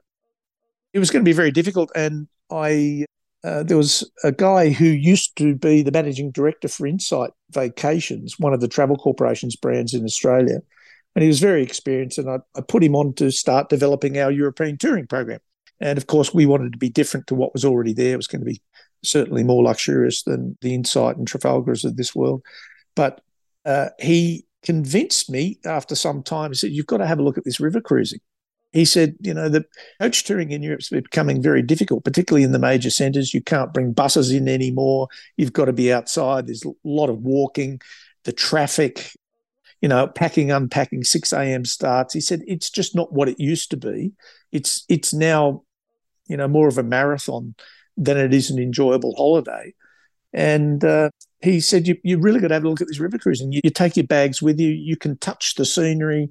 it 0.94 1.00
was 1.00 1.10
going 1.10 1.24
to 1.24 1.30
be 1.30 1.34
very 1.34 1.52
difficult. 1.52 1.91
And 1.96 2.28
I, 2.52 3.06
uh, 3.44 3.63
there 3.63 3.78
was 3.78 4.10
a 4.24 4.32
guy 4.32 4.70
who 4.70 4.86
used 4.86 5.36
to 5.38 5.56
be 5.56 5.82
the 5.82 5.91
managing 5.91 6.32
director 6.32 6.68
for 6.68 6.88
Insight 6.88 7.32
Vacations, 7.52 8.39
one 8.39 8.54
of 8.54 8.62
the 8.62 8.68
Travel 8.68 8.96
Corporation's 8.96 9.56
brands 9.56 9.94
in 9.94 10.06
Australia. 10.06 10.60
And 11.15 11.24
he 11.24 11.28
was 11.28 11.39
very 11.39 11.63
experienced, 11.63 12.18
and 12.18 12.30
I, 12.30 12.39
I 12.58 12.62
put 12.62 12.84
him 12.84 12.96
on 12.96 13.13
to 13.15 13.32
start 13.32 13.70
developing 13.70 14.18
our 14.18 14.32
European 14.32 14.78
touring 14.78 15.08
program. 15.08 15.39
And 15.80 15.98
of 15.98 16.08
course, 16.08 16.34
we 16.34 16.46
wanted 16.46 16.72
to 16.74 16.78
be 16.78 16.90
different 16.90 17.28
to 17.28 17.36
what 17.36 17.54
was 17.54 17.66
already 17.66 17.94
there. 17.94 18.14
It 18.14 18.18
was 18.18 18.28
going 18.28 18.42
to 18.42 18.46
be 18.46 18.62
certainly 19.04 19.44
more 19.44 19.64
luxurious 19.64 20.24
than 20.24 20.58
the 20.62 20.74
Insight 20.74 21.18
and 21.18 21.28
Trafalgar's 21.28 21.86
of 21.86 21.98
this 21.98 22.16
world. 22.16 22.44
But 22.96 23.22
uh, 23.66 23.90
he 24.00 24.46
convinced 24.64 25.30
me 25.30 25.60
after 25.66 25.96
some 25.96 26.24
time. 26.24 26.52
He 26.52 26.56
said, 26.56 26.72
You've 26.72 26.88
got 26.88 26.98
to 26.98 27.08
have 27.08 27.20
a 27.20 27.24
look 27.24 27.38
at 27.38 27.46
this 27.46 27.60
river 27.60 27.82
cruising. 27.82 28.20
He 28.74 28.86
said, 28.86 29.16
You 29.22 29.34
know, 29.34 29.48
the 29.48 29.66
coach 30.02 30.24
touring 30.24 30.52
in 30.52 30.64
Europe 30.64 30.82
is 30.82 30.90
becoming 30.90 31.42
very 31.42 31.62
difficult, 31.62 32.04
particularly 32.04 32.44
in 32.44 32.52
the 32.52 32.60
major 32.60 32.90
centres. 32.90 33.34
You 33.34 33.42
can't 33.42 33.74
bring 33.74 33.94
buses 33.94 34.32
in 34.32 34.48
anymore. 34.48 35.08
You've 35.38 35.54
got 35.54 35.66
to 35.66 35.74
be 35.74 35.94
outside. 35.94 36.48
There's 36.48 36.66
a 36.66 36.72
lot 36.84 37.10
of 37.10 37.20
walking, 37.20 37.80
the 38.24 38.34
traffic, 38.34 39.12
you 39.82 39.88
know, 39.88 40.08
packing, 40.08 40.52
unpacking, 40.52 41.04
6 41.04 41.32
a.m. 41.34 41.64
starts. 41.66 42.14
He 42.14 42.22
said, 42.22 42.42
It's 42.48 42.70
just 42.70 42.96
not 42.96 43.14
what 43.14 43.30
it 43.30 43.40
used 43.40 43.72
to 43.72 43.78
be. 43.78 44.14
It's, 44.56 44.86
it's 44.89 45.13
now 45.13 45.65
you 46.28 46.38
know, 46.38 46.48
more 46.48 46.68
of 46.68 46.78
a 46.78 46.84
marathon 46.84 47.56
than 47.98 48.18
it 48.18 48.34
is 48.34 48.50
an 48.50 48.60
enjoyable 48.60 49.15
holiday. 49.15 49.74
And 50.34 50.84
uh, 50.84 51.12
he 51.41 51.62
said, 51.62 51.88
you, 51.88 51.98
you 52.04 52.20
really 52.20 52.39
got 52.39 52.50
to 52.50 52.56
have 52.56 52.65
a 52.65 52.70
look 52.70 52.82
at 52.82 52.88
this 52.88 53.00
river 53.00 53.18
cruising. 53.18 53.52
You, 53.52 53.62
you 53.63 53.70
take 53.70 53.96
your 53.96 54.08
bags 54.08 54.41
with 54.41 54.60
you, 54.60 54.70
you 54.70 54.98
can 54.98 55.18
touch 55.18 55.56
the 55.56 55.65
scenery, 55.65 56.30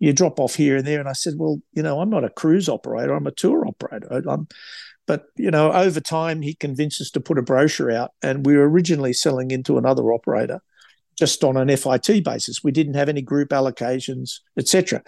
you 0.00 0.12
drop 0.12 0.40
off 0.40 0.54
here 0.54 0.76
and 0.76 0.86
there. 0.86 0.98
And 0.98 1.08
I 1.08 1.12
said, 1.12 1.34
well, 1.36 1.60
you 1.72 1.82
know, 1.82 2.00
I'm 2.00 2.10
not 2.10 2.24
a 2.24 2.30
cruise 2.30 2.68
operator, 2.68 3.14
I'm 3.14 3.26
a 3.26 3.32
tour 3.32 3.66
operator. 3.66 4.08
I'm, 4.28 4.48
but, 5.06 5.26
you 5.36 5.50
know, 5.50 5.70
over 5.70 6.00
time, 6.00 6.40
he 6.40 6.54
convinced 6.54 7.00
us 7.00 7.10
to 7.10 7.20
put 7.20 7.38
a 7.38 7.42
brochure 7.42 7.90
out. 7.90 8.12
And 8.22 8.46
we 8.46 8.56
were 8.56 8.68
originally 8.68 9.12
selling 9.12 9.50
into 9.50 9.76
another 9.76 10.12
operator 10.12 10.62
just 11.16 11.44
on 11.44 11.56
an 11.56 11.74
FIT 11.76 12.24
basis. 12.24 12.64
We 12.64 12.72
didn't 12.72 12.94
have 12.94 13.08
any 13.08 13.22
group 13.22 13.50
allocations, 13.50 14.40
etc. 14.58 15.02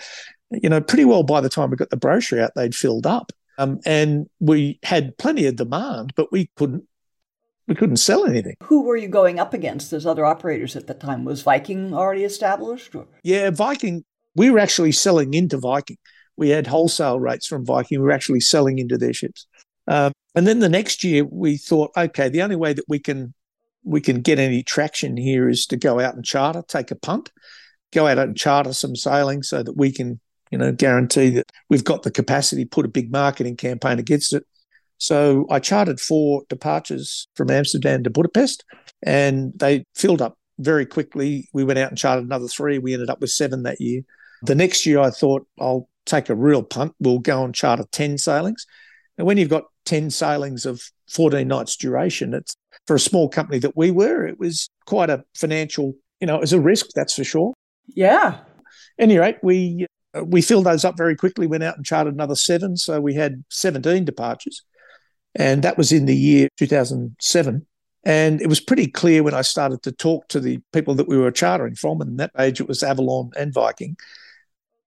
You 0.50 0.68
know, 0.68 0.80
pretty 0.80 1.04
well 1.04 1.22
by 1.22 1.40
the 1.40 1.48
time 1.48 1.70
we 1.70 1.76
got 1.76 1.90
the 1.90 1.96
brochure 1.96 2.42
out, 2.42 2.52
they'd 2.54 2.74
filled 2.74 3.06
up. 3.06 3.32
Um, 3.58 3.80
and 3.86 4.28
we 4.38 4.78
had 4.82 5.16
plenty 5.18 5.46
of 5.46 5.56
demand, 5.56 6.12
but 6.14 6.30
we 6.30 6.50
couldn't 6.56 6.84
we 7.66 7.74
couldn't 7.74 7.96
sell 7.96 8.26
anything. 8.26 8.54
Who 8.62 8.82
were 8.84 8.96
you 8.96 9.08
going 9.08 9.40
up 9.40 9.52
against 9.52 9.92
as 9.92 10.06
other 10.06 10.24
operators 10.24 10.76
at 10.76 10.86
the 10.86 10.94
time? 10.94 11.24
Was 11.24 11.42
Viking 11.42 11.94
already 11.94 12.22
established? 12.22 12.94
Or? 12.94 13.06
Yeah, 13.24 13.50
Viking. 13.50 14.04
We 14.36 14.50
were 14.50 14.60
actually 14.60 14.92
selling 14.92 15.34
into 15.34 15.58
Viking. 15.58 15.96
We 16.36 16.50
had 16.50 16.66
wholesale 16.66 17.18
rates 17.18 17.46
from 17.46 17.64
Viking. 17.64 17.98
We 17.98 18.04
were 18.04 18.12
actually 18.12 18.40
selling 18.40 18.78
into 18.78 18.98
their 18.98 19.14
ships. 19.14 19.46
Um, 19.88 20.12
and 20.34 20.46
then 20.46 20.60
the 20.60 20.68
next 20.68 21.02
year, 21.02 21.24
we 21.24 21.56
thought, 21.56 21.90
okay, 21.96 22.28
the 22.28 22.42
only 22.42 22.56
way 22.56 22.72
that 22.72 22.84
we 22.88 22.98
can 22.98 23.32
we 23.82 24.00
can 24.00 24.20
get 24.20 24.38
any 24.38 24.62
traction 24.62 25.16
here 25.16 25.48
is 25.48 25.64
to 25.66 25.76
go 25.76 26.00
out 26.00 26.14
and 26.14 26.24
charter, 26.24 26.62
take 26.66 26.90
a 26.90 26.96
punt, 26.96 27.30
go 27.92 28.06
out 28.06 28.18
and 28.18 28.36
charter 28.36 28.72
some 28.72 28.96
sailing 28.96 29.44
so 29.44 29.62
that 29.62 29.76
we 29.76 29.92
can, 29.92 30.20
you 30.50 30.58
know, 30.58 30.72
guarantee 30.72 31.30
that 31.30 31.50
we've 31.68 31.84
got 31.84 32.02
the 32.02 32.10
capacity, 32.10 32.64
put 32.64 32.86
a 32.86 32.88
big 32.88 33.10
marketing 33.10 33.56
campaign 33.56 33.98
against 33.98 34.32
it. 34.32 34.44
So 34.98 35.46
I 35.50 35.58
chartered 35.58 36.00
four 36.00 36.42
departures 36.48 37.28
from 37.34 37.50
Amsterdam 37.50 38.02
to 38.04 38.10
Budapest, 38.10 38.64
and 39.02 39.52
they 39.56 39.84
filled 39.94 40.22
up 40.22 40.38
very 40.58 40.86
quickly. 40.86 41.48
We 41.52 41.64
went 41.64 41.78
out 41.78 41.90
and 41.90 41.98
chartered 41.98 42.24
another 42.24 42.48
three. 42.48 42.78
We 42.78 42.94
ended 42.94 43.10
up 43.10 43.20
with 43.20 43.30
seven 43.30 43.64
that 43.64 43.80
year. 43.80 44.02
The 44.42 44.54
next 44.54 44.86
year, 44.86 45.00
I 45.00 45.10
thought 45.10 45.46
I'll 45.58 45.88
take 46.06 46.30
a 46.30 46.34
real 46.34 46.62
punt. 46.62 46.94
We'll 47.00 47.18
go 47.18 47.44
and 47.44 47.54
charter 47.54 47.84
10 47.92 48.18
sailings. 48.18 48.66
And 49.18 49.26
when 49.26 49.38
you've 49.38 49.50
got 49.50 49.64
10 49.86 50.10
sailings 50.10 50.66
of 50.66 50.80
14 51.10 51.46
nights 51.46 51.76
duration, 51.76 52.34
it's 52.34 52.56
for 52.86 52.96
a 52.96 53.00
small 53.00 53.28
company 53.28 53.58
that 53.60 53.76
we 53.76 53.90
were, 53.90 54.26
it 54.26 54.38
was 54.38 54.68
quite 54.86 55.10
a 55.10 55.24
financial, 55.34 55.94
you 56.20 56.26
know, 56.26 56.36
it 56.36 56.40
was 56.40 56.52
a 56.52 56.60
risk, 56.60 56.86
that's 56.94 57.14
for 57.14 57.24
sure. 57.24 57.52
Yeah. 57.88 58.40
any 58.98 59.18
rate, 59.18 59.38
we 59.42 59.86
Uh, 60.16 60.24
we 60.24 60.42
filled 60.42 60.66
those 60.66 60.84
up 60.84 60.96
very 60.96 61.16
quickly, 61.16 61.46
went 61.46 61.62
out 61.62 61.76
and 61.76 61.84
chartered 61.84 62.14
another 62.14 62.34
seven. 62.34 62.76
So 62.76 63.00
we 63.00 63.14
had 63.14 63.44
17 63.50 64.04
departures. 64.04 64.62
And 65.34 65.62
that 65.62 65.76
was 65.76 65.92
in 65.92 66.06
the 66.06 66.16
year 66.16 66.48
2007. 66.56 67.66
And 68.04 68.40
it 68.40 68.48
was 68.48 68.60
pretty 68.60 68.86
clear 68.86 69.22
when 69.22 69.34
I 69.34 69.42
started 69.42 69.82
to 69.82 69.92
talk 69.92 70.28
to 70.28 70.40
the 70.40 70.60
people 70.72 70.94
that 70.94 71.08
we 71.08 71.18
were 71.18 71.32
chartering 71.32 71.74
from, 71.74 72.00
and 72.00 72.18
that 72.20 72.30
age 72.38 72.60
it 72.60 72.68
was 72.68 72.82
Avalon 72.82 73.32
and 73.36 73.52
Viking. 73.52 73.96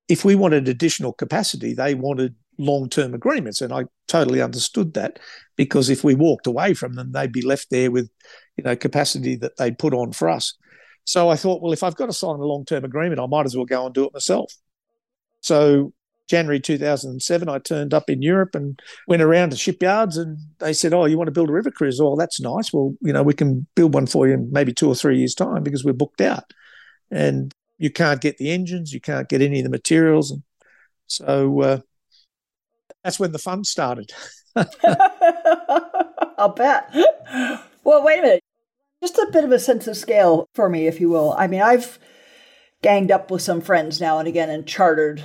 If 0.08 0.24
we 0.24 0.36
wanted 0.36 0.68
additional 0.68 1.12
capacity, 1.12 1.74
they 1.74 1.96
wanted 1.96 2.36
long 2.58 2.90
term 2.90 3.14
agreements. 3.14 3.60
And 3.62 3.74
I 3.74 3.86
totally 4.08 4.42
understood 4.42 4.94
that 4.94 5.20
because 5.58 5.90
if 5.90 6.04
we 6.04 6.16
walked 6.16 6.48
away 6.48 6.74
from 6.74 6.94
them, 6.94 7.12
they'd 7.12 7.32
be 7.32 7.42
left 7.42 7.70
there 7.70 7.92
with, 7.92 8.10
you 8.56 8.64
know, 8.64 8.76
capacity 8.76 9.36
that 9.36 9.58
they'd 9.58 9.78
put 9.78 9.94
on 9.94 10.14
for 10.14 10.30
us. 10.30 10.56
So 11.04 11.30
I 11.30 11.36
thought, 11.36 11.62
well, 11.62 11.74
if 11.74 11.84
I've 11.84 11.96
got 11.96 12.06
to 12.06 12.14
sign 12.14 12.36
a 12.36 12.46
long 12.46 12.64
term 12.64 12.86
agreement, 12.86 13.20
I 13.20 13.26
might 13.26 13.46
as 13.46 13.56
well 13.56 13.66
go 13.66 13.86
and 13.86 13.94
do 13.94 14.06
it 14.06 14.14
myself. 14.14 14.54
So 15.42 15.94
January 16.30 16.60
2007, 16.60 17.50
I 17.50 17.58
turned 17.60 17.94
up 17.94 18.10
in 18.10 18.22
Europe 18.22 18.56
and 18.56 18.80
went 19.08 19.22
around 19.22 19.50
to 19.50 19.58
shipyards 19.58 20.16
and 20.16 20.38
they 20.60 20.74
said, 20.74 20.94
Oh, 20.94 21.06
you 21.06 21.18
want 21.18 21.28
to 21.28 21.34
build 21.34 21.50
a 21.50 21.54
river 21.54 21.72
cruise? 21.72 22.00
Oh, 22.00 22.16
that's 22.16 22.40
nice. 22.40 22.72
Well, 22.72 22.94
you 23.02 23.12
know, 23.12 23.24
we 23.24 23.34
can 23.34 23.66
build 23.76 23.94
one 23.94 24.06
for 24.06 24.28
you 24.28 24.36
in 24.36 24.52
maybe 24.52 24.74
two 24.74 24.88
or 24.88 24.96
three 24.96 25.18
years' 25.18 25.34
time 25.34 25.64
because 25.64 25.84
we're 25.84 25.94
booked 25.94 26.22
out. 26.22 26.46
And 27.12 27.52
you 27.80 27.90
can't 27.90 28.22
get 28.22 28.38
the 28.38 28.52
engines, 28.52 28.94
you 28.94 29.02
can't 29.02 29.28
get 29.28 29.42
any 29.42 29.60
of 29.60 29.64
the 29.64 29.70
materials. 29.70 30.32
And 30.32 30.44
so 31.08 31.62
uh, 31.62 31.80
that's 33.04 33.20
when 33.20 33.32
the 33.32 33.40
fun 33.40 33.64
started. 33.64 34.12
I'll 36.38 36.50
bet. 36.50 36.94
Well, 37.84 38.04
wait 38.04 38.20
a 38.20 38.22
minute. 38.22 38.44
Just 39.02 39.18
a 39.18 39.30
bit 39.32 39.46
of 39.46 39.52
a 39.52 39.60
sense 39.60 39.88
of 39.88 39.96
scale 39.96 40.48
for 40.54 40.70
me, 40.70 40.88
if 40.88 41.00
you 41.00 41.10
will. 41.10 41.34
I 41.38 41.48
mean, 41.48 41.62
I've 41.62 41.98
ganged 42.82 43.12
up 43.12 43.30
with 43.30 43.42
some 43.42 43.62
friends 43.62 44.00
now 44.00 44.20
and 44.20 44.28
again 44.28 44.50
and 44.50 44.66
chartered 44.66 45.24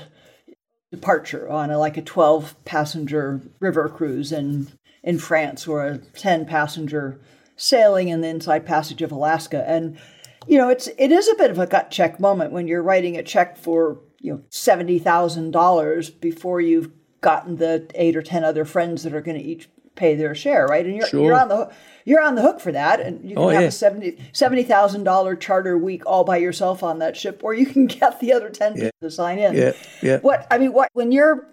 departure 0.90 1.48
on 1.48 1.70
a, 1.70 1.78
like 1.78 1.96
a 1.96 2.02
12 2.02 2.64
passenger 2.64 3.40
river 3.60 3.88
cruise 3.88 4.32
in 4.32 4.68
in 5.02 5.18
France 5.18 5.66
or 5.68 5.86
a 5.86 5.98
10 5.98 6.46
passenger 6.46 7.20
sailing 7.56 8.08
in 8.08 8.22
the 8.22 8.28
inside 8.28 8.64
passage 8.64 9.02
of 9.02 9.12
Alaska. 9.12 9.68
And 9.68 9.98
you 10.46 10.58
know 10.58 10.68
it's 10.68 10.88
it 10.98 11.12
is 11.12 11.28
a 11.28 11.36
bit 11.36 11.50
of 11.50 11.58
a 11.58 11.66
gut 11.66 11.90
check 11.90 12.18
moment 12.18 12.52
when 12.52 12.68
you're 12.68 12.82
writing 12.82 13.16
a 13.16 13.22
check 13.22 13.56
for 13.56 14.00
you 14.20 14.32
know 14.32 14.42
$70,000 14.50 16.20
before 16.20 16.60
you've 16.60 16.90
gotten 17.20 17.56
the 17.56 17.90
8 17.94 18.16
or 18.16 18.22
10 18.22 18.44
other 18.44 18.64
friends 18.64 19.02
that 19.02 19.14
are 19.14 19.20
going 19.20 19.38
to 19.38 19.44
each 19.44 19.68
pay 19.94 20.14
their 20.14 20.34
share 20.34 20.66
right 20.66 20.86
and 20.86 20.96
you're 20.96 21.06
sure. 21.06 21.24
you're 21.24 21.38
on 21.38 21.48
the 21.48 21.70
you're 22.04 22.20
on 22.20 22.34
the 22.34 22.42
hook 22.42 22.60
for 22.60 22.72
that, 22.72 23.00
and 23.00 23.22
you 23.22 23.34
can 23.34 23.44
oh, 23.44 23.48
have 23.48 23.62
yeah. 23.62 23.68
a 23.68 23.72
seventy 23.72 24.18
seventy 24.32 24.62
thousand 24.62 25.04
dollar 25.04 25.34
charter 25.34 25.76
week 25.78 26.04
all 26.06 26.24
by 26.24 26.36
yourself 26.36 26.82
on 26.82 26.98
that 26.98 27.16
ship, 27.16 27.42
or 27.42 27.54
you 27.54 27.66
can 27.66 27.86
get 27.86 28.20
the 28.20 28.32
other 28.32 28.50
ten 28.50 28.76
yeah. 28.76 28.90
to 29.00 29.10
sign 29.10 29.38
in. 29.38 29.54
Yeah, 29.54 29.72
yeah. 30.02 30.18
What 30.18 30.46
I 30.50 30.58
mean, 30.58 30.72
what 30.72 30.90
when 30.92 31.12
your 31.12 31.48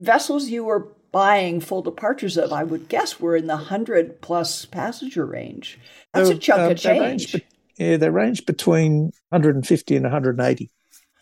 vessels 0.00 0.48
you 0.48 0.64
were 0.64 0.88
buying 1.12 1.60
full 1.60 1.80
departures 1.80 2.36
of, 2.36 2.52
I 2.52 2.62
would 2.62 2.88
guess, 2.88 3.18
were 3.18 3.36
in 3.36 3.46
the 3.46 3.56
hundred 3.56 4.20
plus 4.20 4.66
passenger 4.66 5.24
range. 5.24 5.78
That's 6.12 6.28
a 6.28 6.36
chunk 6.36 6.60
uh, 6.60 6.70
of 6.72 6.78
change. 6.78 7.32
Range, 7.32 7.44
yeah, 7.78 7.96
they 7.96 8.10
range 8.10 8.44
between 8.44 9.12
150 9.30 9.96
and 9.96 10.04
180. 10.04 10.70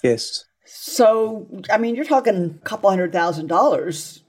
Yes. 0.02 0.44
So, 0.66 1.46
I 1.70 1.78
mean, 1.78 1.94
you're 1.94 2.04
talking 2.04 2.58
a 2.60 2.64
couple 2.64 2.90
hundred 2.90 3.12
thousand 3.12 3.46
dollars 3.46 4.24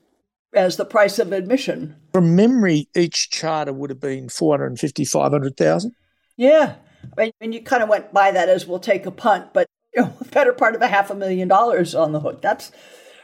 as 0.54 0.78
the 0.78 0.86
price 0.86 1.18
of 1.20 1.32
admission. 1.32 1.96
From 2.16 2.34
memory, 2.34 2.88
each 2.96 3.30
charter 3.30 3.74
would 3.74 3.90
have 3.90 4.00
been 4.00 4.30
450, 4.30 5.04
500,000. 5.04 5.92
Yeah. 6.38 6.76
I 7.18 7.34
mean, 7.42 7.52
you 7.52 7.62
kind 7.62 7.84
of 7.84 7.90
went 7.90 8.14
by 8.14 8.32
that 8.32 8.48
as 8.48 8.66
we'll 8.66 8.80
take 8.80 9.06
a 9.06 9.12
punt, 9.12 9.52
but 9.52 9.68
you 9.94 10.02
know, 10.02 10.14
a 10.22 10.24
better 10.32 10.54
part 10.54 10.76
of 10.76 10.82
a 10.82 10.88
half 10.88 11.10
a 11.10 11.14
million 11.14 11.50
dollars 11.50 11.94
on 11.94 12.14
the 12.14 12.22
hook. 12.22 12.42
That's 12.42 12.72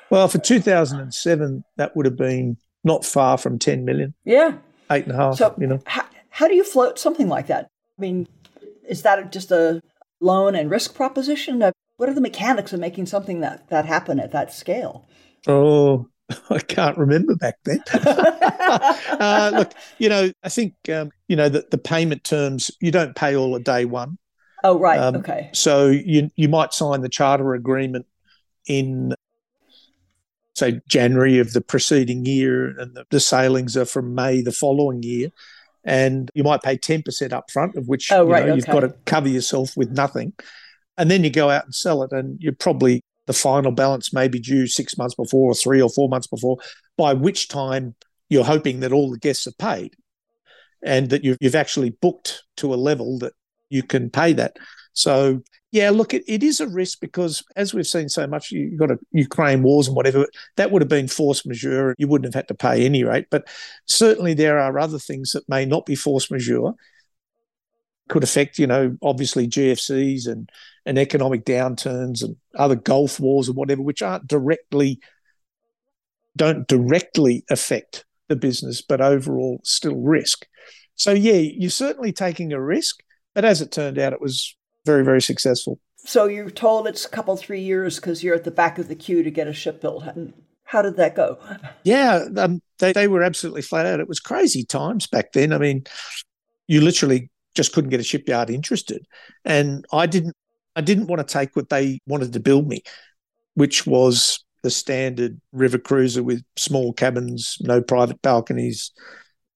well, 0.09 0.27
for 0.27 0.39
2007, 0.39 1.63
that 1.77 1.95
would 1.95 2.05
have 2.05 2.17
been 2.17 2.57
not 2.83 3.05
far 3.05 3.37
from 3.37 3.57
10 3.57 3.85
million. 3.85 4.13
Yeah. 4.25 4.57
Eight 4.91 5.05
and 5.05 5.13
a 5.13 5.15
half, 5.15 5.37
so 5.37 5.55
you 5.57 5.67
know. 5.67 5.79
How, 5.85 6.03
how 6.29 6.49
do 6.49 6.55
you 6.55 6.65
float 6.65 6.99
something 6.99 7.29
like 7.29 7.47
that? 7.47 7.67
I 7.97 8.01
mean, 8.01 8.27
is 8.89 9.03
that 9.03 9.31
just 9.31 9.51
a 9.51 9.81
loan 10.19 10.53
and 10.53 10.69
risk 10.69 10.95
proposition? 10.95 11.63
What 11.95 12.09
are 12.09 12.13
the 12.13 12.19
mechanics 12.19 12.73
of 12.73 12.81
making 12.81 13.05
something 13.05 13.39
that, 13.39 13.69
that 13.69 13.85
happen 13.85 14.19
at 14.19 14.33
that 14.33 14.51
scale? 14.51 15.07
Oh, 15.47 16.09
I 16.49 16.59
can't 16.59 16.97
remember 16.97 17.35
back 17.35 17.55
then. 17.63 17.83
uh, 17.93 19.51
look, 19.53 19.73
you 19.97 20.09
know, 20.09 20.31
I 20.43 20.49
think 20.49 20.75
um, 20.89 21.11
you 21.27 21.35
know 21.35 21.49
that 21.49 21.71
the 21.71 21.77
payment 21.77 22.23
terms 22.23 22.71
you 22.79 22.91
don't 22.91 23.15
pay 23.15 23.35
all 23.35 23.55
at 23.55 23.63
day 23.63 23.85
one. 23.85 24.17
Oh 24.63 24.77
right, 24.79 24.99
um, 24.99 25.17
okay. 25.17 25.49
So 25.53 25.87
you 25.87 26.29
you 26.35 26.49
might 26.49 26.73
sign 26.73 27.01
the 27.01 27.09
charter 27.09 27.53
agreement 27.53 28.05
in 28.67 29.13
say 30.55 30.81
January 30.87 31.39
of 31.39 31.53
the 31.53 31.61
preceding 31.61 32.25
year, 32.25 32.67
and 32.79 32.95
the, 32.95 33.05
the 33.09 33.19
sailings 33.19 33.75
are 33.77 33.85
from 33.85 34.13
May 34.13 34.41
the 34.41 34.51
following 34.51 35.01
year, 35.03 35.29
and 35.83 36.29
you 36.35 36.43
might 36.43 36.61
pay 36.61 36.77
ten 36.77 37.01
percent 37.01 37.33
up 37.33 37.49
front, 37.49 37.75
of 37.75 37.87
which 37.87 38.11
oh, 38.11 38.27
right, 38.27 38.41
you 38.41 38.47
know, 38.47 38.53
okay. 38.53 38.55
you've 38.57 38.65
got 38.67 38.81
to 38.81 38.95
cover 39.05 39.29
yourself 39.29 39.75
with 39.75 39.91
nothing, 39.91 40.33
and 40.97 41.09
then 41.09 41.23
you 41.23 41.29
go 41.29 41.49
out 41.49 41.65
and 41.65 41.73
sell 41.73 42.03
it, 42.03 42.11
and 42.11 42.39
you're 42.41 42.53
probably 42.53 43.03
the 43.31 43.37
final 43.37 43.71
balance 43.71 44.11
may 44.11 44.27
be 44.27 44.39
due 44.39 44.67
six 44.67 44.97
months 44.97 45.15
before 45.15 45.51
or 45.51 45.55
three 45.55 45.81
or 45.81 45.89
four 45.89 46.09
months 46.09 46.27
before, 46.27 46.57
by 46.97 47.13
which 47.13 47.47
time 47.47 47.95
you're 48.29 48.43
hoping 48.43 48.81
that 48.81 48.91
all 48.91 49.09
the 49.09 49.17
guests 49.17 49.47
are 49.47 49.53
paid 49.53 49.95
and 50.83 51.09
that 51.11 51.23
you've, 51.23 51.37
you've 51.39 51.55
actually 51.55 51.91
booked 51.91 52.43
to 52.57 52.73
a 52.73 52.75
level 52.75 53.19
that 53.19 53.31
you 53.69 53.83
can 53.83 54.09
pay 54.09 54.33
that. 54.33 54.57
So, 54.91 55.41
yeah, 55.71 55.91
look, 55.91 56.13
it, 56.13 56.23
it 56.27 56.43
is 56.43 56.59
a 56.59 56.67
risk 56.67 56.99
because 56.99 57.41
as 57.55 57.73
we've 57.73 57.87
seen 57.87 58.09
so 58.09 58.27
much, 58.27 58.51
you've 58.51 58.77
got 58.77 58.91
a 58.91 58.99
Ukraine 59.13 59.63
wars 59.63 59.87
and 59.87 59.95
whatever, 59.95 60.27
that 60.57 60.71
would 60.71 60.81
have 60.81 60.89
been 60.89 61.07
force 61.07 61.45
majeure. 61.45 61.95
You 61.97 62.09
wouldn't 62.09 62.33
have 62.33 62.37
had 62.37 62.49
to 62.49 62.53
pay 62.53 62.85
any 62.85 63.05
rate. 63.05 63.27
But 63.31 63.47
certainly 63.85 64.33
there 64.33 64.59
are 64.59 64.77
other 64.77 64.99
things 64.99 65.31
that 65.31 65.47
may 65.47 65.65
not 65.65 65.85
be 65.85 65.95
force 65.95 66.29
majeure 66.29 66.73
could 68.09 68.23
affect, 68.23 68.59
you 68.59 68.67
know, 68.67 68.97
obviously 69.01 69.47
GFCs 69.47 70.27
and, 70.27 70.51
and 70.85 70.97
economic 70.97 71.45
downturns 71.45 72.23
and 72.23 72.35
other 72.57 72.75
Gulf 72.75 73.19
wars 73.19 73.47
and 73.47 73.57
whatever, 73.57 73.81
which 73.81 74.01
aren't 74.01 74.27
directly, 74.27 74.99
don't 76.35 76.67
directly 76.67 77.43
affect 77.49 78.05
the 78.29 78.35
business, 78.35 78.81
but 78.81 79.01
overall 79.01 79.61
still 79.63 79.97
risk. 79.97 80.47
So, 80.95 81.11
yeah, 81.11 81.33
you're 81.33 81.69
certainly 81.69 82.13
taking 82.13 82.53
a 82.53 82.61
risk. 82.61 83.01
But 83.33 83.45
as 83.45 83.61
it 83.61 83.71
turned 83.71 83.97
out, 83.97 84.13
it 84.13 84.21
was 84.21 84.55
very, 84.85 85.03
very 85.03 85.21
successful. 85.21 85.79
So 86.03 86.25
you're 86.25 86.49
told 86.49 86.87
it's 86.87 87.05
a 87.05 87.09
couple, 87.09 87.37
three 87.37 87.61
years 87.61 87.97
because 87.97 88.23
you're 88.23 88.35
at 88.35 88.43
the 88.43 88.51
back 88.51 88.79
of 88.79 88.87
the 88.87 88.95
queue 88.95 89.23
to 89.23 89.31
get 89.31 89.47
a 89.47 89.53
ship 89.53 89.81
built. 89.81 90.03
How 90.63 90.81
did 90.81 90.97
that 90.97 91.15
go? 91.15 91.37
Yeah, 91.83 92.25
um, 92.37 92.61
they, 92.79 92.93
they 92.93 93.07
were 93.07 93.23
absolutely 93.23 93.61
flat 93.61 93.85
out. 93.85 93.99
It 93.99 94.07
was 94.07 94.19
crazy 94.19 94.63
times 94.63 95.07
back 95.07 95.33
then. 95.33 95.53
I 95.53 95.59
mean, 95.59 95.83
you 96.67 96.81
literally 96.81 97.29
just 97.55 97.73
couldn't 97.73 97.89
get 97.89 97.99
a 97.99 98.03
shipyard 98.03 98.49
interested. 98.49 99.05
And 99.45 99.85
I 99.91 100.05
didn't 100.05 100.35
I 100.75 100.81
didn't 100.81 101.07
want 101.07 101.25
to 101.25 101.33
take 101.33 101.55
what 101.55 101.69
they 101.69 101.99
wanted 102.07 102.33
to 102.33 102.39
build 102.39 102.67
me, 102.67 102.81
which 103.55 103.85
was 103.85 104.43
the 104.63 104.69
standard 104.69 105.39
river 105.51 105.77
cruiser 105.77 106.23
with 106.23 106.43
small 106.55 106.93
cabins, 106.93 107.57
no 107.61 107.81
private 107.81 108.21
balconies, 108.21 108.91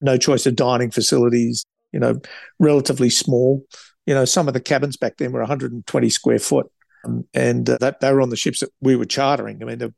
no 0.02 0.18
choice 0.18 0.46
of 0.46 0.56
dining 0.56 0.92
facilities, 0.92 1.66
you 1.92 2.00
know, 2.00 2.20
relatively 2.60 3.10
small. 3.10 3.66
You 4.06 4.14
know, 4.14 4.26
some 4.26 4.48
of 4.48 4.54
the 4.54 4.62
cabins 4.62 4.98
back 4.98 5.18
then 5.18 5.32
were 5.32 5.40
120 5.40 6.10
square 6.10 6.40
foot. 6.40 6.72
Um, 7.06 7.26
and 7.34 7.70
uh, 7.70 7.78
that, 7.82 8.00
they 8.00 8.12
were 8.12 8.22
on 8.22 8.30
the 8.30 8.36
ships 8.36 8.60
that 8.60 8.72
we 8.82 8.96
were 8.96 9.06
chartering. 9.06 9.62
I 9.62 9.66
mean, 9.66 9.78
they're, 9.78 9.94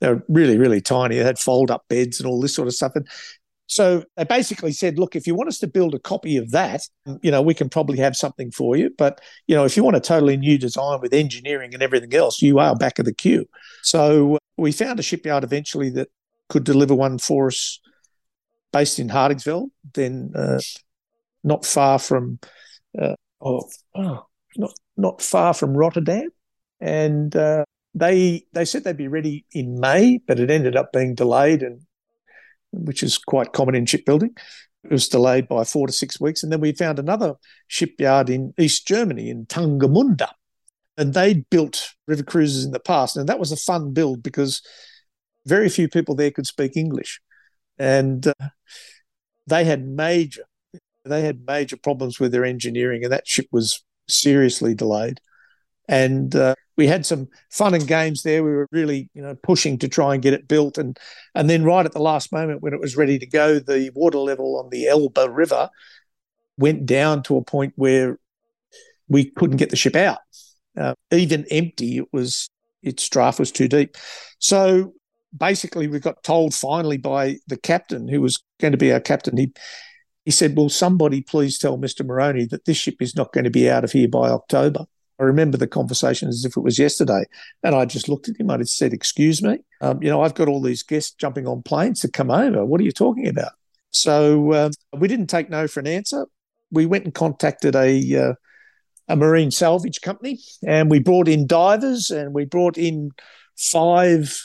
they're 0.00 0.22
really, 0.28 0.58
really 0.58 0.80
tiny. 0.80 1.16
They 1.16 1.24
had 1.24 1.38
fold 1.38 1.70
up 1.70 1.84
beds 1.88 2.20
and 2.20 2.28
all 2.28 2.40
this 2.40 2.54
sort 2.54 2.68
of 2.68 2.74
stuff. 2.74 2.92
And 2.94 3.08
so 3.70 4.02
they 4.16 4.24
basically 4.24 4.72
said, 4.72 4.98
look, 4.98 5.14
if 5.14 5.28
you 5.28 5.36
want 5.36 5.48
us 5.48 5.58
to 5.60 5.68
build 5.68 5.94
a 5.94 6.00
copy 6.00 6.36
of 6.36 6.50
that, 6.50 6.82
you 7.22 7.30
know, 7.30 7.40
we 7.40 7.54
can 7.54 7.68
probably 7.68 7.98
have 7.98 8.16
something 8.16 8.50
for 8.50 8.74
you. 8.74 8.90
But, 8.98 9.20
you 9.46 9.54
know, 9.54 9.64
if 9.64 9.76
you 9.76 9.84
want 9.84 9.94
a 9.94 10.00
totally 10.00 10.36
new 10.36 10.58
design 10.58 10.98
with 11.00 11.14
engineering 11.14 11.72
and 11.72 11.80
everything 11.80 12.12
else, 12.12 12.42
you 12.42 12.58
are 12.58 12.74
back 12.74 12.98
of 12.98 13.04
the 13.04 13.14
queue. 13.14 13.48
So 13.84 14.38
we 14.56 14.72
found 14.72 14.98
a 14.98 15.04
shipyard 15.04 15.44
eventually 15.44 15.88
that 15.90 16.08
could 16.48 16.64
deliver 16.64 16.96
one 16.96 17.18
for 17.18 17.46
us 17.46 17.78
based 18.72 18.98
in 18.98 19.08
Hardinxveld, 19.08 19.70
then 19.94 20.32
uh, 20.34 20.58
not 21.44 21.64
far 21.64 22.00
from, 22.00 22.40
uh, 23.00 23.14
oh, 23.40 23.68
oh, 23.94 24.26
not 24.56 24.72
not 24.96 25.22
far 25.22 25.54
from 25.54 25.76
Rotterdam, 25.76 26.28
and 26.80 27.36
uh, 27.36 27.64
they 27.94 28.46
they 28.52 28.64
said 28.64 28.82
they'd 28.82 28.96
be 28.96 29.06
ready 29.06 29.46
in 29.52 29.78
May, 29.78 30.18
but 30.26 30.40
it 30.40 30.50
ended 30.50 30.74
up 30.74 30.92
being 30.92 31.14
delayed, 31.14 31.62
and 31.62 31.82
which 32.72 33.02
is 33.02 33.18
quite 33.18 33.52
common 33.52 33.74
in 33.74 33.86
shipbuilding. 33.86 34.36
It 34.84 34.90
was 34.90 35.08
delayed 35.08 35.46
by 35.48 35.64
four 35.64 35.86
to 35.86 35.92
six 35.92 36.20
weeks, 36.20 36.42
and 36.42 36.50
then 36.50 36.60
we 36.60 36.72
found 36.72 36.98
another 36.98 37.34
shipyard 37.68 38.30
in 38.30 38.54
East 38.58 38.86
Germany 38.86 39.28
in 39.28 39.46
Tangermünde, 39.46 40.28
and 40.96 41.12
they'd 41.12 41.48
built 41.50 41.94
river 42.06 42.22
cruises 42.22 42.64
in 42.64 42.72
the 42.72 42.80
past, 42.80 43.16
and 43.16 43.28
that 43.28 43.38
was 43.38 43.52
a 43.52 43.56
fun 43.56 43.92
build 43.92 44.22
because 44.22 44.62
very 45.46 45.68
few 45.68 45.88
people 45.88 46.14
there 46.14 46.30
could 46.30 46.46
speak 46.46 46.76
English, 46.76 47.20
and 47.78 48.26
uh, 48.26 48.48
they 49.46 49.64
had 49.64 49.86
major 49.86 50.42
they 51.04 51.22
had 51.22 51.46
major 51.46 51.76
problems 51.76 52.20
with 52.20 52.32
their 52.32 52.44
engineering, 52.44 53.02
and 53.04 53.12
that 53.12 53.26
ship 53.26 53.46
was 53.50 53.84
seriously 54.08 54.74
delayed. 54.74 55.20
And 55.90 56.36
uh, 56.36 56.54
we 56.76 56.86
had 56.86 57.04
some 57.04 57.26
fun 57.50 57.74
and 57.74 57.84
games 57.84 58.22
there. 58.22 58.44
We 58.44 58.52
were 58.52 58.68
really, 58.70 59.10
you 59.12 59.20
know, 59.20 59.34
pushing 59.34 59.76
to 59.78 59.88
try 59.88 60.14
and 60.14 60.22
get 60.22 60.34
it 60.34 60.46
built, 60.46 60.78
and 60.78 60.96
and 61.34 61.50
then 61.50 61.64
right 61.64 61.84
at 61.84 61.92
the 61.92 61.98
last 61.98 62.32
moment 62.32 62.62
when 62.62 62.72
it 62.72 62.80
was 62.80 62.96
ready 62.96 63.18
to 63.18 63.26
go, 63.26 63.58
the 63.58 63.90
water 63.92 64.18
level 64.18 64.56
on 64.56 64.70
the 64.70 64.86
Elbe 64.86 65.18
River 65.28 65.68
went 66.56 66.86
down 66.86 67.24
to 67.24 67.36
a 67.36 67.42
point 67.42 67.72
where 67.74 68.20
we 69.08 69.24
couldn't 69.24 69.56
get 69.56 69.70
the 69.70 69.76
ship 69.76 69.96
out. 69.96 70.20
Uh, 70.76 70.94
even 71.10 71.44
empty, 71.50 71.98
it 71.98 72.08
was 72.12 72.48
its 72.84 73.08
draft 73.08 73.40
was 73.40 73.50
too 73.50 73.66
deep. 73.66 73.96
So 74.38 74.94
basically, 75.36 75.88
we 75.88 75.98
got 75.98 76.22
told 76.22 76.54
finally 76.54 76.98
by 76.98 77.38
the 77.48 77.56
captain, 77.56 78.06
who 78.06 78.20
was 78.20 78.40
going 78.60 78.72
to 78.72 78.78
be 78.78 78.92
our 78.92 79.00
captain. 79.00 79.36
He 79.36 79.52
he 80.24 80.30
said, 80.30 80.56
"Will 80.56 80.70
somebody 80.70 81.20
please 81.20 81.58
tell 81.58 81.78
Mister 81.78 82.04
Moroney 82.04 82.46
that 82.46 82.64
this 82.64 82.76
ship 82.76 83.02
is 83.02 83.16
not 83.16 83.32
going 83.32 83.44
to 83.44 83.50
be 83.50 83.68
out 83.68 83.82
of 83.82 83.90
here 83.90 84.08
by 84.08 84.30
October?" 84.30 84.86
I 85.20 85.24
remember 85.24 85.58
the 85.58 85.66
conversation 85.66 86.28
as 86.28 86.44
if 86.44 86.56
it 86.56 86.60
was 86.60 86.78
yesterday. 86.78 87.24
And 87.62 87.74
I 87.74 87.84
just 87.84 88.08
looked 88.08 88.28
at 88.28 88.40
him. 88.40 88.50
I 88.50 88.56
just 88.56 88.76
said, 88.76 88.92
Excuse 88.92 89.42
me. 89.42 89.58
Um, 89.80 90.02
you 90.02 90.08
know, 90.08 90.22
I've 90.22 90.34
got 90.34 90.48
all 90.48 90.60
these 90.60 90.82
guests 90.82 91.12
jumping 91.12 91.46
on 91.46 91.62
planes 91.62 92.00
to 92.00 92.10
come 92.10 92.30
over. 92.30 92.64
What 92.64 92.80
are 92.80 92.84
you 92.84 92.92
talking 92.92 93.28
about? 93.28 93.52
So 93.90 94.52
uh, 94.52 94.70
we 94.96 95.08
didn't 95.08 95.26
take 95.26 95.50
no 95.50 95.68
for 95.68 95.80
an 95.80 95.86
answer. 95.86 96.26
We 96.70 96.86
went 96.86 97.04
and 97.04 97.14
contacted 97.14 97.74
a, 97.74 98.16
uh, 98.16 98.34
a 99.08 99.16
marine 99.16 99.50
salvage 99.50 100.00
company 100.00 100.38
and 100.66 100.90
we 100.90 101.00
brought 101.00 101.28
in 101.28 101.46
divers 101.46 102.10
and 102.10 102.32
we 102.32 102.44
brought 102.44 102.78
in 102.78 103.10
five 103.56 104.40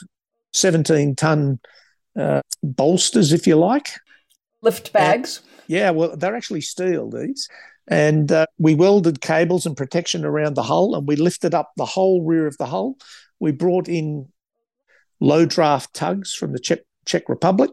17 0.54 1.16
ton 1.16 1.60
uh, 2.18 2.42
bolsters, 2.64 3.34
if 3.34 3.46
you 3.46 3.56
like. 3.56 3.92
Lift 4.62 4.92
bags. 4.92 5.42
And, 5.44 5.64
yeah, 5.68 5.90
well, 5.92 6.16
they're 6.18 6.36
actually 6.36 6.62
steel, 6.62 7.10
these. 7.10 7.48
And 7.88 8.32
uh, 8.32 8.48
we 8.58 8.74
welded 8.74 9.22
cables 9.22 9.66
and 9.66 9.78
protection 9.78 10.26
around 10.26 10.56
the 10.56 10.64
hull 10.64 10.96
and 10.96 11.08
we 11.08 11.16
lifted 11.16 11.54
up 11.54 11.72
the 11.78 11.86
whole 11.86 12.24
rear 12.24 12.48
of 12.48 12.58
the 12.58 12.66
hull. 12.66 12.98
We 13.40 13.52
brought 13.52 13.88
in 13.88 14.30
low 15.20 15.46
draft 15.46 15.94
tugs 15.94 16.34
from 16.34 16.52
the 16.52 16.60
Czech, 16.60 16.80
Czech 17.06 17.30
Republic 17.30 17.70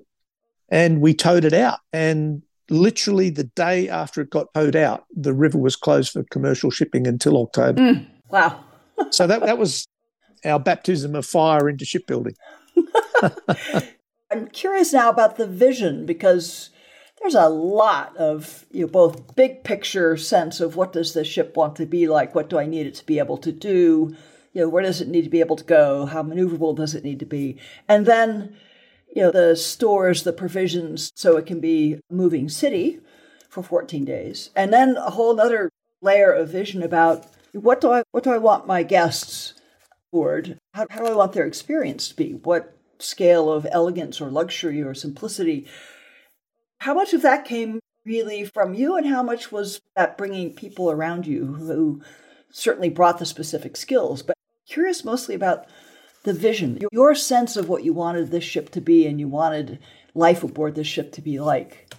and 0.68 1.00
we 1.00 1.14
towed 1.14 1.44
it 1.44 1.54
out. 1.54 1.80
And 1.92 2.42
literally 2.68 3.30
the 3.30 3.44
day 3.44 3.88
after 3.88 4.20
it 4.20 4.30
got 4.30 4.52
towed 4.54 4.76
out, 4.76 5.04
the 5.14 5.32
river 5.32 5.58
was 5.58 5.76
closed 5.76 6.12
for 6.12 6.24
commercial 6.24 6.70
shipping 6.70 7.06
until 7.06 7.40
October. 7.40 7.80
Mm, 7.80 8.06
wow. 8.30 8.62
so 9.10 9.26
that, 9.26 9.40
that 9.40 9.58
was 9.58 9.86
our 10.44 10.58
baptism 10.58 11.14
of 11.14 11.24
fire 11.24 11.68
into 11.68 11.84
shipbuilding. 11.84 12.34
I'm 14.30 14.48
curious 14.48 14.92
now 14.92 15.10
about 15.10 15.36
the 15.36 15.46
vision 15.46 16.06
because 16.06 16.70
there's 17.22 17.34
a 17.36 17.48
lot 17.48 18.16
of 18.16 18.66
you 18.72 18.82
know 18.82 18.88
both 18.88 19.34
big 19.36 19.62
picture 19.64 20.16
sense 20.16 20.60
of 20.60 20.76
what 20.76 20.92
does 20.92 21.14
this 21.14 21.28
ship 21.28 21.56
want 21.56 21.76
to 21.76 21.86
be 21.86 22.08
like? 22.08 22.34
What 22.34 22.50
do 22.50 22.58
i 22.58 22.66
need 22.66 22.86
it 22.86 22.96
to 22.96 23.06
be 23.06 23.18
able 23.18 23.38
to 23.38 23.52
do? 23.52 24.16
You 24.52 24.62
know 24.62 24.68
where 24.68 24.82
does 24.82 25.00
it 25.00 25.08
need 25.08 25.22
to 25.22 25.30
be 25.30 25.40
able 25.40 25.56
to 25.56 25.64
go? 25.64 26.06
How 26.06 26.22
maneuverable 26.22 26.76
does 26.76 26.94
it 26.94 27.04
need 27.04 27.20
to 27.20 27.26
be? 27.26 27.58
And 27.88 28.06
then 28.06 28.56
you 29.14 29.22
know 29.22 29.30
the 29.30 29.56
stores 29.56 30.24
the 30.24 30.32
provisions 30.32 31.12
so 31.14 31.36
it 31.36 31.46
can 31.46 31.60
be 31.60 32.00
moving 32.10 32.48
city 32.48 33.00
for 33.48 33.62
14 33.62 34.04
days. 34.04 34.50
And 34.56 34.72
then 34.72 34.96
a 34.96 35.10
whole 35.10 35.40
other 35.40 35.70
layer 36.00 36.32
of 36.32 36.48
vision 36.48 36.82
about 36.82 37.26
what 37.52 37.80
do 37.80 37.92
i 37.92 38.02
what 38.10 38.24
do 38.24 38.32
i 38.32 38.38
want 38.38 38.66
my 38.66 38.82
guests 38.82 39.54
board 40.10 40.58
how, 40.74 40.86
how 40.90 41.00
do 41.00 41.06
i 41.06 41.14
want 41.14 41.32
their 41.32 41.46
experience 41.46 42.08
to 42.08 42.16
be? 42.16 42.32
What 42.32 42.76
scale 42.98 43.50
of 43.50 43.66
elegance 43.70 44.20
or 44.20 44.30
luxury 44.30 44.82
or 44.82 44.94
simplicity 44.94 45.66
how 46.82 46.94
much 46.94 47.14
of 47.14 47.22
that 47.22 47.44
came 47.44 47.78
really 48.04 48.44
from 48.44 48.74
you, 48.74 48.96
and 48.96 49.06
how 49.06 49.22
much 49.22 49.52
was 49.52 49.80
that 49.94 50.18
bringing 50.18 50.52
people 50.52 50.90
around 50.90 51.28
you 51.28 51.46
who 51.46 52.02
certainly 52.50 52.88
brought 52.88 53.20
the 53.20 53.24
specific 53.24 53.76
skills? 53.76 54.20
But 54.20 54.36
curious 54.68 55.04
mostly 55.04 55.36
about 55.36 55.66
the 56.24 56.32
vision, 56.32 56.80
your 56.90 57.14
sense 57.14 57.56
of 57.56 57.68
what 57.68 57.84
you 57.84 57.92
wanted 57.92 58.32
this 58.32 58.42
ship 58.42 58.70
to 58.70 58.80
be, 58.80 59.06
and 59.06 59.20
you 59.20 59.28
wanted 59.28 59.78
life 60.14 60.42
aboard 60.42 60.74
this 60.74 60.88
ship 60.88 61.12
to 61.12 61.22
be 61.22 61.38
like. 61.38 61.94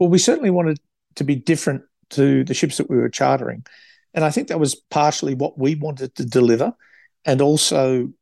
Well, 0.00 0.10
we 0.10 0.18
certainly 0.18 0.50
wanted 0.50 0.80
to 1.14 1.22
be 1.22 1.36
different 1.36 1.82
to 2.10 2.42
the 2.42 2.54
ships 2.54 2.78
that 2.78 2.90
we 2.90 2.96
were 2.96 3.08
chartering. 3.08 3.64
And 4.12 4.24
I 4.24 4.32
think 4.32 4.48
that 4.48 4.58
was 4.58 4.74
partially 4.74 5.34
what 5.34 5.56
we 5.56 5.76
wanted 5.76 6.16
to 6.16 6.24
deliver. 6.24 6.74
And 7.24 7.40
also, 7.40 8.12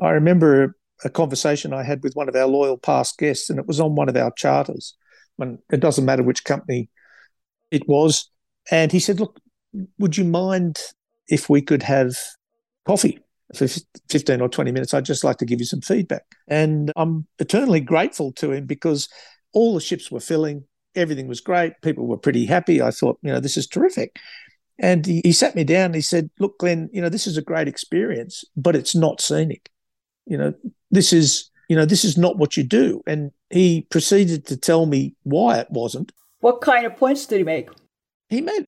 I 0.00 0.10
remember 0.10 0.76
a 1.04 1.10
conversation 1.10 1.72
I 1.72 1.82
had 1.82 2.02
with 2.02 2.14
one 2.14 2.28
of 2.28 2.34
our 2.34 2.46
loyal 2.46 2.78
past 2.78 3.18
guests, 3.18 3.50
and 3.50 3.58
it 3.58 3.66
was 3.66 3.80
on 3.80 3.94
one 3.94 4.08
of 4.08 4.16
our 4.16 4.32
charters. 4.32 4.96
When 5.36 5.58
it 5.70 5.80
doesn't 5.80 6.04
matter 6.04 6.22
which 6.22 6.44
company 6.44 6.88
it 7.70 7.88
was, 7.88 8.30
and 8.70 8.90
he 8.90 9.00
said, 9.00 9.20
"Look, 9.20 9.40
would 9.98 10.16
you 10.16 10.24
mind 10.24 10.78
if 11.28 11.50
we 11.50 11.60
could 11.60 11.82
have 11.82 12.16
coffee 12.86 13.18
for 13.54 13.66
15 14.10 14.40
or 14.40 14.48
20 14.48 14.72
minutes? 14.72 14.94
I'd 14.94 15.04
just 15.04 15.24
like 15.24 15.38
to 15.38 15.44
give 15.44 15.60
you 15.60 15.66
some 15.66 15.80
feedback." 15.80 16.24
And 16.48 16.92
I'm 16.96 17.26
eternally 17.38 17.80
grateful 17.80 18.32
to 18.34 18.52
him 18.52 18.66
because 18.66 19.08
all 19.52 19.74
the 19.74 19.80
ships 19.80 20.10
were 20.10 20.20
filling, 20.20 20.64
everything 20.94 21.28
was 21.28 21.40
great, 21.40 21.80
people 21.82 22.06
were 22.06 22.16
pretty 22.16 22.46
happy. 22.46 22.80
I 22.80 22.90
thought, 22.90 23.18
you 23.22 23.32
know, 23.32 23.40
this 23.40 23.56
is 23.56 23.66
terrific. 23.66 24.18
And 24.78 25.06
he, 25.06 25.20
he 25.24 25.32
sat 25.32 25.54
me 25.54 25.64
down 25.64 25.86
and 25.86 25.94
he 25.94 26.00
said, 26.00 26.30
Look, 26.38 26.58
Glen, 26.58 26.90
you 26.92 27.00
know, 27.00 27.08
this 27.08 27.26
is 27.26 27.36
a 27.36 27.42
great 27.42 27.68
experience, 27.68 28.44
but 28.56 28.76
it's 28.76 28.94
not 28.94 29.20
scenic. 29.20 29.70
You 30.26 30.38
know, 30.38 30.54
this 30.90 31.12
is 31.12 31.50
you 31.68 31.76
know 31.76 31.84
this 31.84 32.04
is 32.04 32.16
not 32.16 32.36
what 32.38 32.56
you 32.56 32.64
do. 32.64 33.02
And 33.06 33.32
he 33.50 33.86
proceeded 33.90 34.46
to 34.46 34.56
tell 34.56 34.86
me 34.86 35.14
why 35.22 35.58
it 35.58 35.70
wasn't. 35.70 36.12
What 36.40 36.60
kind 36.60 36.86
of 36.86 36.96
points 36.96 37.26
did 37.26 37.38
he 37.38 37.44
make? 37.44 37.68
He 38.28 38.40
made 38.40 38.66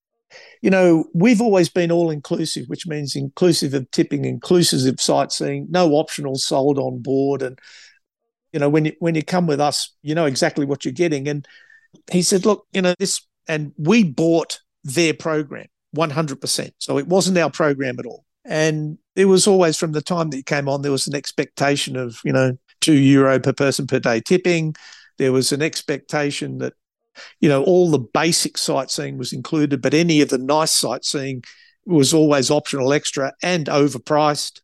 you 0.60 0.70
know 0.70 1.06
we've 1.14 1.40
always 1.40 1.68
been 1.68 1.92
all 1.92 2.10
inclusive 2.10 2.64
which 2.66 2.86
means 2.86 3.14
inclusive 3.14 3.72
of 3.74 3.88
tipping 3.92 4.24
inclusive 4.24 4.84
of 4.92 5.00
sightseeing 5.00 5.68
no 5.70 5.90
optionals 5.90 6.38
sold 6.38 6.78
on 6.78 7.00
board. 7.00 7.42
And 7.42 7.58
you 8.52 8.60
know 8.60 8.68
when 8.68 8.86
you 8.86 8.92
when 8.98 9.14
you 9.14 9.22
come 9.22 9.46
with 9.46 9.60
us 9.60 9.94
you 10.02 10.14
know 10.14 10.26
exactly 10.26 10.66
what 10.66 10.84
you're 10.84 10.92
getting. 10.92 11.28
And 11.28 11.46
he 12.10 12.22
said 12.22 12.44
look 12.44 12.66
you 12.72 12.82
know 12.82 12.94
this 12.98 13.20
and 13.48 13.72
we 13.76 14.02
bought 14.02 14.60
their 14.82 15.14
program 15.14 15.66
100% 15.96 16.70
so 16.78 16.98
it 16.98 17.06
wasn't 17.06 17.38
our 17.38 17.50
program 17.50 17.98
at 17.98 18.06
all. 18.06 18.24
And 18.44 18.98
there 19.16 19.26
was 19.26 19.46
always, 19.46 19.76
from 19.78 19.92
the 19.92 20.02
time 20.02 20.30
that 20.30 20.36
you 20.36 20.42
came 20.44 20.68
on, 20.68 20.82
there 20.82 20.92
was 20.92 21.06
an 21.06 21.14
expectation 21.14 21.96
of, 21.96 22.20
you 22.22 22.32
know, 22.32 22.56
two 22.82 22.94
euro 22.94 23.40
per 23.40 23.54
person 23.54 23.86
per 23.86 23.98
day 23.98 24.20
tipping. 24.20 24.76
There 25.16 25.32
was 25.32 25.52
an 25.52 25.62
expectation 25.62 26.58
that, 26.58 26.74
you 27.40 27.48
know, 27.48 27.64
all 27.64 27.90
the 27.90 27.98
basic 27.98 28.58
sightseeing 28.58 29.16
was 29.16 29.32
included, 29.32 29.80
but 29.80 29.94
any 29.94 30.20
of 30.20 30.28
the 30.28 30.38
nice 30.38 30.72
sightseeing 30.72 31.42
was 31.86 32.12
always 32.12 32.50
optional 32.50 32.92
extra 32.92 33.32
and 33.42 33.66
overpriced. 33.66 34.60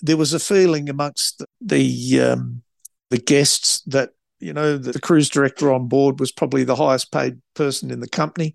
There 0.00 0.16
was 0.16 0.32
a 0.32 0.40
feeling 0.40 0.88
amongst 0.88 1.44
the 1.60 2.20
um, 2.20 2.62
the 3.10 3.18
guests 3.18 3.82
that 3.82 4.10
you 4.38 4.54
know 4.54 4.78
the 4.78 4.98
cruise 4.98 5.28
director 5.28 5.70
on 5.70 5.88
board 5.88 6.18
was 6.18 6.32
probably 6.32 6.64
the 6.64 6.76
highest 6.76 7.12
paid 7.12 7.42
person 7.54 7.90
in 7.90 8.00
the 8.00 8.08
company 8.08 8.54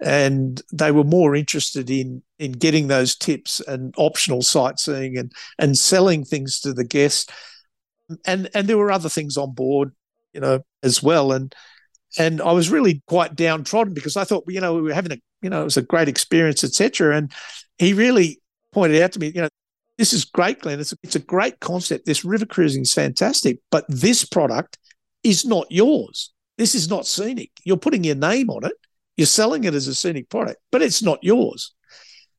and 0.00 0.60
they 0.72 0.90
were 0.90 1.04
more 1.04 1.34
interested 1.34 1.90
in 1.90 2.22
in 2.38 2.52
getting 2.52 2.88
those 2.88 3.14
tips 3.16 3.60
and 3.60 3.94
optional 3.96 4.42
sightseeing 4.42 5.16
and 5.16 5.32
and 5.58 5.78
selling 5.78 6.24
things 6.24 6.60
to 6.60 6.72
the 6.72 6.84
guests. 6.84 7.32
And 8.26 8.50
and 8.54 8.68
there 8.68 8.78
were 8.78 8.90
other 8.90 9.08
things 9.08 9.36
on 9.36 9.52
board 9.52 9.92
you 10.34 10.40
know 10.40 10.60
as 10.82 11.02
well. 11.02 11.32
And 11.32 11.54
and 12.18 12.42
I 12.42 12.52
was 12.52 12.70
really 12.70 13.02
quite 13.06 13.34
downtrodden 13.34 13.94
because 13.94 14.16
I 14.16 14.24
thought 14.24 14.44
you 14.48 14.60
know 14.60 14.74
we 14.74 14.82
were 14.82 14.94
having 14.94 15.12
a 15.12 15.20
you 15.40 15.50
know 15.50 15.62
it 15.62 15.64
was 15.64 15.76
a 15.76 15.82
great 15.82 16.08
experience 16.08 16.64
etc 16.64 17.16
and 17.16 17.32
he 17.78 17.92
really 17.92 18.40
pointed 18.72 19.00
out 19.00 19.12
to 19.12 19.18
me 19.18 19.28
you 19.28 19.42
know 19.42 19.48
this 19.96 20.12
is 20.12 20.24
great 20.24 20.60
Glen. 20.60 20.80
It's 20.80 20.92
a, 20.92 20.96
it's 21.04 21.14
a 21.14 21.20
great 21.20 21.60
concept. 21.60 22.04
This 22.04 22.24
river 22.24 22.46
cruising 22.46 22.82
is 22.82 22.92
fantastic 22.92 23.60
but 23.70 23.84
this 23.88 24.24
product 24.24 24.78
is 25.22 25.44
not 25.44 25.66
yours. 25.70 26.32
This 26.58 26.74
is 26.74 26.88
not 26.88 27.06
scenic. 27.06 27.50
You're 27.64 27.76
putting 27.76 28.04
your 28.04 28.16
name 28.16 28.50
on 28.50 28.64
it 28.64 28.74
you're 29.16 29.26
selling 29.26 29.64
it 29.64 29.74
as 29.74 29.86
a 29.86 29.94
scenic 29.94 30.28
product, 30.28 30.60
but 30.70 30.82
it's 30.82 31.02
not 31.02 31.18
yours. 31.22 31.72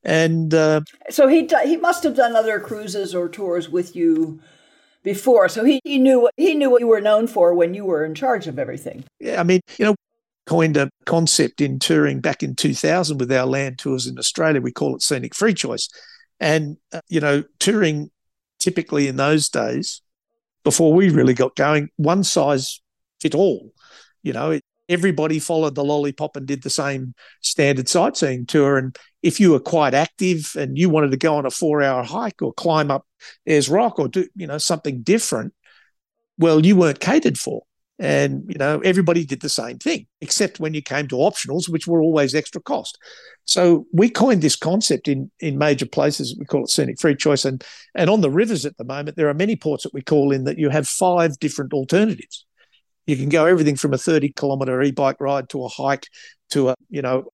And 0.03 0.53
uh, 0.53 0.81
so 1.09 1.27
he 1.27 1.49
he 1.63 1.77
must 1.77 2.03
have 2.03 2.15
done 2.15 2.35
other 2.35 2.59
cruises 2.59 3.15
or 3.15 3.27
tours 3.27 3.69
with 3.69 3.95
you 3.95 4.39
before. 5.03 5.49
So 5.49 5.63
he, 5.63 5.81
he 5.83 5.97
knew 5.97 6.19
what 6.19 6.33
he 6.37 6.53
knew 6.53 6.69
what 6.69 6.81
you 6.81 6.87
were 6.87 7.01
known 7.01 7.27
for 7.27 7.53
when 7.53 7.73
you 7.73 7.85
were 7.85 8.05
in 8.05 8.13
charge 8.13 8.47
of 8.47 8.59
everything. 8.59 9.03
Yeah, 9.19 9.39
I 9.39 9.43
mean, 9.43 9.61
you 9.77 9.85
know, 9.85 9.95
coined 10.45 10.77
a 10.77 10.89
concept 11.05 11.61
in 11.61 11.79
touring 11.79 12.21
back 12.21 12.43
in 12.43 12.55
2000 12.55 13.17
with 13.17 13.31
our 13.31 13.45
land 13.45 13.79
tours 13.79 14.05
in 14.07 14.19
Australia. 14.19 14.61
We 14.61 14.71
call 14.71 14.95
it 14.95 15.01
scenic 15.01 15.33
free 15.33 15.53
choice. 15.53 15.89
And, 16.39 16.77
uh, 16.93 17.01
you 17.07 17.19
know, 17.19 17.43
touring 17.59 18.11
typically 18.59 19.07
in 19.07 19.15
those 19.15 19.49
days, 19.49 20.01
before 20.63 20.93
we 20.93 21.09
really 21.09 21.33
got 21.33 21.55
going, 21.55 21.89
one 21.95 22.23
size 22.23 22.81
fit 23.21 23.35
all. 23.35 23.71
You 24.23 24.33
know, 24.33 24.51
it, 24.51 24.63
everybody 24.89 25.39
followed 25.39 25.75
the 25.75 25.83
lollipop 25.83 26.35
and 26.35 26.45
did 26.45 26.63
the 26.63 26.69
same 26.69 27.13
standard 27.41 27.89
sightseeing 27.89 28.45
tour. 28.45 28.77
And 28.77 28.95
if 29.23 29.39
you 29.39 29.51
were 29.51 29.59
quite 29.59 29.93
active 29.93 30.51
and 30.57 30.77
you 30.77 30.89
wanted 30.89 31.11
to 31.11 31.17
go 31.17 31.35
on 31.35 31.45
a 31.45 31.51
four 31.51 31.81
hour 31.81 32.03
hike 32.03 32.41
or 32.41 32.53
climb 32.53 32.91
up 32.91 33.05
Ayers 33.47 33.69
Rock 33.69 33.99
or 33.99 34.07
do, 34.07 34.27
you 34.35 34.47
know, 34.47 34.57
something 34.57 35.01
different, 35.01 35.53
well, 36.37 36.65
you 36.65 36.75
weren't 36.75 36.99
catered 36.99 37.37
for. 37.37 37.63
And, 37.97 38.43
you 38.49 38.57
know, 38.57 38.81
everybody 38.81 39.23
did 39.23 39.41
the 39.41 39.47
same 39.47 39.77
thing, 39.77 40.05
except 40.19 40.59
when 40.59 40.73
you 40.73 40.81
came 40.81 41.07
to 41.07 41.15
optionals, 41.15 41.69
which 41.69 41.87
were 41.87 42.01
always 42.01 42.35
extra 42.35 42.61
cost. 42.61 42.97
So 43.45 43.85
we 43.93 44.09
coined 44.09 44.41
this 44.41 44.57
concept 44.57 45.07
in, 45.07 45.31
in 45.39 45.57
major 45.57 45.85
places. 45.85 46.35
We 46.37 46.45
call 46.45 46.65
it 46.65 46.69
scenic 46.69 46.99
free 46.99 47.15
choice. 47.15 47.45
And, 47.45 47.63
and 47.93 48.09
on 48.09 48.19
the 48.19 48.29
rivers 48.29 48.65
at 48.65 48.75
the 48.77 48.83
moment, 48.83 49.15
there 49.15 49.29
are 49.29 49.33
many 49.33 49.55
ports 49.55 49.83
that 49.83 49.93
we 49.93 50.01
call 50.01 50.33
in 50.33 50.43
that 50.43 50.57
you 50.57 50.69
have 50.69 50.89
five 50.89 51.39
different 51.39 51.73
alternatives. 51.73 52.45
You 53.05 53.15
can 53.15 53.29
go 53.29 53.45
everything 53.45 53.75
from 53.75 53.93
a 53.93 53.97
30 53.97 54.29
kilometer 54.29 54.81
e-bike 54.81 55.19
ride 55.19 55.49
to 55.49 55.63
a 55.63 55.69
hike 55.69 56.07
to 56.51 56.69
a, 56.69 56.75
you 56.89 57.01
know, 57.01 57.25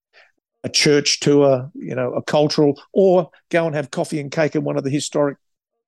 a 0.64 0.70
church 0.70 1.20
tour, 1.20 1.72
you 1.74 1.96
know, 1.96 2.14
a 2.14 2.22
cultural, 2.22 2.80
or 2.94 3.30
go 3.50 3.66
and 3.66 3.76
have 3.76 3.92
coffee 3.92 4.20
and 4.20 4.32
cake 4.32 4.56
at 4.56 4.64
one 4.64 4.78
of 4.78 4.84
the 4.84 4.90
historic 4.90 5.38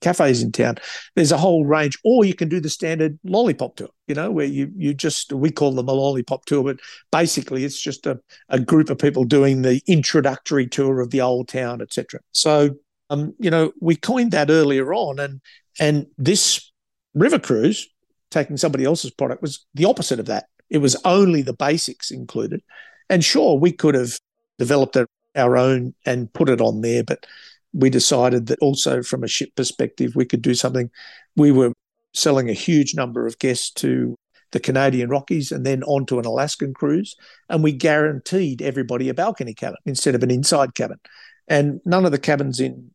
cafes 0.01 0.41
in 0.41 0.51
town. 0.51 0.75
There's 1.15 1.31
a 1.31 1.37
whole 1.37 1.65
range, 1.65 1.97
or 2.03 2.25
you 2.25 2.33
can 2.33 2.49
do 2.49 2.59
the 2.59 2.69
standard 2.69 3.17
lollipop 3.23 3.75
tour, 3.75 3.89
you 4.07 4.15
know, 4.15 4.31
where 4.31 4.45
you 4.45 4.71
you 4.75 4.93
just 4.93 5.31
we 5.31 5.51
call 5.51 5.71
them 5.73 5.87
a 5.87 5.93
lollipop 5.93 6.45
tour, 6.45 6.63
but 6.63 6.77
basically 7.11 7.63
it's 7.63 7.79
just 7.79 8.05
a, 8.05 8.19
a 8.49 8.59
group 8.59 8.89
of 8.89 8.97
people 8.97 9.23
doing 9.23 9.61
the 9.61 9.81
introductory 9.87 10.67
tour 10.67 11.01
of 11.01 11.11
the 11.11 11.21
old 11.21 11.47
town, 11.47 11.81
etc. 11.81 12.19
So 12.31 12.75
um, 13.09 13.33
you 13.39 13.49
know, 13.49 13.71
we 13.79 13.95
coined 13.95 14.31
that 14.31 14.49
earlier 14.49 14.93
on, 14.93 15.19
and 15.19 15.41
and 15.79 16.07
this 16.17 16.71
river 17.13 17.39
cruise, 17.39 17.87
taking 18.33 18.57
somebody 18.57 18.83
else's 18.83 19.11
product, 19.11 19.41
was 19.41 19.65
the 19.73 19.85
opposite 19.85 20.19
of 20.19 20.25
that. 20.25 20.45
It 20.69 20.79
was 20.79 20.95
only 21.05 21.41
the 21.41 21.53
basics 21.53 22.11
included, 22.11 22.61
and 23.09 23.23
sure, 23.23 23.57
we 23.57 23.71
could 23.71 23.95
have 23.95 24.17
developed 24.57 24.97
our 25.35 25.57
own 25.57 25.93
and 26.05 26.31
put 26.33 26.49
it 26.49 26.61
on 26.61 26.81
there, 26.81 27.03
but 27.03 27.25
we 27.73 27.89
decided 27.89 28.47
that 28.47 28.59
also 28.59 29.01
from 29.01 29.23
a 29.23 29.27
ship 29.27 29.49
perspective, 29.55 30.13
we 30.15 30.25
could 30.25 30.41
do 30.41 30.53
something. 30.53 30.89
We 31.35 31.51
were 31.51 31.73
selling 32.13 32.49
a 32.49 32.53
huge 32.53 32.93
number 32.93 33.25
of 33.25 33.39
guests 33.39 33.71
to 33.71 34.15
the 34.51 34.59
Canadian 34.59 35.09
Rockies 35.09 35.51
and 35.51 35.65
then 35.65 35.83
onto 35.83 36.19
an 36.19 36.25
Alaskan 36.25 36.73
cruise. 36.73 37.15
And 37.49 37.63
we 37.63 37.71
guaranteed 37.71 38.61
everybody 38.61 39.09
a 39.09 39.13
balcony 39.13 39.55
cabin 39.55 39.79
instead 39.85 40.13
of 40.13 40.23
an 40.23 40.31
inside 40.31 40.75
cabin. 40.75 40.99
And 41.47 41.81
none 41.85 42.05
of 42.05 42.11
the 42.11 42.19
cabins 42.19 42.59
in, 42.59 42.91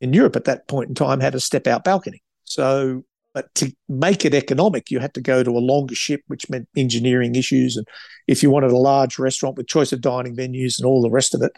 in 0.00 0.12
Europe 0.12 0.36
at 0.36 0.44
that 0.44 0.68
point 0.68 0.88
in 0.88 0.94
time 0.94 1.20
had 1.20 1.34
a 1.34 1.40
step 1.40 1.66
out 1.66 1.84
balcony. 1.84 2.22
So, 2.44 3.04
but 3.32 3.54
to 3.56 3.72
make 3.88 4.24
it 4.24 4.34
economic, 4.34 4.90
you 4.90 4.98
had 4.98 5.14
to 5.14 5.20
go 5.20 5.42
to 5.42 5.50
a 5.50 5.58
longer 5.58 5.94
ship, 5.94 6.22
which 6.26 6.50
meant 6.50 6.68
engineering 6.76 7.34
issues. 7.34 7.76
And 7.76 7.86
if 8.26 8.42
you 8.42 8.50
wanted 8.50 8.72
a 8.72 8.76
large 8.76 9.18
restaurant 9.18 9.56
with 9.56 9.68
choice 9.68 9.92
of 9.92 10.00
dining 10.00 10.36
venues 10.36 10.78
and 10.78 10.86
all 10.86 11.02
the 11.02 11.10
rest 11.10 11.34
of 11.34 11.42
it, 11.42 11.52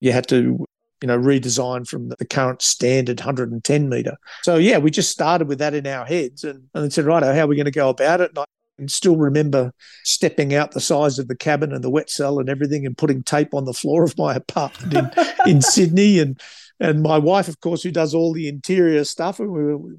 you 0.00 0.12
had 0.12 0.26
to 0.28 0.64
you 1.02 1.06
know, 1.06 1.18
redesign 1.18 1.86
from 1.86 2.08
the 2.08 2.26
current 2.26 2.62
standard 2.62 3.20
110 3.20 3.88
meter. 3.88 4.16
So 4.42 4.56
yeah, 4.56 4.78
we 4.78 4.90
just 4.90 5.10
started 5.10 5.46
with 5.46 5.58
that 5.58 5.74
in 5.74 5.86
our 5.86 6.04
heads 6.04 6.44
and, 6.44 6.68
and 6.74 6.92
said, 6.92 7.04
right, 7.04 7.22
how 7.22 7.44
are 7.44 7.46
we 7.46 7.56
going 7.56 7.66
to 7.66 7.70
go 7.70 7.88
about 7.88 8.20
it? 8.20 8.30
And 8.30 8.40
I 8.40 8.44
can 8.78 8.88
still 8.88 9.16
remember 9.16 9.72
stepping 10.04 10.54
out 10.54 10.72
the 10.72 10.80
size 10.80 11.18
of 11.18 11.28
the 11.28 11.36
cabin 11.36 11.72
and 11.72 11.84
the 11.84 11.90
wet 11.90 12.10
cell 12.10 12.38
and 12.38 12.48
everything 12.48 12.84
and 12.84 12.98
putting 12.98 13.22
tape 13.22 13.54
on 13.54 13.64
the 13.64 13.72
floor 13.72 14.02
of 14.02 14.18
my 14.18 14.34
apartment 14.34 14.94
in, 14.94 15.50
in 15.50 15.60
Sydney 15.62 16.18
and 16.18 16.40
and 16.80 17.02
my 17.02 17.18
wife, 17.18 17.48
of 17.48 17.60
course, 17.60 17.82
who 17.82 17.90
does 17.90 18.14
all 18.14 18.32
the 18.32 18.48
interior 18.48 19.04
stuff. 19.04 19.38
We 19.38 19.46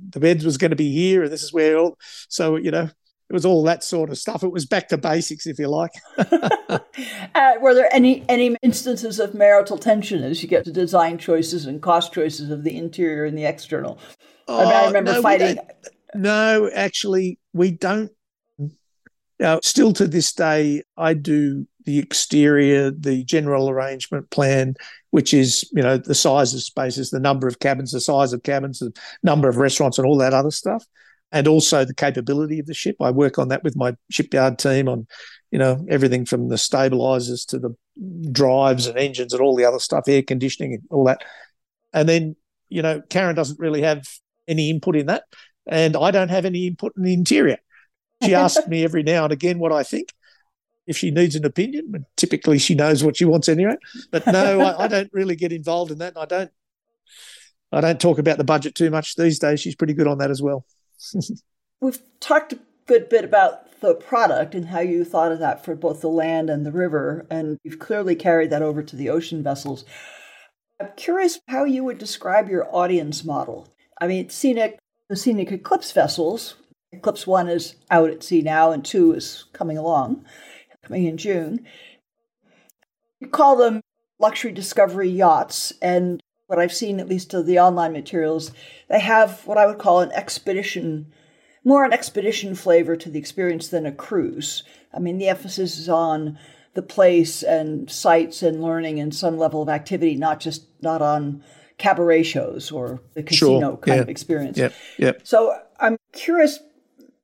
the 0.10 0.20
beds 0.20 0.46
was 0.46 0.58
going 0.58 0.72
to 0.72 0.78
be 0.78 0.92
here, 0.92 1.24
and 1.24 1.32
this 1.32 1.44
is 1.44 1.54
where 1.54 1.78
all. 1.78 1.98
So 2.30 2.56
you 2.56 2.72
know, 2.72 2.90
it 3.30 3.34
was 3.34 3.46
all 3.46 3.64
that 3.64 3.84
sort 3.84 4.10
of 4.10 4.18
stuff. 4.18 4.44
It 4.44 4.52
was 4.52 4.66
back 4.66 4.88
to 4.90 4.98
basics, 4.98 5.46
if 5.46 5.60
you 5.60 5.68
like. 5.68 5.92
uh, 6.18 7.54
were 7.62 7.76
there 7.76 7.94
any 7.94 8.26
any 8.28 8.56
instances 8.64 9.20
of 9.20 9.36
marital 9.36 9.78
tension 9.78 10.24
as 10.24 10.42
you 10.42 10.50
get 10.50 10.66
to 10.66 10.72
design 10.72 11.18
choices 11.18 11.66
and 11.66 11.82
cost 11.82 12.12
choices 12.12 12.50
of 12.50 12.64
the 12.64 12.76
interior 12.76 13.26
and 13.26 13.38
the 13.38 13.46
external? 13.46 14.00
Oh, 14.48 14.60
I, 14.60 14.64
mean, 14.64 14.74
I 14.74 14.82
oh, 14.82 14.88
remember 14.88 15.14
no, 15.14 15.22
fighting. 15.22 15.60
No, 16.16 16.72
actually, 16.74 17.38
we 17.54 17.72
don't. 17.72 18.12
Now, 19.40 19.60
still 19.62 19.94
to 19.94 20.08
this 20.08 20.34
day, 20.34 20.84
I 20.98 21.14
do 21.14 21.68
the 21.86 22.00
exterior, 22.00 22.92
the 22.92 23.24
general 23.24 23.70
arrangement 23.70 24.30
plan, 24.30 24.76
which 25.12 25.34
is 25.34 25.70
you 25.74 25.82
know 25.82 25.98
the 25.98 26.16
size 26.16 26.54
of 26.54 26.62
spaces, 26.62 27.10
the 27.10 27.20
number 27.20 27.48
of 27.48 27.60
cabins, 27.60 27.92
the 27.92 28.02
size 28.02 28.34
of 28.34 28.44
cabins, 28.44 28.80
the 28.80 28.94
number 29.24 29.50
of 29.50 29.58
restaurants, 29.58 29.98
and 29.98 30.08
all 30.08 30.18
that 30.18 30.34
other 30.34 30.52
stuff 30.52 30.86
and 31.32 31.48
also 31.48 31.86
the 31.86 31.94
capability 31.94 32.60
of 32.60 32.66
the 32.66 32.74
ship. 32.74 32.96
I 33.00 33.12
work 33.12 33.38
on 33.38 33.50
that 33.50 33.64
with 33.64 33.76
my 33.76 33.96
shipyard 34.10 34.58
team 34.58 34.88
on, 34.88 35.08
you 35.52 35.60
know, 35.60 35.86
everything 35.90 36.26
from 36.26 36.50
the 36.50 36.58
stabilizers 36.58 37.46
to 37.46 37.60
the 37.60 37.76
drives 38.32 38.88
and 38.88 38.98
engines 38.98 39.34
and 39.34 39.42
all 39.42 39.56
the 39.56 39.66
other 39.66 39.80
stuff, 39.80 40.08
air 40.08 40.24
conditioning 40.24 40.74
and 40.74 40.84
all 40.90 41.06
that. 41.06 41.24
And 41.94 42.08
then, 42.08 42.36
you 42.70 42.82
know, 42.82 43.02
Karen 43.10 43.36
doesn't 43.36 43.60
really 43.60 43.82
have 43.82 44.06
any 44.48 44.70
input 44.70 44.96
in 44.96 45.08
that. 45.08 45.24
And 45.68 45.96
I 45.96 46.12
don't 46.12 46.30
have 46.30 46.46
any 46.46 46.68
input 46.68 46.94
in 46.98 47.04
the 47.04 47.14
interior. 47.14 47.58
She 48.24 48.34
asks 48.36 48.68
me 48.68 48.84
every 48.84 49.04
now 49.04 49.26
and 49.26 49.34
again 49.34 49.60
what 49.60 49.72
I 49.72 49.84
think. 49.84 50.14
If 50.90 50.98
she 50.98 51.12
needs 51.12 51.36
an 51.36 51.46
opinion, 51.46 51.86
but 51.90 52.02
typically 52.18 52.58
she 52.58 52.76
knows 52.76 53.04
what 53.04 53.16
she 53.16 53.26
wants 53.26 53.48
anyway. 53.48 53.78
But 54.12 54.26
no, 54.28 54.60
I, 54.62 54.86
I 54.86 54.88
don't 54.88 55.10
really 55.14 55.36
get 55.36 55.54
involved 55.54 55.92
in 55.92 56.00
that. 56.00 56.16
And 56.16 56.24
I 56.24 56.26
don't 56.26 56.52
I 57.72 57.82
don't 57.82 58.02
talk 58.02 58.18
about 58.18 58.38
the 58.38 58.44
budget 58.44 58.76
too 58.76 58.90
much 58.90 59.16
these 59.16 59.40
days. 59.40 59.60
She's 59.60 59.76
pretty 59.76 59.94
good 59.94 60.08
on 60.08 60.18
that 60.18 60.32
as 60.32 60.42
well. 60.42 60.66
We've 61.82 62.02
talked 62.20 62.54
a 62.54 62.60
good 62.88 63.08
bit 63.10 63.24
about 63.24 63.80
the 63.82 63.94
product 63.94 64.56
and 64.56 64.68
how 64.68 64.80
you 64.80 65.06
thought 65.06 65.32
of 65.32 65.40
that 65.40 65.64
for 65.64 65.76
both 65.76 66.02
the 66.02 66.10
land 66.10 66.50
and 66.50 66.66
the 66.66 66.72
river, 66.72 67.26
and 67.30 67.58
you've 67.64 67.80
clearly 67.80 68.16
carried 68.16 68.50
that 68.50 68.62
over 68.62 68.84
to 68.84 68.96
the 68.96 69.10
ocean 69.10 69.42
vessels. 69.44 69.86
I'm 70.82 70.90
curious 70.98 71.40
how 71.48 71.64
you 71.64 71.84
would 71.84 71.98
describe 71.98 72.50
your 72.50 72.68
audience 72.76 73.24
model. 73.24 73.68
I 74.02 74.08
mean, 74.08 74.30
scenic 74.30 74.80
the 75.10 75.16
scenic 75.16 75.52
eclipse 75.52 75.92
vessels. 75.92 76.56
Eclipse 76.92 77.28
one 77.28 77.48
is 77.48 77.76
out 77.90 78.10
at 78.10 78.24
sea 78.24 78.42
now, 78.42 78.72
and 78.72 78.84
two 78.84 79.14
is 79.14 79.46
coming 79.54 79.78
along, 79.78 80.26
coming 80.90 81.06
in 81.06 81.18
June. 81.18 81.66
You 83.20 83.28
call 83.28 83.56
them 83.56 83.82
luxury 84.20 84.52
discovery 84.52 85.10
yachts, 85.10 85.72
and 85.82 86.22
what 86.48 86.60
I've 86.60 86.74
seen, 86.74 87.00
at 87.00 87.08
least 87.08 87.34
of 87.34 87.46
the 87.46 87.60
online 87.60 87.94
materials, 87.94 88.52
they 88.90 89.00
have 89.00 89.46
what 89.46 89.58
I 89.58 89.68
would 89.68 89.78
call 89.78 90.02
an 90.02 90.12
expedition, 90.14 91.12
more 91.64 91.86
an 91.86 91.94
expedition 91.94 92.56
flavor 92.56 92.96
to 92.96 93.10
the 93.10 93.20
experience 93.20 93.68
than 93.68 93.86
a 93.86 93.92
cruise. 93.92 94.64
I 94.94 95.00
mean, 95.00 95.20
the 95.20 95.30
emphasis 95.30 95.78
is 95.78 95.88
on 95.88 96.40
the 96.74 96.82
place 96.82 97.44
and 97.44 97.90
sights 97.90 98.42
and 98.42 98.64
learning 98.64 99.00
and 99.00 99.14
some 99.14 99.38
level 99.38 99.62
of 99.62 99.70
activity, 99.70 100.16
not 100.16 100.40
just 100.40 100.66
not 100.82 101.02
on 101.02 101.44
cabaret 101.78 102.24
shows 102.24 102.72
or 102.72 103.00
the 103.14 103.24
casino 103.24 103.60
sure. 103.60 103.78
kind 103.78 103.98
yeah. 103.98 104.02
of 104.02 104.10
experience. 104.10 104.58
Yeah. 104.58 104.70
Yeah. 104.98 105.12
So 105.24 105.56
I'm 105.80 105.98
curious, 106.14 106.60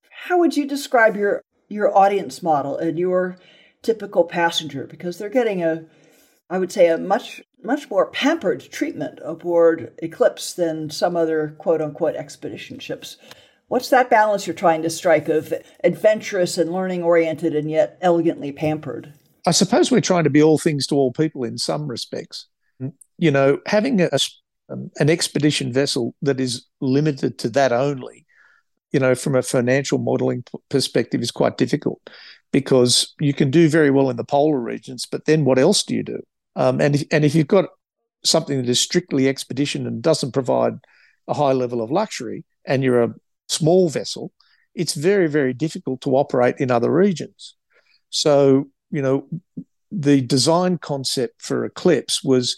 how 0.09 0.37
would 0.39 0.55
you 0.55 0.67
describe 0.67 1.15
your 1.15 1.41
your 1.67 1.95
audience 1.97 2.43
model 2.43 2.77
and 2.77 2.99
your 2.99 3.37
typical 3.85 4.25
passenger? 4.25 4.85
Because 4.85 5.17
they're 5.17 5.29
getting 5.29 5.63
a 5.63 5.85
I 6.49 6.57
would 6.59 6.71
say, 6.71 6.87
a 6.87 6.97
much 6.97 7.41
much 7.63 7.89
more 7.89 8.11
pampered 8.11 8.61
treatment 8.71 9.19
aboard 9.23 9.91
Eclipse 9.97 10.53
than 10.53 10.91
some 10.91 11.15
other 11.15 11.55
quote 11.57 11.81
unquote 11.81 12.15
expedition 12.15 12.77
ships. 12.77 13.17
What's 13.67 13.89
that 13.89 14.11
balance 14.11 14.45
you're 14.45 14.53
trying 14.53 14.83
to 14.83 14.89
strike 14.91 15.27
of 15.27 15.51
adventurous 15.83 16.59
and 16.59 16.71
learning 16.71 17.01
oriented 17.01 17.55
and 17.55 17.71
yet 17.71 17.97
elegantly 18.01 18.51
pampered? 18.51 19.13
I 19.47 19.51
suppose 19.51 19.89
we're 19.89 20.01
trying 20.01 20.25
to 20.25 20.29
be 20.29 20.43
all 20.43 20.59
things 20.59 20.85
to 20.87 20.95
all 20.95 21.11
people 21.11 21.43
in 21.43 21.57
some 21.57 21.87
respects. 21.87 22.45
You 23.17 23.31
know, 23.31 23.59
having 23.65 24.01
a, 24.01 24.09
um, 24.69 24.91
an 24.97 25.09
expedition 25.09 25.73
vessel 25.73 26.13
that 26.21 26.39
is 26.39 26.65
limited 26.81 27.39
to 27.39 27.49
that 27.51 27.71
only, 27.71 28.25
you 28.91 28.99
know, 28.99 29.15
from 29.15 29.35
a 29.35 29.41
financial 29.41 29.97
modeling 29.97 30.43
perspective 30.69 31.21
is 31.21 31.31
quite 31.31 31.57
difficult 31.57 32.01
because 32.55 33.13
you 33.19 33.33
can 33.33 33.51
do 33.51 33.67
very 33.67 33.91
well 33.91 34.09
in 34.09 34.15
the 34.15 34.23
polar 34.23 34.57
regions, 34.57 35.05
but 35.05 35.25
then 35.25 35.43
what 35.43 35.59
else 35.59 35.83
do 35.83 35.93
you 35.93 36.03
do? 36.03 36.21
Um, 36.55 36.79
and 36.79 36.95
if, 36.95 37.03
and 37.11 37.25
if 37.25 37.35
you've 37.35 37.49
got 37.49 37.65
something 38.23 38.55
that 38.55 38.69
is 38.69 38.79
strictly 38.79 39.27
expedition 39.27 39.85
and 39.85 40.01
doesn't 40.01 40.31
provide 40.31 40.75
a 41.27 41.33
high 41.33 41.51
level 41.51 41.81
of 41.81 41.91
luxury, 41.91 42.45
and 42.65 42.81
you're 42.81 43.03
a 43.03 43.13
small 43.49 43.89
vessel, 43.89 44.31
it's 44.73 44.93
very 44.93 45.27
very 45.27 45.53
difficult 45.53 45.99
to 45.99 46.15
operate 46.15 46.55
in 46.57 46.71
other 46.71 46.89
regions. 46.89 47.57
So 48.09 48.69
you 48.89 49.01
know 49.01 49.27
the 49.91 50.21
design 50.21 50.77
concept 50.77 51.41
for 51.41 51.65
Eclipse 51.65 52.23
was 52.23 52.57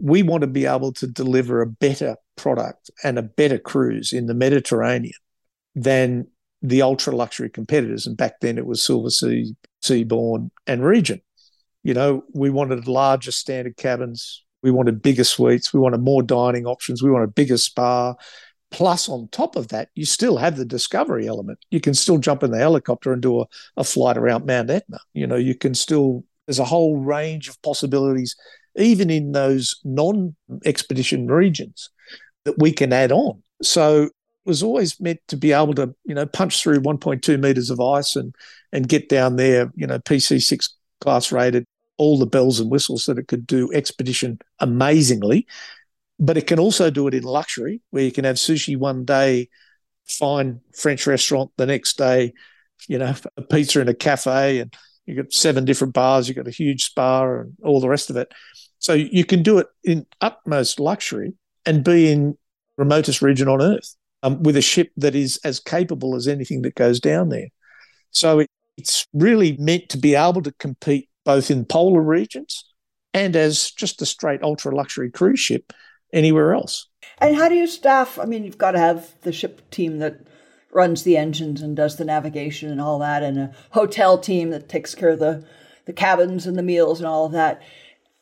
we 0.00 0.24
want 0.24 0.40
to 0.40 0.48
be 0.48 0.66
able 0.66 0.92
to 0.94 1.06
deliver 1.06 1.62
a 1.62 1.66
better 1.86 2.16
product 2.34 2.90
and 3.04 3.16
a 3.16 3.22
better 3.22 3.58
cruise 3.58 4.12
in 4.12 4.26
the 4.26 4.34
Mediterranean 4.34 5.20
than 5.76 6.26
the 6.62 6.82
ultra 6.82 7.14
luxury 7.14 7.50
competitors. 7.50 8.06
And 8.06 8.16
back 8.16 8.40
then 8.40 8.58
it 8.58 8.66
was 8.66 8.80
Silversea, 8.80 9.54
Seabourn, 9.82 10.50
and 10.66 10.84
Regent. 10.84 11.22
You 11.82 11.94
know, 11.94 12.24
we 12.34 12.50
wanted 12.50 12.88
larger 12.88 13.30
standard 13.30 13.76
cabins. 13.76 14.44
We 14.62 14.70
wanted 14.70 15.00
bigger 15.00 15.24
suites. 15.24 15.72
We 15.72 15.80
wanted 15.80 16.00
more 16.00 16.22
dining 16.22 16.66
options. 16.66 17.02
We 17.02 17.10
wanted 17.10 17.34
bigger 17.34 17.56
spa. 17.56 18.14
Plus, 18.70 19.08
on 19.08 19.28
top 19.28 19.56
of 19.56 19.68
that, 19.68 19.88
you 19.94 20.04
still 20.04 20.36
have 20.36 20.56
the 20.56 20.64
discovery 20.64 21.26
element. 21.26 21.58
You 21.70 21.80
can 21.80 21.94
still 21.94 22.18
jump 22.18 22.42
in 22.42 22.50
the 22.50 22.58
helicopter 22.58 23.12
and 23.12 23.22
do 23.22 23.40
a, 23.40 23.46
a 23.76 23.84
flight 23.84 24.18
around 24.18 24.44
Mount 24.44 24.68
Etna. 24.68 24.98
You 25.14 25.26
know, 25.26 25.36
you 25.36 25.54
can 25.54 25.74
still, 25.74 26.24
there's 26.46 26.58
a 26.58 26.64
whole 26.64 26.98
range 26.98 27.48
of 27.48 27.60
possibilities, 27.62 28.36
even 28.76 29.08
in 29.08 29.32
those 29.32 29.76
non 29.84 30.36
expedition 30.66 31.28
regions, 31.28 31.88
that 32.44 32.58
we 32.58 32.72
can 32.72 32.92
add 32.92 33.12
on. 33.12 33.42
So 33.62 34.10
was 34.48 34.62
always 34.62 35.00
meant 35.00 35.20
to 35.28 35.36
be 35.36 35.52
able 35.52 35.74
to, 35.74 35.94
you 36.04 36.14
know, 36.14 36.26
punch 36.26 36.62
through 36.62 36.80
1.2 36.80 37.40
meters 37.40 37.70
of 37.70 37.80
ice 37.80 38.16
and 38.16 38.34
and 38.72 38.88
get 38.88 39.08
down 39.08 39.36
there, 39.36 39.70
you 39.76 39.86
know, 39.86 39.98
PC6 40.00 40.70
class 41.00 41.30
rated, 41.30 41.64
all 41.96 42.18
the 42.18 42.26
bells 42.26 42.58
and 42.58 42.70
whistles 42.70 43.06
that 43.06 43.18
it 43.18 43.28
could 43.28 43.46
do 43.46 43.72
expedition 43.72 44.38
amazingly 44.58 45.46
but 46.18 46.36
it 46.36 46.46
can 46.46 46.58
also 46.58 46.90
do 46.90 47.06
it 47.06 47.14
in 47.14 47.22
luxury, 47.22 47.80
where 47.90 48.02
you 48.02 48.12
can 48.12 48.24
have 48.24 48.36
sushi 48.36 48.76
one 48.76 49.04
day, 49.04 49.48
fine 50.06 50.60
French 50.74 51.06
restaurant 51.06 51.50
the 51.56 51.66
next 51.66 51.96
day, 51.96 52.32
you 52.88 52.98
know, 52.98 53.14
a 53.36 53.42
pizza 53.42 53.80
in 53.80 53.88
a 53.88 53.94
cafe, 53.94 54.60
and 54.60 54.74
you've 55.06 55.16
got 55.16 55.32
seven 55.32 55.64
different 55.64 55.94
bars, 55.94 56.28
you've 56.28 56.36
got 56.36 56.48
a 56.48 56.52
huge 56.52 56.84
spa, 56.84 57.24
and 57.24 57.56
all 57.62 57.80
the 57.80 57.88
rest 57.88 58.10
of 58.10 58.16
it. 58.16 58.32
So 58.78 58.94
you 58.94 59.24
can 59.24 59.42
do 59.42 59.58
it 59.58 59.68
in 59.84 60.06
utmost 60.20 60.80
luxury 60.80 61.34
and 61.66 61.84
be 61.84 62.10
in 62.10 62.36
remotest 62.76 63.22
region 63.22 63.48
on 63.48 63.60
Earth 63.60 63.94
um, 64.22 64.42
with 64.42 64.56
a 64.56 64.62
ship 64.62 64.90
that 64.96 65.14
is 65.14 65.38
as 65.44 65.60
capable 65.60 66.14
as 66.14 66.28
anything 66.28 66.62
that 66.62 66.74
goes 66.74 67.00
down 67.00 67.28
there. 67.28 67.48
So 68.10 68.40
it, 68.40 68.50
it's 68.76 69.06
really 69.12 69.56
meant 69.58 69.88
to 69.90 69.98
be 69.98 70.14
able 70.14 70.42
to 70.42 70.52
compete 70.52 71.08
both 71.24 71.50
in 71.50 71.64
polar 71.64 72.02
regions 72.02 72.64
and 73.14 73.36
as 73.36 73.70
just 73.70 74.02
a 74.02 74.06
straight 74.06 74.42
ultra 74.42 74.74
luxury 74.74 75.10
cruise 75.10 75.40
ship 75.40 75.72
anywhere 76.12 76.54
else. 76.54 76.88
And 77.18 77.36
how 77.36 77.48
do 77.48 77.54
you 77.54 77.66
staff? 77.66 78.18
I 78.18 78.24
mean, 78.24 78.44
you've 78.44 78.58
got 78.58 78.72
to 78.72 78.78
have 78.78 79.14
the 79.22 79.32
ship 79.32 79.68
team 79.70 79.98
that 79.98 80.20
runs 80.72 81.02
the 81.02 81.16
engines 81.16 81.62
and 81.62 81.76
does 81.76 81.96
the 81.96 82.04
navigation 82.04 82.70
and 82.70 82.80
all 82.80 82.98
that, 82.98 83.22
and 83.22 83.38
a 83.38 83.54
hotel 83.70 84.18
team 84.18 84.50
that 84.50 84.68
takes 84.68 84.94
care 84.94 85.10
of 85.10 85.18
the, 85.18 85.44
the 85.86 85.92
cabins 85.92 86.46
and 86.46 86.56
the 86.56 86.62
meals 86.62 87.00
and 87.00 87.06
all 87.06 87.26
of 87.26 87.32
that. 87.32 87.62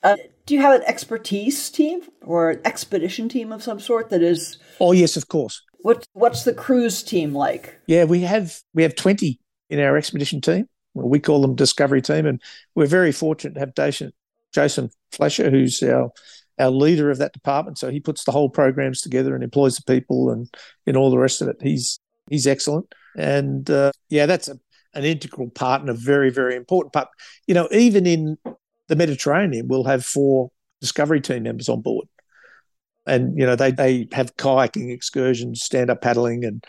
Uh, 0.02 0.16
do 0.46 0.54
you 0.54 0.60
have 0.60 0.80
an 0.80 0.86
expertise 0.86 1.68
team 1.70 2.02
or 2.22 2.50
an 2.50 2.60
expedition 2.64 3.28
team 3.28 3.52
of 3.52 3.62
some 3.62 3.80
sort 3.80 4.10
that 4.10 4.22
is? 4.22 4.58
Oh 4.80 4.92
yes, 4.92 5.16
of 5.16 5.28
course. 5.28 5.62
What 5.86 6.04
What's 6.14 6.42
the 6.42 6.52
cruise 6.52 7.04
team 7.04 7.32
like? 7.32 7.78
Yeah, 7.86 8.02
we 8.06 8.22
have 8.22 8.58
we 8.74 8.82
have 8.82 8.96
twenty 8.96 9.38
in 9.70 9.78
our 9.78 9.96
expedition 9.96 10.40
team. 10.40 10.68
Well, 10.94 11.08
we 11.08 11.20
call 11.20 11.40
them 11.40 11.54
Discovery 11.54 12.02
Team, 12.02 12.26
and 12.26 12.42
we're 12.74 12.86
very 12.86 13.12
fortunate 13.12 13.54
to 13.54 13.60
have 13.60 13.72
Jason, 13.76 14.12
Jason 14.52 14.90
who's 15.16 15.80
our 15.84 16.10
our 16.58 16.70
leader 16.70 17.08
of 17.08 17.18
that 17.18 17.34
department. 17.34 17.78
So 17.78 17.88
he 17.88 18.00
puts 18.00 18.24
the 18.24 18.32
whole 18.32 18.50
programs 18.50 19.00
together 19.00 19.36
and 19.36 19.44
employs 19.44 19.76
the 19.76 19.84
people 19.84 20.32
and 20.32 20.52
and 20.88 20.96
all 20.96 21.12
the 21.12 21.18
rest 21.18 21.40
of 21.40 21.46
it. 21.46 21.58
He's 21.60 22.00
he's 22.28 22.48
excellent, 22.48 22.92
and 23.16 23.70
uh, 23.70 23.92
yeah, 24.08 24.26
that's 24.26 24.48
a, 24.48 24.58
an 24.94 25.04
integral 25.04 25.50
part 25.50 25.82
and 25.82 25.90
a 25.90 25.94
very 25.94 26.30
very 26.30 26.56
important 26.56 26.94
part. 26.94 27.06
You 27.46 27.54
know, 27.54 27.68
even 27.70 28.08
in 28.08 28.38
the 28.88 28.96
Mediterranean, 28.96 29.68
we'll 29.68 29.84
have 29.84 30.04
four 30.04 30.50
discovery 30.80 31.20
team 31.20 31.44
members 31.44 31.68
on 31.68 31.80
board, 31.80 32.08
and 33.06 33.38
you 33.38 33.46
know 33.46 33.56
they 33.56 33.70
they 33.70 34.08
have 34.12 34.36
kayaking 34.36 34.92
excursions, 34.92 35.62
stand 35.62 35.90
up 35.90 36.02
paddling, 36.02 36.44
and 36.44 36.64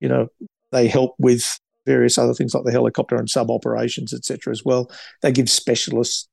you 0.00 0.08
know 0.08 0.28
they 0.72 0.88
help 0.88 1.14
with 1.18 1.58
various 1.86 2.18
other 2.18 2.34
things 2.34 2.54
like 2.54 2.64
the 2.64 2.72
helicopter 2.72 3.16
and 3.16 3.28
sub 3.30 3.50
operations, 3.50 4.12
etc. 4.12 4.52
As 4.52 4.64
well, 4.64 4.90
they 5.22 5.32
give 5.32 5.50
specialists 5.50 6.28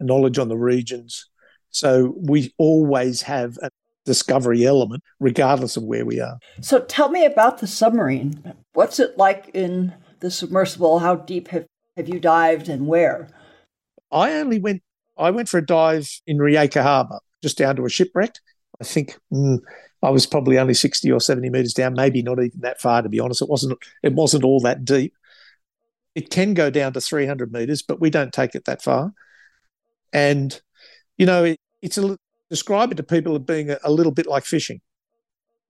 knowledge 0.00 0.38
on 0.38 0.48
the 0.48 0.56
regions 0.56 1.26
so 1.70 2.14
we 2.16 2.52
always 2.58 3.22
have 3.22 3.56
a 3.62 3.70
discovery 4.04 4.66
element, 4.66 5.02
regardless 5.18 5.76
of 5.76 5.84
where 5.84 6.04
we 6.04 6.20
are. 6.20 6.38
So 6.60 6.80
tell 6.80 7.10
me 7.10 7.24
about 7.24 7.58
the 7.58 7.66
submarine. 7.66 8.54
What's 8.72 8.98
it 8.98 9.16
like 9.16 9.50
in 9.54 9.94
the 10.20 10.30
submersible? 10.30 10.98
How 10.98 11.16
deep 11.16 11.48
have, 11.48 11.66
have 11.96 12.08
you 12.08 12.18
dived 12.18 12.68
and 12.68 12.86
where? 12.86 13.28
I 14.10 14.32
only 14.34 14.58
went 14.58 14.82
I 15.16 15.30
went 15.30 15.48
for 15.48 15.58
a 15.58 15.64
dive 15.66 16.08
in 16.26 16.38
Rijeka 16.38 16.82
Harbour, 16.82 17.20
just 17.42 17.58
down 17.58 17.76
to 17.76 17.84
a 17.84 17.90
shipwreck. 17.90 18.36
I 18.80 18.84
think 18.84 19.18
mm, 19.32 19.58
I 20.02 20.10
was 20.10 20.26
probably 20.26 20.58
only 20.58 20.74
60 20.74 21.10
or 21.10 21.20
70 21.20 21.50
meters 21.50 21.74
down, 21.74 21.94
maybe 21.94 22.22
not 22.22 22.38
even 22.38 22.60
that 22.60 22.80
far 22.80 23.02
to 23.02 23.08
be 23.08 23.20
honest. 23.20 23.42
It 23.42 23.48
wasn't 23.48 23.78
it 24.02 24.14
wasn't 24.14 24.44
all 24.44 24.60
that 24.60 24.84
deep. 24.84 25.14
It 26.14 26.30
can 26.30 26.54
go 26.54 26.70
down 26.70 26.92
to 26.94 27.00
300 27.00 27.52
meters, 27.52 27.82
but 27.82 28.00
we 28.00 28.10
don't 28.10 28.32
take 28.32 28.54
it 28.54 28.64
that 28.64 28.82
far. 28.82 29.12
And 30.12 30.60
you 31.18 31.26
know, 31.26 31.44
it, 31.44 31.60
it's 31.82 31.98
a 31.98 32.16
describe 32.48 32.92
it 32.92 32.96
to 32.96 33.02
people 33.02 33.36
as 33.36 33.42
being 33.42 33.70
a, 33.70 33.78
a 33.84 33.90
little 33.90 34.12
bit 34.12 34.26
like 34.26 34.44
fishing. 34.44 34.80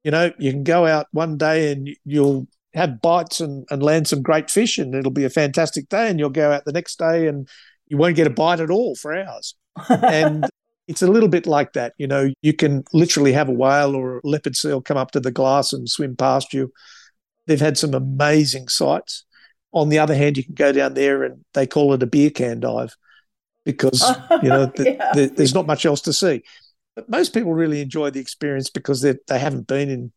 You 0.04 0.10
know, 0.10 0.32
you 0.38 0.50
can 0.50 0.64
go 0.64 0.86
out 0.86 1.06
one 1.12 1.36
day 1.36 1.72
and 1.72 1.90
you'll 2.04 2.46
have 2.72 3.02
bites 3.02 3.40
and, 3.40 3.66
and 3.70 3.82
land 3.82 4.08
some 4.08 4.22
great 4.22 4.50
fish, 4.50 4.78
and 4.78 4.94
it'll 4.94 5.10
be 5.10 5.24
a 5.24 5.30
fantastic 5.30 5.88
day. 5.88 6.08
And 6.08 6.18
you'll 6.18 6.30
go 6.30 6.52
out 6.52 6.64
the 6.64 6.72
next 6.72 6.98
day 6.98 7.26
and 7.26 7.48
you 7.86 7.98
won't 7.98 8.16
get 8.16 8.26
a 8.26 8.30
bite 8.30 8.60
at 8.60 8.70
all 8.70 8.94
for 8.94 9.16
hours. 9.16 9.54
and 9.88 10.48
it's 10.90 11.02
a 11.02 11.06
little 11.06 11.28
bit 11.28 11.46
like 11.46 11.74
that. 11.74 11.94
You 11.98 12.08
know, 12.08 12.32
you 12.42 12.52
can 12.52 12.82
literally 12.92 13.32
have 13.32 13.48
a 13.48 13.52
whale 13.52 13.94
or 13.94 14.18
a 14.18 14.20
leopard 14.24 14.56
seal 14.56 14.82
come 14.82 14.96
up 14.96 15.12
to 15.12 15.20
the 15.20 15.30
glass 15.30 15.72
and 15.72 15.88
swim 15.88 16.16
past 16.16 16.52
you. 16.52 16.72
They've 17.46 17.60
had 17.60 17.78
some 17.78 17.94
amazing 17.94 18.66
sights. 18.66 19.24
On 19.72 19.88
the 19.88 20.00
other 20.00 20.16
hand, 20.16 20.36
you 20.36 20.42
can 20.42 20.54
go 20.54 20.72
down 20.72 20.94
there 20.94 21.22
and 21.22 21.44
they 21.54 21.64
call 21.64 21.94
it 21.94 22.02
a 22.02 22.06
beer 22.06 22.30
can 22.30 22.58
dive 22.58 22.96
because 23.64 24.02
you 24.42 24.48
know 24.48 24.66
the, 24.66 24.84
yeah. 24.98 25.12
the, 25.14 25.26
there's 25.28 25.54
not 25.54 25.68
much 25.68 25.86
else 25.86 26.00
to 26.02 26.12
see. 26.12 26.42
But 26.96 27.08
most 27.08 27.32
people 27.32 27.54
really 27.54 27.80
enjoy 27.80 28.10
the 28.10 28.20
experience 28.20 28.68
because 28.68 29.00
they 29.00 29.14
they 29.28 29.38
haven't 29.38 29.68
been 29.68 29.88
in 29.88 30.12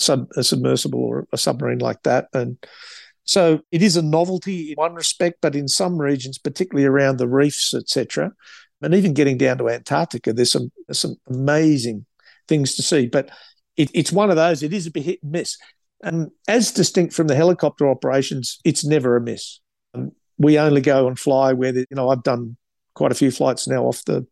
sub, 0.00 0.26
a 0.36 0.42
submersible 0.42 0.98
or 0.98 1.28
a 1.32 1.38
submarine 1.38 1.78
like 1.78 2.02
that, 2.02 2.26
and 2.34 2.58
so 3.22 3.60
it 3.70 3.80
is 3.80 3.96
a 3.96 4.02
novelty 4.02 4.72
in 4.72 4.74
one 4.74 4.94
respect. 4.94 5.38
But 5.40 5.54
in 5.54 5.68
some 5.68 5.98
regions, 5.98 6.36
particularly 6.36 6.86
around 6.86 7.18
the 7.18 7.28
reefs, 7.28 7.74
etc., 7.74 8.32
and 8.82 8.94
even 8.94 9.14
getting 9.14 9.36
down 9.36 9.58
to 9.58 9.68
Antarctica, 9.68 10.32
there's 10.32 10.52
some 10.52 10.70
some 10.92 11.16
amazing 11.28 12.06
things 12.48 12.74
to 12.74 12.82
see. 12.82 13.06
But 13.06 13.30
it, 13.76 13.90
it's 13.94 14.12
one 14.12 14.30
of 14.30 14.36
those. 14.36 14.62
It 14.62 14.72
is 14.72 14.86
a 14.86 14.90
bit 14.90 15.04
hit 15.04 15.22
and 15.22 15.32
miss. 15.32 15.56
And 16.02 16.30
as 16.48 16.72
distinct 16.72 17.14
from 17.14 17.26
the 17.26 17.34
helicopter 17.34 17.88
operations, 17.88 18.58
it's 18.64 18.84
never 18.84 19.16
a 19.16 19.20
miss. 19.20 19.60
Um, 19.94 20.12
we 20.38 20.58
only 20.58 20.80
go 20.80 21.06
and 21.06 21.18
fly 21.18 21.52
where 21.52 21.72
the, 21.72 21.86
you 21.90 21.96
know 21.96 22.08
I've 22.08 22.22
done 22.22 22.56
quite 22.94 23.12
a 23.12 23.16
few 23.16 23.30
flights 23.30 23.68
now 23.68 23.84
off 23.84 24.04
the 24.04 24.26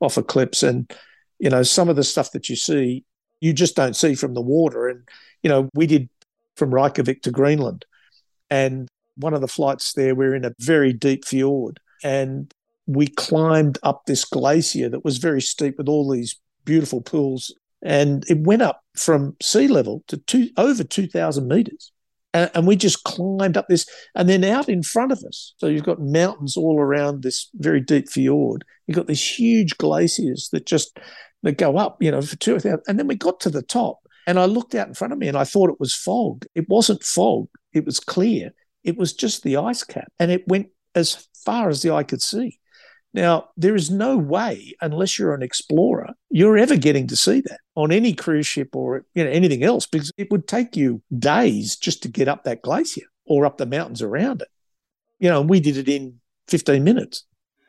off 0.00 0.18
Eclipse, 0.18 0.62
and 0.62 0.90
you 1.38 1.50
know 1.50 1.62
some 1.62 1.88
of 1.88 1.96
the 1.96 2.04
stuff 2.04 2.32
that 2.32 2.48
you 2.48 2.56
see 2.56 3.04
you 3.40 3.52
just 3.52 3.76
don't 3.76 3.96
see 3.96 4.14
from 4.14 4.34
the 4.34 4.40
water. 4.40 4.88
And 4.88 5.08
you 5.42 5.48
know 5.48 5.68
we 5.74 5.86
did 5.86 6.08
from 6.56 6.72
Reykjavik 6.72 7.22
to 7.22 7.30
Greenland, 7.30 7.84
and 8.50 8.88
one 9.16 9.34
of 9.34 9.40
the 9.40 9.48
flights 9.48 9.92
there 9.94 10.14
we're 10.14 10.34
in 10.34 10.44
a 10.44 10.54
very 10.58 10.92
deep 10.92 11.24
fjord, 11.24 11.80
and 12.02 12.52
we 12.86 13.06
climbed 13.06 13.78
up 13.82 14.02
this 14.06 14.24
glacier 14.24 14.88
that 14.88 15.04
was 15.04 15.18
very 15.18 15.40
steep 15.40 15.78
with 15.78 15.88
all 15.88 16.10
these 16.10 16.38
beautiful 16.64 17.00
pools, 17.00 17.54
and 17.82 18.24
it 18.28 18.38
went 18.40 18.62
up 18.62 18.82
from 18.96 19.36
sea 19.42 19.68
level 19.68 20.02
to 20.08 20.16
two, 20.16 20.50
over 20.56 20.84
two 20.84 21.06
thousand 21.06 21.48
meters 21.48 21.92
and, 22.34 22.50
and 22.52 22.66
we 22.66 22.76
just 22.76 23.04
climbed 23.04 23.56
up 23.56 23.68
this, 23.68 23.86
and 24.14 24.28
then 24.28 24.44
out 24.44 24.68
in 24.68 24.82
front 24.82 25.12
of 25.12 25.22
us. 25.26 25.54
So 25.56 25.68
you've 25.68 25.84
got 25.84 26.00
mountains 26.00 26.56
all 26.56 26.78
around 26.78 27.22
this 27.22 27.48
very 27.54 27.80
deep 27.80 28.10
fjord. 28.10 28.64
You've 28.86 28.96
got 28.96 29.06
these 29.06 29.26
huge 29.26 29.78
glaciers 29.78 30.50
that 30.52 30.66
just 30.66 30.98
that 31.44 31.58
go 31.58 31.78
up, 31.78 32.02
you 32.02 32.10
know, 32.10 32.20
for 32.20 32.36
two 32.36 32.58
thousand. 32.58 32.82
And 32.88 32.98
then 32.98 33.06
we 33.06 33.14
got 33.14 33.40
to 33.40 33.50
the 33.50 33.62
top, 33.62 34.00
and 34.26 34.38
I 34.38 34.44
looked 34.44 34.74
out 34.74 34.88
in 34.88 34.94
front 34.94 35.12
of 35.12 35.18
me, 35.18 35.28
and 35.28 35.38
I 35.38 35.44
thought 35.44 35.70
it 35.70 35.80
was 35.80 35.94
fog. 35.94 36.44
It 36.54 36.68
wasn't 36.68 37.04
fog. 37.04 37.48
It 37.72 37.86
was 37.86 38.00
clear. 38.00 38.52
It 38.82 38.98
was 38.98 39.14
just 39.14 39.44
the 39.44 39.56
ice 39.56 39.84
cap, 39.84 40.12
and 40.18 40.30
it 40.30 40.46
went 40.48 40.68
as 40.94 41.28
far 41.44 41.68
as 41.70 41.80
the 41.80 41.92
eye 41.92 42.02
could 42.02 42.20
see. 42.20 42.58
Now, 43.14 43.50
there 43.56 43.76
is 43.76 43.90
no 43.90 44.16
way, 44.16 44.74
unless 44.80 45.18
you're 45.18 45.34
an 45.34 45.42
explorer, 45.42 46.14
you're 46.30 46.58
ever 46.58 46.76
getting 46.76 47.06
to 47.06 47.16
see 47.16 47.40
that 47.42 47.60
on 47.76 47.92
any 47.92 48.12
cruise 48.12 48.46
ship 48.46 48.74
or 48.74 49.06
you 49.14 49.22
know 49.22 49.30
anything 49.30 49.62
else, 49.62 49.86
because 49.86 50.10
it 50.18 50.30
would 50.32 50.48
take 50.48 50.76
you 50.76 51.00
days 51.16 51.76
just 51.76 52.02
to 52.02 52.08
get 52.08 52.26
up 52.26 52.42
that 52.42 52.62
glacier 52.62 53.06
or 53.24 53.46
up 53.46 53.56
the 53.56 53.66
mountains 53.66 54.02
around 54.02 54.42
it. 54.42 54.48
You 55.20 55.30
know, 55.30 55.40
and 55.40 55.48
we 55.48 55.60
did 55.60 55.76
it 55.76 55.88
in 55.88 56.18
15 56.48 56.82
minutes. 56.82 57.24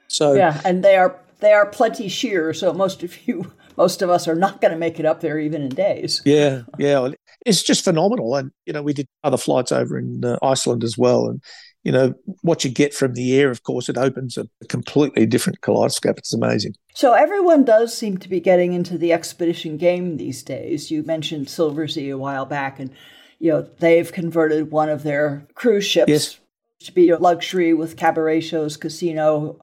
So 0.08 0.34
yeah, 0.34 0.60
and 0.66 0.84
they 0.84 0.98
are 0.98 1.20
they 1.39 1.54
are 1.54 1.68
plenty 1.68 2.10
sheer, 2.10 2.52
so 2.54 2.74
most 2.74 3.04
of 3.04 3.28
you 3.28 3.52
most 3.78 4.02
of 4.02 4.10
us 4.10 4.28
are 4.28 4.36
not 4.36 4.62
going 4.62 4.72
to 4.72 4.78
make 4.78 5.00
it 5.00 5.06
up 5.06 5.22
there 5.22 5.38
even 5.38 5.62
in 5.62 5.70
days. 5.70 6.22
Yeah, 6.26 6.62
yeah, 6.78 7.10
it's 7.46 7.64
just 7.64 7.84
phenomenal. 7.84 8.36
And 8.36 8.52
you 8.66 8.74
know, 8.74 8.82
we 8.82 8.93
did 8.93 9.08
other 9.24 9.38
flights 9.38 9.72
over 9.72 9.98
in 9.98 10.24
uh, 10.24 10.38
Iceland 10.41 10.84
as 10.84 10.98
well, 10.98 11.28
and 11.28 11.43
you 11.86 11.91
know, 11.91 12.15
what 12.41 12.65
you 12.65 12.71
get 12.71 12.95
from 12.95 13.13
the 13.13 13.39
air, 13.39 13.51
of 13.51 13.61
course, 13.61 13.88
it 13.89 13.97
opens 13.97 14.38
a, 14.38 14.47
completely 14.67 15.27
different 15.27 15.61
kaleidoscope. 15.61 16.17
It's 16.17 16.33
amazing. 16.33 16.73
So 16.95 17.13
everyone 17.13 17.63
does 17.63 17.95
seem 17.95 18.17
to 18.17 18.27
be 18.27 18.39
getting 18.39 18.73
into 18.73 18.97
the 18.97 19.13
expedition 19.13 19.77
game 19.77 20.17
these 20.17 20.41
days. 20.41 20.89
You 20.89 21.03
mentioned 21.03 21.45
Silversea 21.45 22.11
a 22.11 22.17
while 22.17 22.47
back, 22.47 22.79
and 22.79 22.89
you 23.38 23.51
know, 23.51 23.69
they've 23.79 24.11
converted 24.11 24.71
one 24.71 24.89
of 24.89 25.03
their 25.03 25.45
cruise 25.53 25.86
ships 25.86 26.09
yes. 26.09 26.39
to 26.81 26.91
be 26.91 27.11
a 27.11 27.19
luxury 27.19 27.75
with 27.75 27.97
cabaret 27.97 28.41
shows, 28.41 28.77
casino, 28.77 29.59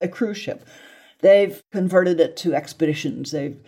a 0.00 0.08
cruise 0.08 0.38
ship. 0.38 0.66
They've 1.20 1.62
converted 1.72 2.20
it 2.20 2.38
to 2.38 2.54
expeditions. 2.54 3.32
They've 3.32 3.58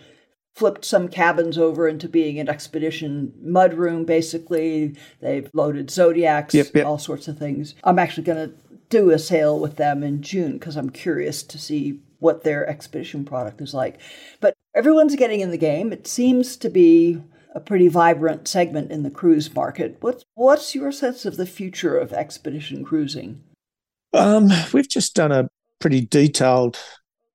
flipped 0.57 0.83
some 0.83 1.07
cabins 1.07 1.55
over 1.55 1.87
into 1.87 2.09
being 2.09 2.39
an 2.39 2.49
expedition 2.49 3.31
mudroom, 3.45 4.07
basically. 4.07 4.95
They've 5.21 5.47
loaded 5.53 5.91
zodiacs, 5.91 6.55
yep, 6.55 6.73
yep. 6.73 6.85
all 6.85 6.97
sorts 6.97 7.27
of 7.27 7.37
things. 7.37 7.75
I'm 7.83 7.99
actually 7.99 8.23
going 8.23 8.49
to 8.49 8.55
do 8.89 9.11
a 9.11 9.19
sail 9.19 9.59
with 9.59 9.75
them 9.75 10.01
in 10.01 10.23
June 10.23 10.53
because 10.53 10.75
I'm 10.75 10.89
curious 10.89 11.43
to 11.43 11.59
see 11.59 11.99
what 12.17 12.43
their 12.43 12.67
expedition 12.67 13.23
product 13.23 13.61
is 13.61 13.75
like. 13.75 13.99
But 14.39 14.55
everyone's 14.73 15.15
getting 15.15 15.41
in 15.41 15.51
the 15.51 15.57
game. 15.57 15.93
It 15.93 16.07
seems 16.07 16.57
to 16.57 16.69
be 16.69 17.21
a 17.53 17.59
pretty 17.59 17.87
vibrant 17.87 18.47
segment 18.47 18.91
in 18.91 19.03
the 19.03 19.11
cruise 19.11 19.53
market. 19.53 19.97
What's 19.99 20.23
what's 20.33 20.73
your 20.73 20.91
sense 20.91 21.23
of 21.23 21.37
the 21.37 21.45
future 21.45 21.97
of 21.97 22.13
expedition 22.13 22.83
cruising? 22.83 23.43
Um, 24.13 24.49
we've 24.73 24.89
just 24.89 25.13
done 25.13 25.31
a 25.31 25.49
pretty 25.79 26.01
detailed 26.01 26.79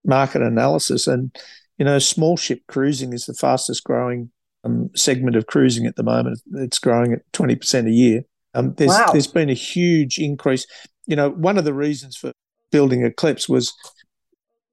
market 0.05 0.43
analysis, 0.43 1.07
and 1.07 1.37
you 1.83 1.85
know, 1.85 1.99
small 1.99 2.37
ship 2.37 2.63
cruising 2.69 3.13
is 3.13 3.27
the 3.27 3.35
fastest 3.35 3.83
growing 3.83 4.31
um, 4.63 4.89
segment 4.95 5.35
of 5.35 5.49
cruising 5.49 5.85
at 5.85 5.97
the 5.97 6.05
moment. 6.05 6.41
It's 6.55 6.79
growing 6.79 7.13
at 7.13 7.23
twenty 7.33 7.57
percent 7.57 7.89
a 7.89 7.91
year. 7.91 8.23
Um, 8.55 8.75
there's 8.75 8.91
wow. 8.91 9.09
there's 9.11 9.27
been 9.27 9.51
a 9.51 9.55
huge 9.55 10.17
increase. 10.17 10.65
You 11.07 11.17
know, 11.17 11.31
one 11.31 11.59
of 11.59 11.65
the 11.65 11.75
reasons 11.75 12.17
for 12.17 12.31
building 12.71 13.05
Eclipse 13.05 13.49
was 13.49 13.73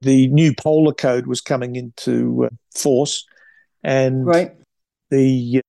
the 0.01 0.27
new 0.27 0.53
polar 0.53 0.93
code 0.93 1.25
was 1.25 1.41
coming 1.41 1.75
into 1.75 2.45
uh, 2.45 2.49
force, 2.77 3.25
and 3.83 4.27
right. 4.27 4.51
the 5.09 5.63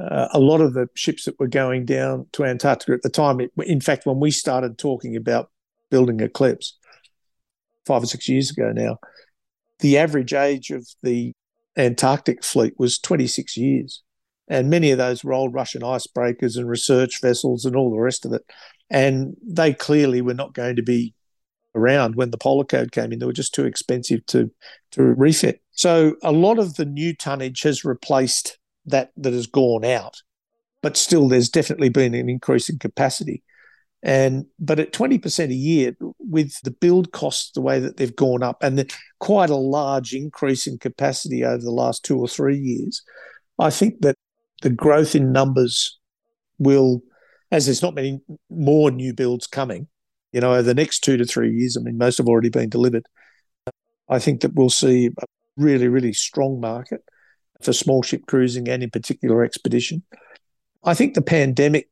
uh, 0.00 0.28
a 0.32 0.38
lot 0.38 0.60
of 0.60 0.74
the 0.74 0.86
ships 0.94 1.24
that 1.24 1.40
were 1.40 1.48
going 1.48 1.86
down 1.86 2.28
to 2.34 2.44
Antarctica 2.44 2.92
at 2.92 3.02
the 3.02 3.10
time. 3.10 3.40
It, 3.40 3.50
in 3.66 3.80
fact, 3.80 4.06
when 4.06 4.20
we 4.20 4.30
started 4.30 4.78
talking 4.78 5.16
about 5.16 5.50
building 5.90 6.20
Eclipse 6.20 6.78
five 7.84 8.04
or 8.04 8.06
six 8.06 8.28
years 8.28 8.52
ago 8.52 8.70
now, 8.70 8.98
the 9.80 9.98
average 9.98 10.32
age 10.32 10.70
of 10.70 10.86
the 11.02 11.32
Antarctic 11.76 12.44
fleet 12.44 12.74
was 12.78 12.98
26 12.98 13.56
years. 13.56 14.02
And 14.48 14.70
many 14.70 14.90
of 14.90 14.98
those 14.98 15.22
were 15.22 15.34
old 15.34 15.54
Russian 15.54 15.82
icebreakers 15.82 16.56
and 16.56 16.68
research 16.68 17.20
vessels 17.20 17.64
and 17.64 17.76
all 17.76 17.90
the 17.90 17.98
rest 17.98 18.24
of 18.24 18.32
it. 18.32 18.42
And 18.90 19.36
they 19.46 19.74
clearly 19.74 20.22
were 20.22 20.34
not 20.34 20.54
going 20.54 20.76
to 20.76 20.82
be 20.82 21.14
around 21.74 22.16
when 22.16 22.30
the 22.30 22.38
polar 22.38 22.64
code 22.64 22.92
came 22.92 23.12
in. 23.12 23.18
They 23.18 23.26
were 23.26 23.32
just 23.32 23.54
too 23.54 23.66
expensive 23.66 24.24
to, 24.26 24.50
to 24.92 25.02
refit. 25.02 25.62
So 25.72 26.16
a 26.22 26.32
lot 26.32 26.58
of 26.58 26.74
the 26.74 26.86
new 26.86 27.14
tonnage 27.14 27.62
has 27.62 27.84
replaced 27.84 28.58
that 28.86 29.12
that 29.16 29.34
has 29.34 29.46
gone 29.46 29.84
out. 29.84 30.22
But 30.82 30.96
still 30.96 31.28
there's 31.28 31.50
definitely 31.50 31.90
been 31.90 32.14
an 32.14 32.28
increase 32.28 32.70
in 32.70 32.78
capacity. 32.78 33.42
And 34.02 34.46
but 34.60 34.78
at 34.78 34.92
20% 34.92 35.48
a 35.48 35.54
year, 35.54 35.96
with 36.18 36.60
the 36.62 36.70
build 36.70 37.12
costs 37.12 37.50
the 37.52 37.60
way 37.60 37.80
that 37.80 37.96
they've 37.96 38.14
gone 38.14 38.42
up 38.42 38.62
and 38.62 38.78
the, 38.78 38.94
quite 39.18 39.50
a 39.50 39.56
large 39.56 40.14
increase 40.14 40.66
in 40.66 40.78
capacity 40.78 41.44
over 41.44 41.62
the 41.62 41.72
last 41.72 42.04
two 42.04 42.18
or 42.18 42.28
three 42.28 42.58
years, 42.58 43.02
I 43.58 43.70
think 43.70 44.00
that 44.02 44.14
the 44.62 44.70
growth 44.70 45.14
in 45.14 45.32
numbers 45.32 45.98
will, 46.58 47.02
as 47.50 47.66
there's 47.66 47.82
not 47.82 47.94
many 47.94 48.20
more 48.50 48.90
new 48.90 49.12
builds 49.12 49.46
coming, 49.46 49.88
you 50.32 50.40
know, 50.40 50.52
over 50.52 50.62
the 50.62 50.74
next 50.74 51.00
two 51.00 51.16
to 51.16 51.24
three 51.24 51.52
years, 51.52 51.76
I 51.76 51.80
mean, 51.80 51.98
most 51.98 52.18
have 52.18 52.28
already 52.28 52.50
been 52.50 52.68
delivered. 52.68 53.06
I 54.08 54.18
think 54.18 54.42
that 54.42 54.54
we'll 54.54 54.70
see 54.70 55.06
a 55.06 55.24
really, 55.56 55.88
really 55.88 56.12
strong 56.12 56.60
market 56.60 57.02
for 57.62 57.72
small 57.72 58.02
ship 58.02 58.22
cruising 58.26 58.68
and 58.68 58.82
in 58.82 58.90
particular 58.90 59.42
expedition. 59.42 60.02
I 60.84 60.94
think 60.94 61.14
the 61.14 61.22
pandemic 61.22 61.88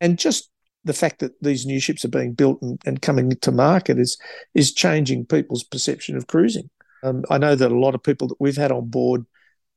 and 0.00 0.18
just 0.18 0.50
the 0.84 0.92
fact 0.92 1.20
that 1.20 1.32
these 1.42 1.66
new 1.66 1.80
ships 1.80 2.04
are 2.04 2.08
being 2.08 2.32
built 2.32 2.60
and, 2.62 2.80
and 2.84 3.02
coming 3.02 3.30
to 3.30 3.52
market 3.52 3.98
is 3.98 4.18
is 4.54 4.72
changing 4.72 5.26
people's 5.26 5.64
perception 5.64 6.16
of 6.16 6.26
cruising. 6.26 6.70
Um, 7.02 7.24
I 7.30 7.38
know 7.38 7.54
that 7.54 7.72
a 7.72 7.78
lot 7.78 7.94
of 7.94 8.02
people 8.02 8.28
that 8.28 8.40
we've 8.40 8.56
had 8.56 8.72
on 8.72 8.88
board 8.88 9.26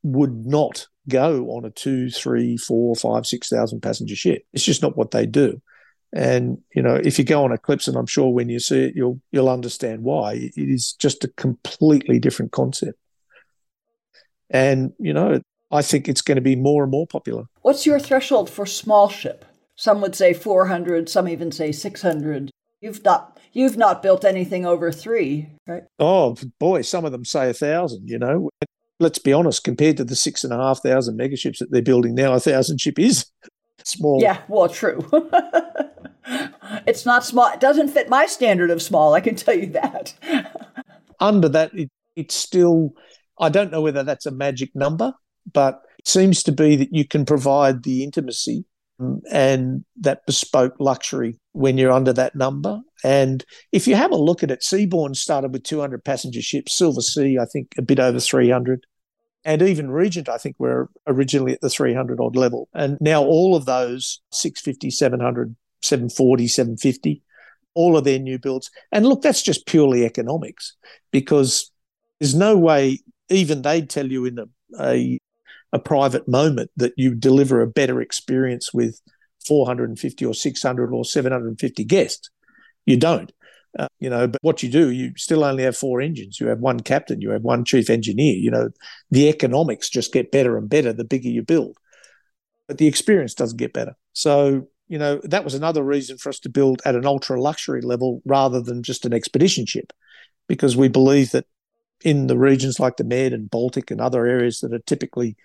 would 0.03 0.45
not 0.45 0.87
go 1.09 1.51
on 1.51 1.65
a 1.65 1.69
two, 1.69 2.09
three, 2.09 2.57
four, 2.57 2.95
five, 2.95 3.25
six 3.25 3.49
thousand 3.49 3.81
passenger 3.81 4.15
ship. 4.15 4.43
It's 4.53 4.63
just 4.63 4.81
not 4.81 4.97
what 4.97 5.11
they 5.11 5.25
do. 5.25 5.61
And 6.13 6.59
you 6.73 6.81
know, 6.81 6.95
if 6.95 7.19
you 7.19 7.25
go 7.25 7.43
on 7.43 7.51
Eclipse, 7.51 7.87
and 7.87 7.97
I'm 7.97 8.05
sure 8.05 8.29
when 8.29 8.49
you 8.49 8.59
see 8.59 8.85
it, 8.85 8.93
you'll 8.95 9.21
you'll 9.31 9.49
understand 9.49 10.03
why. 10.03 10.33
It 10.33 10.53
is 10.55 10.93
just 10.93 11.23
a 11.23 11.29
completely 11.29 12.19
different 12.19 12.51
concept. 12.51 12.97
And 14.49 14.93
you 14.99 15.13
know, 15.13 15.41
I 15.71 15.81
think 15.81 16.07
it's 16.07 16.21
going 16.21 16.37
to 16.37 16.41
be 16.41 16.55
more 16.55 16.83
and 16.83 16.91
more 16.91 17.07
popular. 17.07 17.45
What's 17.61 17.85
your 17.85 17.99
threshold 17.99 18.49
for 18.49 18.65
small 18.65 19.09
ship? 19.09 19.43
Some 19.77 20.01
would 20.01 20.15
say 20.15 20.33
400, 20.33 21.07
some 21.07 21.29
even 21.29 21.51
say 21.51 21.71
600. 21.71 22.49
You've 22.81 23.03
not 23.03 23.39
you've 23.53 23.77
not 23.77 24.01
built 24.01 24.25
anything 24.25 24.65
over 24.65 24.91
3, 24.91 25.47
right? 25.67 25.83
Oh, 25.99 26.35
boy, 26.59 26.81
some 26.81 27.05
of 27.05 27.11
them 27.11 27.25
say 27.25 27.45
a 27.45 27.47
1000, 27.47 28.07
you 28.07 28.17
know. 28.17 28.49
Let's 28.99 29.19
be 29.19 29.33
honest, 29.33 29.63
compared 29.63 29.97
to 29.97 30.03
the 30.03 30.15
6,500 30.15 31.15
megaships 31.15 31.59
that 31.59 31.71
they're 31.71 31.83
building 31.83 32.15
now, 32.15 32.29
a 32.29 32.41
1,000 32.41 32.81
ship 32.81 32.97
is 32.97 33.27
small. 33.83 34.19
Yeah, 34.21 34.41
well, 34.47 34.67
true. 34.67 35.07
it's 36.87 37.05
not 37.05 37.23
small. 37.23 37.51
It 37.53 37.59
doesn't 37.59 37.89
fit 37.89 38.09
my 38.09 38.25
standard 38.25 38.71
of 38.71 38.81
small, 38.81 39.13
I 39.13 39.21
can 39.21 39.35
tell 39.35 39.55
you 39.55 39.67
that. 39.67 40.15
Under 41.19 41.49
that, 41.49 41.73
it, 41.75 41.91
it's 42.15 42.35
still, 42.35 42.93
I 43.39 43.49
don't 43.49 43.71
know 43.71 43.81
whether 43.81 44.03
that's 44.03 44.25
a 44.25 44.31
magic 44.31 44.75
number, 44.75 45.13
but 45.51 45.83
it 45.99 46.07
seems 46.07 46.41
to 46.43 46.51
be 46.51 46.75
that 46.75 46.93
you 46.93 47.07
can 47.07 47.25
provide 47.25 47.83
the 47.83 48.03
intimacy 48.03 48.65
and 48.99 49.85
that 50.01 50.25
bespoke 50.25 50.75
luxury 50.79 51.39
when 51.53 51.77
you're 51.77 51.91
under 51.91 52.13
that 52.13 52.35
number. 52.35 52.81
And 53.03 53.43
if 53.71 53.87
you 53.87 53.95
have 53.95 54.11
a 54.11 54.17
look 54.17 54.43
at 54.43 54.51
it, 54.51 54.61
Seabourn 54.61 55.15
started 55.15 55.53
with 55.53 55.63
200 55.63 56.03
passenger 56.03 56.41
ships, 56.41 56.79
Silversea, 56.79 57.39
I 57.39 57.45
think, 57.45 57.73
a 57.77 57.81
bit 57.81 57.99
over 57.99 58.19
300. 58.19 58.85
And 59.45 59.61
even 59.61 59.91
Regent, 59.91 60.29
I 60.29 60.37
think, 60.37 60.55
were 60.59 60.89
originally 61.05 61.53
at 61.53 61.61
the 61.61 61.69
300 61.69 62.19
odd 62.19 62.35
level. 62.35 62.67
And 62.73 62.97
now 62.99 63.23
all 63.23 63.55
of 63.55 63.65
those 63.65 64.19
650, 64.31 64.89
700, 64.89 65.55
740, 65.81 66.47
750, 66.47 67.21
all 67.73 67.95
of 67.95 68.03
their 68.03 68.19
new 68.19 68.39
builds. 68.39 68.71
And 68.91 69.05
look, 69.05 69.21
that's 69.21 69.43
just 69.43 69.67
purely 69.67 70.05
economics 70.05 70.75
because 71.11 71.71
there's 72.19 72.35
no 72.35 72.57
way 72.57 72.99
even 73.29 73.61
they'd 73.61 73.89
tell 73.89 74.07
you 74.07 74.25
in 74.25 74.39
a, 74.39 74.45
a 74.81 75.19
a 75.73 75.79
private 75.79 76.27
moment 76.27 76.71
that 76.77 76.93
you 76.97 77.13
deliver 77.13 77.61
a 77.61 77.67
better 77.67 78.01
experience 78.01 78.73
with 78.73 79.01
450 79.47 80.25
or 80.25 80.33
600 80.33 80.93
or 80.93 81.05
750 81.05 81.83
guests. 81.83 82.29
You 82.85 82.97
don't. 82.97 83.31
Uh, 83.77 83.87
you 83.99 84.09
know, 84.09 84.27
but 84.27 84.41
what 84.41 84.63
you 84.63 84.69
do, 84.69 84.89
you 84.89 85.11
still 85.17 85.43
only 85.43 85.63
have 85.63 85.77
four 85.77 86.01
engines. 86.01 86.39
You 86.39 86.47
have 86.47 86.59
one 86.59 86.79
captain, 86.79 87.21
you 87.21 87.29
have 87.31 87.43
one 87.43 87.63
chief 87.63 87.89
engineer. 87.89 88.35
You 88.35 88.49
know, 88.49 88.69
the 89.11 89.29
economics 89.29 89.89
just 89.89 90.13
get 90.13 90.31
better 90.31 90.57
and 90.57 90.69
better 90.69 90.93
the 90.93 91.03
bigger 91.03 91.29
you 91.29 91.43
build, 91.43 91.77
but 92.67 92.77
the 92.77 92.87
experience 92.87 93.35
doesn't 93.35 93.57
get 93.57 93.73
better. 93.73 93.95
So, 94.13 94.67
you 94.87 94.97
know, 94.97 95.19
that 95.25 95.43
was 95.43 95.53
another 95.53 95.83
reason 95.83 96.17
for 96.17 96.29
us 96.29 96.39
to 96.39 96.49
build 96.49 96.81
at 96.85 96.95
an 96.95 97.05
ultra 97.05 97.39
luxury 97.39 97.81
level 97.81 98.21
rather 98.25 98.61
than 98.61 98.83
just 98.83 99.05
an 99.05 99.13
expedition 99.13 99.65
ship, 99.65 99.93
because 100.47 100.75
we 100.75 100.87
believe 100.87 101.31
that 101.31 101.45
in 102.03 102.27
the 102.27 102.37
regions 102.37 102.79
like 102.79 102.97
the 102.97 103.03
Med 103.03 103.33
and 103.33 103.49
Baltic 103.49 103.91
and 103.91 104.01
other 104.01 104.25
areas 104.25 104.59
that 104.61 104.73
are 104.73 104.79
typically 104.79 105.35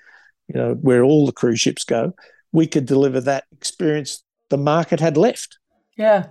you 0.48 0.60
know, 0.60 0.74
where 0.74 1.02
all 1.02 1.26
the 1.26 1.32
cruise 1.32 1.60
ships 1.60 1.84
go, 1.84 2.14
we 2.52 2.66
could 2.66 2.86
deliver 2.86 3.20
that 3.20 3.44
experience 3.52 4.22
the 4.50 4.58
market 4.58 5.00
had 5.00 5.16
left. 5.16 5.58
Yeah. 5.96 6.26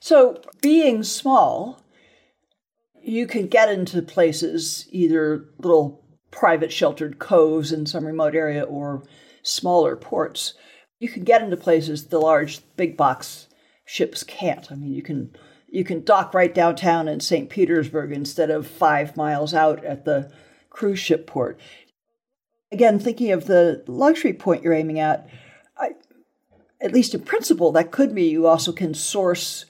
So 0.00 0.40
being 0.62 1.02
small, 1.02 1.82
you 3.02 3.26
can 3.26 3.48
get 3.48 3.70
into 3.70 4.00
places, 4.02 4.86
either 4.90 5.46
little 5.58 6.04
private 6.30 6.72
sheltered 6.72 7.18
coves 7.18 7.72
in 7.72 7.86
some 7.86 8.06
remote 8.06 8.34
area 8.34 8.62
or 8.62 9.02
smaller 9.42 9.96
ports. 9.96 10.54
You 11.00 11.08
can 11.08 11.24
get 11.24 11.42
into 11.42 11.56
places 11.56 12.06
the 12.06 12.18
large 12.18 12.60
big 12.76 12.96
box 12.96 13.48
ships 13.84 14.22
can't. 14.22 14.70
I 14.70 14.74
mean, 14.74 14.92
you 14.92 15.02
can 15.02 15.34
you 15.70 15.84
can 15.84 16.02
dock 16.02 16.32
right 16.32 16.54
downtown 16.54 17.08
in 17.08 17.20
St. 17.20 17.50
Petersburg 17.50 18.12
instead 18.12 18.50
of 18.50 18.66
five 18.66 19.16
miles 19.16 19.52
out 19.52 19.84
at 19.84 20.04
the 20.04 20.32
cruise 20.70 20.98
ship 20.98 21.26
port 21.26 21.60
again, 22.72 22.98
thinking 22.98 23.32
of 23.32 23.46
the 23.46 23.82
luxury 23.86 24.32
point 24.32 24.62
you're 24.62 24.72
aiming 24.72 25.00
at, 25.00 25.28
I, 25.76 25.90
at 26.80 26.92
least 26.92 27.14
in 27.14 27.22
principle, 27.22 27.72
that 27.72 27.90
could 27.90 28.14
be 28.14 28.24
you 28.24 28.46
also 28.46 28.72
can 28.72 28.94
source 28.94 29.64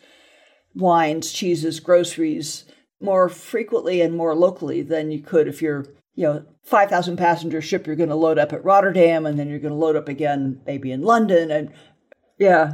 wines, 0.74 1.32
cheeses, 1.32 1.80
groceries 1.80 2.64
more 3.00 3.28
frequently 3.28 4.00
and 4.00 4.16
more 4.16 4.34
locally 4.34 4.82
than 4.82 5.10
you 5.10 5.20
could 5.20 5.46
if 5.46 5.62
you're, 5.62 5.86
you 6.14 6.24
know, 6.24 6.44
5,000 6.64 7.16
passenger 7.16 7.62
ship, 7.62 7.86
you're 7.86 7.96
going 7.96 8.08
to 8.08 8.14
load 8.14 8.38
up 8.38 8.52
at 8.52 8.64
Rotterdam 8.64 9.24
and 9.24 9.38
then 9.38 9.48
you're 9.48 9.60
going 9.60 9.72
to 9.72 9.78
load 9.78 9.96
up 9.96 10.08
again 10.08 10.60
maybe 10.66 10.92
in 10.92 11.02
London. 11.02 11.50
And 11.50 11.70
yeah. 12.38 12.72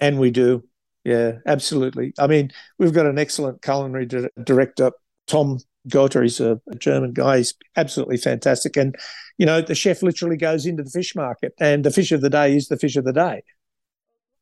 And 0.00 0.18
we 0.18 0.30
do. 0.30 0.64
Yeah, 1.04 1.38
absolutely. 1.46 2.14
I 2.18 2.26
mean, 2.26 2.50
we've 2.78 2.92
got 2.92 3.06
an 3.06 3.18
excellent 3.18 3.62
culinary 3.62 4.06
director, 4.06 4.90
Tom 5.26 5.60
Gotha 5.88 6.22
is 6.22 6.40
a, 6.40 6.60
a, 6.70 6.74
German 6.76 7.12
guy. 7.12 7.38
He's 7.38 7.54
absolutely 7.76 8.16
fantastic. 8.16 8.76
And, 8.76 8.96
you 9.38 9.46
know, 9.46 9.60
the 9.60 9.74
chef 9.74 10.02
literally 10.02 10.36
goes 10.36 10.66
into 10.66 10.82
the 10.82 10.90
fish 10.90 11.14
market 11.14 11.54
and 11.60 11.84
the 11.84 11.90
fish 11.90 12.12
of 12.12 12.20
the 12.20 12.30
day 12.30 12.56
is 12.56 12.68
the 12.68 12.78
fish 12.78 12.96
of 12.96 13.04
the 13.04 13.12
day. 13.12 13.42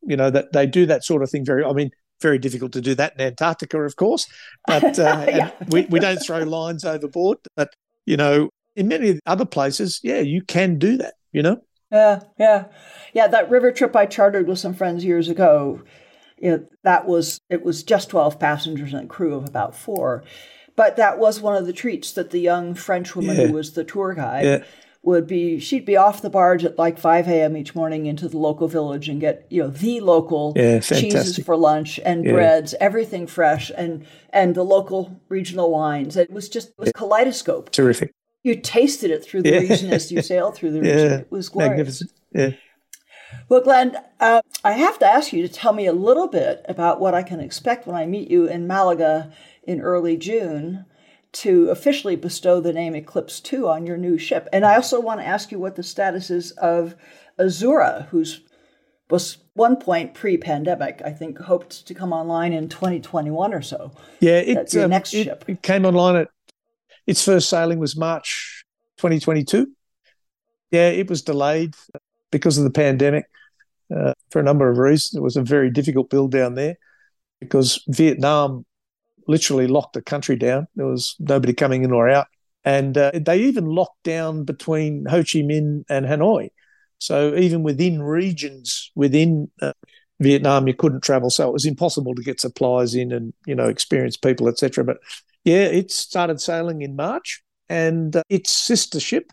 You 0.03 0.17
know, 0.17 0.31
that 0.31 0.53
they 0.53 0.67
do 0.67 0.87
that 0.87 1.05
sort 1.05 1.23
of 1.23 1.31
thing 1.31 1.45
very, 1.45 1.65
I 1.65 1.73
mean, 1.73 1.91
very 2.21 2.39
difficult 2.39 2.73
to 2.73 2.81
do 2.81 2.95
that 2.95 3.15
in 3.15 3.27
Antarctica, 3.27 3.81
of 3.81 3.97
course, 3.97 4.27
but 4.67 4.85
uh, 4.99 5.25
yeah. 5.29 5.51
we, 5.69 5.83
we 5.87 6.01
don't 6.01 6.19
throw 6.19 6.41
lines 6.41 6.85
overboard. 6.85 7.39
But, 7.57 7.75
you 8.07 8.17
know, 8.17 8.51
in 8.77 8.89
many 8.89 9.19
other 9.27 9.45
places, 9.45 10.01
yeah, 10.03 10.21
you 10.21 10.43
can 10.43 10.79
do 10.79 10.97
that, 10.99 11.15
you 11.33 11.43
know? 11.43 11.61
Yeah, 11.91 12.21
yeah. 12.39 12.65
Yeah, 13.13 13.29
that 13.29 13.51
river 13.51 13.71
trip 13.73 13.95
I 13.95 14.07
chartered 14.07 14.49
with 14.49 14.59
some 14.59 14.75
friends 14.75 15.05
years 15.05 15.29
ago, 15.29 15.83
you 16.39 16.51
know, 16.51 16.67
that 16.83 17.07
was, 17.07 17.41
it 17.49 17.65
was 17.65 17.83
just 17.83 18.11
12 18.11 18.39
passengers 18.39 18.93
and 18.93 19.05
a 19.05 19.07
crew 19.07 19.35
of 19.35 19.47
about 19.47 19.77
four 19.77 20.25
but 20.77 20.97
that 20.97 21.19
was 21.19 21.41
one 21.41 21.57
of 21.57 21.67
the 21.67 21.73
treats 21.73 22.13
that 22.13 22.31
the 22.31 22.41
young 22.41 22.75
French 22.75 23.15
woman 23.15 23.37
yeah. 23.37 23.47
who 23.47 23.53
was 23.53 23.73
the 23.73 23.85
tour 23.85 24.15
guide 24.15 24.45
yeah. 24.45 24.65
would 25.03 25.27
be. 25.27 25.59
She'd 25.61 25.85
be 25.85 25.97
off 25.97 26.23
the 26.23 26.31
barge 26.31 26.65
at 26.65 26.79
like 26.79 26.99
5 26.99 27.29
a.m. 27.29 27.57
each 27.57 27.75
morning 27.75 28.07
into 28.07 28.29
the 28.29 28.39
local 28.39 28.67
village 28.67 29.09
and 29.09 29.21
get 29.21 29.47
you 29.51 29.63
know 29.63 29.71
the 29.71 30.01
local 30.01 30.53
yeah, 30.57 30.81
cheeses 30.81 31.39
for 31.39 31.57
lunch 31.57 32.01
and 32.05 32.25
breads, 32.25 32.75
everything 32.81 33.27
fresh, 33.27 33.71
and 33.77 34.07
and 34.31 34.55
the 34.55 34.65
local 34.65 35.21
regional 35.29 35.71
wines. 35.71 36.17
It 36.17 36.31
was 36.31 36.49
just 36.49 36.71
it 36.71 36.79
was 36.79 36.93
kaleidoscope. 36.93 37.71
Terrific. 37.71 38.13
You 38.43 38.57
tasted 38.61 39.11
it 39.11 39.25
through 39.25 39.43
the 39.43 39.59
region 39.59 39.91
as 39.91 40.13
you 40.13 40.21
sailed 40.21 40.55
through 40.55 40.73
the 40.73 40.81
region. 40.83 41.13
It 41.13 41.31
was 41.31 41.49
glorious. 41.49 41.71
Magnificent. 41.71 42.13
Yeah. 42.33 42.51
Well, 43.49 43.61
Glen, 43.61 43.97
uh, 44.21 44.43
I 44.63 44.73
have 44.73 44.99
to 45.01 45.07
ask 45.07 45.33
you 45.33 45.47
to 45.47 45.53
tell 45.53 45.73
me 45.73 45.87
a 45.87 45.93
little 45.93 46.29
bit 46.29 46.65
about 46.69 47.01
what 47.01 47.15
I 47.15 47.23
can 47.23 47.41
expect 47.41 47.87
when 47.87 47.97
I 47.97 48.07
meet 48.07 48.31
you 48.31 48.47
in 48.47 48.67
Malaga 48.67 49.33
in 49.67 49.81
early 49.81 50.17
June 50.17 50.85
to 51.33 51.69
officially 51.71 52.17
bestow 52.17 52.61
the 52.61 52.73
name 52.73 52.95
Eclipse 52.95 53.41
2 53.41 53.69
on 53.69 53.87
your 53.87 53.97
new 53.97 54.17
ship. 54.17 54.49
And 54.53 54.65
I 54.65 54.77
also 54.77 55.01
want 55.01 55.21
to 55.21 55.27
ask 55.27 55.51
you 55.51 55.59
what 55.59 55.75
the 55.75 55.83
status 55.83 56.31
is 56.31 56.53
of 56.53 56.95
Azzurra, 57.39 58.07
who's 58.09 58.41
was 59.11 59.39
one 59.53 59.77
point 59.77 60.15
pre-pandemic, 60.15 61.03
I 61.05 61.11
think, 61.11 61.39
hoped 61.39 61.87
to 61.87 61.95
come 61.95 62.13
online 62.13 62.53
in 62.53 62.69
2021 62.69 63.53
or 63.53 63.61
so. 63.61 63.93
Yeah, 64.21 64.39
it, 64.39 64.75
um, 64.77 64.91
next 64.91 65.13
it, 65.13 65.25
ship. 65.25 65.45
it 65.47 65.63
came 65.63 65.85
online 65.85 66.17
at 66.17 66.29
its 67.07 67.23
first 67.23 67.51
sailing 67.51 67.79
was 67.79 67.97
March 67.97 68.65
2022. 68.99 69.71
Yeah, 70.71 70.89
it 70.89 71.09
was 71.09 71.23
delayed 71.23 71.75
because 72.31 72.57
of 72.57 72.65
the 72.65 72.71
pandemic 72.71 73.27
uh, 73.95 74.15
for 74.31 74.41
a 74.41 74.43
number 74.43 74.71
of 74.71 74.79
reasons. 74.79 75.15
It 75.15 75.23
was 75.23 75.37
a 75.37 75.43
very 75.43 75.71
difficult 75.71 76.11
build 76.11 76.33
down 76.33 76.55
there 76.55 76.77
because 77.41 77.85
Vietnam 77.89 78.65
literally 79.27 79.67
locked 79.67 79.95
the 79.95 80.03
country 80.03 80.37
down. 80.37 80.67
There 80.77 80.87
was 80.87 81.17
nobody 81.19 81.53
coming 81.53 81.85
in 81.85 81.93
or 81.93 82.09
out. 82.09 82.27
And 82.65 82.97
uh, 82.97 83.13
they 83.15 83.43
even 83.43 83.67
locked 83.67 84.03
down 84.05 84.45
between 84.45 85.05
Ho 85.07 85.19
Chi 85.19 85.41
Minh 85.41 85.85
and 85.89 86.07
Hanoi. 86.07 86.49
So 86.99 87.35
even 87.37 87.63
within 87.63 88.03
regions 88.03 88.91
within 88.95 89.51
uh, 89.61 89.73
Vietnam, 90.21 90.67
you 90.67 90.75
couldn't 90.75 91.03
travel. 91.03 91.29
So 91.29 91.49
it 91.49 91.53
was 91.53 91.67
impossible 91.67 92.15
to 92.15 92.23
get 92.23 92.41
supplies 92.41 92.95
in 92.95 93.13
and, 93.13 93.35
you 93.47 93.55
know, 93.55 93.69
experienced 93.69 94.23
people, 94.23 94.49
etc. 94.49 94.85
But 94.85 94.99
yeah, 95.45 95.65
it 95.65 95.91
started 95.91 96.41
sailing 96.41 96.81
in 96.83 96.97
March 96.97 97.43
and 97.69 98.17
uh, 98.17 98.23
its 98.29 98.51
sister 98.51 99.01
ship, 99.01 99.33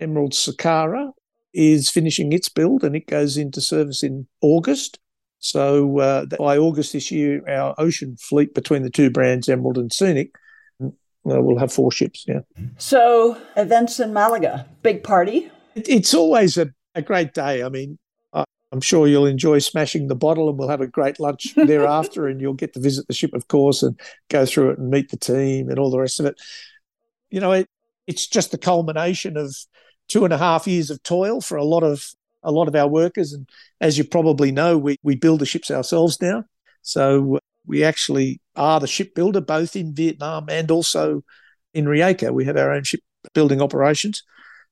Emerald 0.00 0.32
Sakara, 0.32 1.12
is 1.54 1.90
finishing 1.90 2.32
its 2.32 2.48
build 2.48 2.82
and 2.82 2.96
it 2.96 3.06
goes 3.06 3.36
into 3.36 3.60
service 3.60 4.02
in 4.02 4.26
August. 4.40 4.98
So 5.42 5.98
uh, 5.98 6.26
by 6.38 6.56
August 6.56 6.92
this 6.92 7.10
year, 7.10 7.42
our 7.48 7.74
ocean 7.76 8.16
fleet 8.16 8.54
between 8.54 8.82
the 8.82 8.90
two 8.90 9.10
brands, 9.10 9.48
Emerald 9.48 9.76
and 9.76 9.92
Scenic, 9.92 10.34
uh, 10.80 10.90
we'll 11.22 11.58
have 11.58 11.72
four 11.72 11.90
ships. 11.90 12.24
Yeah. 12.26 12.40
So 12.78 13.36
events 13.56 14.00
in 14.00 14.12
Malaga, 14.12 14.66
big 14.82 15.02
party. 15.02 15.50
It's 15.74 16.14
always 16.14 16.56
a, 16.58 16.70
a 16.94 17.02
great 17.02 17.34
day. 17.34 17.62
I 17.62 17.68
mean, 17.68 17.98
I'm 18.72 18.80
sure 18.80 19.06
you'll 19.06 19.26
enjoy 19.26 19.58
smashing 19.58 20.08
the 20.08 20.14
bottle, 20.14 20.48
and 20.48 20.58
we'll 20.58 20.68
have 20.68 20.80
a 20.80 20.86
great 20.86 21.20
lunch 21.20 21.54
thereafter, 21.56 22.26
and 22.26 22.40
you'll 22.40 22.54
get 22.54 22.72
to 22.72 22.80
visit 22.80 23.06
the 23.06 23.12
ship, 23.12 23.34
of 23.34 23.46
course, 23.48 23.82
and 23.82 24.00
go 24.30 24.46
through 24.46 24.70
it 24.70 24.78
and 24.78 24.90
meet 24.90 25.10
the 25.10 25.18
team 25.18 25.68
and 25.68 25.78
all 25.78 25.90
the 25.90 26.00
rest 26.00 26.18
of 26.18 26.26
it. 26.26 26.40
You 27.30 27.40
know, 27.40 27.52
it, 27.52 27.66
it's 28.06 28.26
just 28.26 28.50
the 28.50 28.58
culmination 28.58 29.36
of 29.36 29.54
two 30.08 30.24
and 30.24 30.32
a 30.32 30.38
half 30.38 30.66
years 30.66 30.90
of 30.90 31.02
toil 31.02 31.40
for 31.40 31.56
a 31.56 31.64
lot 31.64 31.82
of 31.82 32.06
a 32.42 32.52
lot 32.52 32.68
of 32.68 32.74
our 32.74 32.88
workers. 32.88 33.32
And 33.32 33.48
as 33.80 33.98
you 33.98 34.04
probably 34.04 34.52
know, 34.52 34.78
we, 34.78 34.98
we 35.02 35.16
build 35.16 35.40
the 35.40 35.46
ships 35.46 35.70
ourselves 35.70 36.20
now. 36.20 36.44
So 36.82 37.38
we 37.66 37.84
actually 37.84 38.40
are 38.56 38.80
the 38.80 38.86
shipbuilder 38.86 39.40
both 39.40 39.76
in 39.76 39.94
Vietnam 39.94 40.46
and 40.48 40.70
also 40.70 41.22
in 41.74 41.84
Rijeka. 41.84 42.32
We 42.32 42.44
have 42.44 42.56
our 42.56 42.72
own 42.72 42.84
shipbuilding 42.84 43.62
operations. 43.62 44.22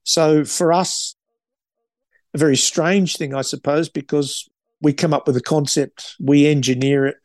So 0.03 0.45
for 0.45 0.73
us, 0.73 1.14
a 2.35 2.39
very 2.39 2.57
strange 2.57 3.16
thing, 3.16 3.35
I 3.35 3.43
suppose, 3.43 3.89
because 3.89 4.49
we 4.81 4.93
come 4.93 5.12
up 5.12 5.27
with 5.27 5.37
a 5.37 5.43
concept, 5.43 6.16
we 6.21 6.47
engineer 6.47 7.07
it, 7.07 7.16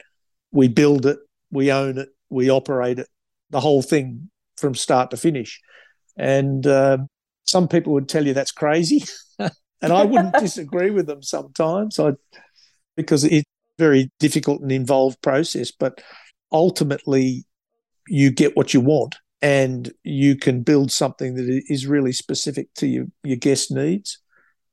we 0.51 0.67
build 0.67 1.05
it, 1.05 1.19
we 1.51 1.71
own 1.71 1.97
it, 1.97 2.09
we 2.29 2.49
operate 2.49 2.99
it, 2.99 3.07
the 3.49 3.59
whole 3.59 3.81
thing 3.81 4.29
from 4.57 4.75
start 4.75 5.11
to 5.11 5.17
finish. 5.17 5.61
And 6.17 6.65
uh, 6.65 6.99
some 7.43 7.67
people 7.67 7.93
would 7.93 8.09
tell 8.09 8.25
you 8.25 8.33
that's 8.33 8.51
crazy. 8.51 9.03
and 9.81 9.93
I 9.93 10.03
wouldn't 10.03 10.33
disagree 10.39 10.89
with 10.89 11.07
them 11.07 11.21
sometimes. 11.21 11.99
I 11.99 12.13
because 12.95 13.23
it's 13.23 13.43
a 13.43 13.81
very 13.81 14.09
difficult 14.19 14.61
and 14.61 14.71
involved 14.71 15.21
process, 15.21 15.71
but 15.71 16.01
ultimately 16.51 17.45
you 18.07 18.31
get 18.31 18.55
what 18.55 18.73
you 18.73 18.79
want 18.79 19.15
and 19.41 19.91
you 20.03 20.35
can 20.35 20.61
build 20.61 20.91
something 20.91 21.35
that 21.35 21.63
is 21.67 21.87
really 21.87 22.11
specific 22.11 22.73
to 22.75 22.87
your, 22.87 23.05
your 23.23 23.37
guest 23.37 23.71
needs. 23.71 24.19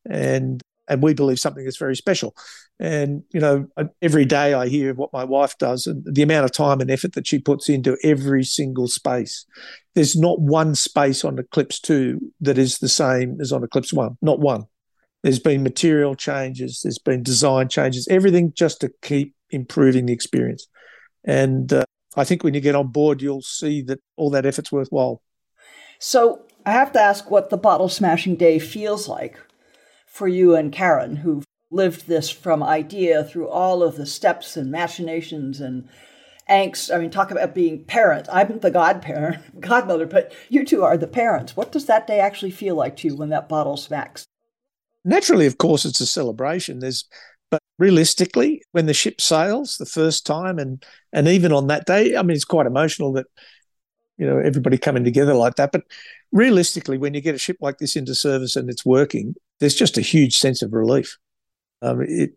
And 0.08 0.60
and 0.88 1.02
we 1.02 1.14
believe 1.14 1.38
something 1.38 1.64
that's 1.64 1.78
very 1.78 1.96
special. 1.96 2.34
And 2.80 3.22
you 3.32 3.40
know 3.40 3.68
every 4.00 4.24
day 4.24 4.54
i 4.54 4.66
hear 4.66 4.94
what 4.94 5.12
my 5.12 5.24
wife 5.24 5.56
does 5.58 5.86
and 5.86 6.02
the 6.04 6.22
amount 6.22 6.44
of 6.44 6.52
time 6.52 6.80
and 6.80 6.90
effort 6.90 7.12
that 7.12 7.26
she 7.26 7.38
puts 7.38 7.68
into 7.68 7.96
every 8.02 8.44
single 8.44 8.88
space. 8.88 9.46
There's 9.94 10.16
not 10.16 10.40
one 10.40 10.74
space 10.74 11.24
on 11.24 11.38
eclipse 11.38 11.78
2 11.80 12.18
that 12.40 12.58
is 12.58 12.78
the 12.78 12.88
same 12.88 13.38
as 13.40 13.52
on 13.52 13.62
eclipse 13.62 13.92
1 13.92 14.18
not 14.22 14.40
one 14.40 14.64
there's 15.22 15.38
been 15.38 15.62
material 15.62 16.14
changes, 16.14 16.80
there's 16.82 16.98
been 16.98 17.22
design 17.22 17.68
changes, 17.68 18.08
everything 18.08 18.52
just 18.54 18.80
to 18.80 18.92
keep 19.02 19.34
improving 19.50 20.06
the 20.06 20.12
experience. 20.12 20.66
And 21.24 21.72
uh, 21.72 21.84
I 22.16 22.24
think 22.24 22.42
when 22.42 22.54
you 22.54 22.60
get 22.60 22.74
on 22.74 22.88
board, 22.88 23.22
you'll 23.22 23.42
see 23.42 23.82
that 23.82 24.00
all 24.16 24.30
that 24.30 24.46
effort's 24.46 24.72
worthwhile. 24.72 25.22
So 25.98 26.42
I 26.66 26.72
have 26.72 26.92
to 26.92 27.00
ask 27.00 27.30
what 27.30 27.50
the 27.50 27.56
bottle 27.56 27.88
smashing 27.88 28.36
day 28.36 28.58
feels 28.58 29.08
like 29.08 29.38
for 30.06 30.26
you 30.26 30.54
and 30.54 30.72
Karen, 30.72 31.16
who've 31.16 31.44
lived 31.70 32.06
this 32.06 32.28
from 32.28 32.62
idea 32.62 33.24
through 33.24 33.48
all 33.48 33.82
of 33.82 33.96
the 33.96 34.06
steps 34.06 34.56
and 34.56 34.70
machinations 34.70 35.60
and 35.60 35.88
angst. 36.50 36.94
I 36.94 36.98
mean, 36.98 37.10
talk 37.10 37.30
about 37.30 37.54
being 37.54 37.84
parent. 37.84 38.28
I'm 38.30 38.58
the 38.58 38.70
godparent, 38.70 39.60
godmother, 39.60 40.06
but 40.06 40.32
you 40.48 40.64
two 40.64 40.82
are 40.82 40.98
the 40.98 41.06
parents. 41.06 41.56
What 41.56 41.72
does 41.72 41.86
that 41.86 42.06
day 42.06 42.20
actually 42.20 42.50
feel 42.50 42.74
like 42.74 42.96
to 42.98 43.08
you 43.08 43.16
when 43.16 43.30
that 43.30 43.48
bottle 43.48 43.76
smacks? 43.76 44.26
Naturally, 45.04 45.46
of 45.46 45.58
course, 45.58 45.84
it's 45.84 46.00
a 46.00 46.06
celebration. 46.06 46.78
There's, 46.78 47.04
but 47.50 47.60
realistically, 47.78 48.62
when 48.72 48.86
the 48.86 48.94
ship 48.94 49.20
sails 49.20 49.76
the 49.76 49.86
first 49.86 50.24
time, 50.26 50.58
and 50.58 50.84
and 51.12 51.26
even 51.28 51.52
on 51.52 51.66
that 51.68 51.86
day, 51.86 52.16
I 52.16 52.22
mean, 52.22 52.34
it's 52.36 52.44
quite 52.44 52.66
emotional 52.66 53.12
that 53.14 53.26
you 54.18 54.26
know 54.26 54.38
everybody 54.38 54.78
coming 54.78 55.04
together 55.04 55.34
like 55.34 55.56
that. 55.56 55.72
But 55.72 55.84
realistically, 56.32 56.98
when 56.98 57.14
you 57.14 57.20
get 57.20 57.34
a 57.34 57.38
ship 57.38 57.58
like 57.60 57.78
this 57.78 57.96
into 57.96 58.14
service 58.14 58.56
and 58.56 58.70
it's 58.70 58.86
working, 58.86 59.34
there's 59.60 59.74
just 59.74 59.98
a 59.98 60.02
huge 60.02 60.36
sense 60.38 60.62
of 60.62 60.72
relief. 60.72 61.18
Um, 61.82 62.02
it, 62.02 62.32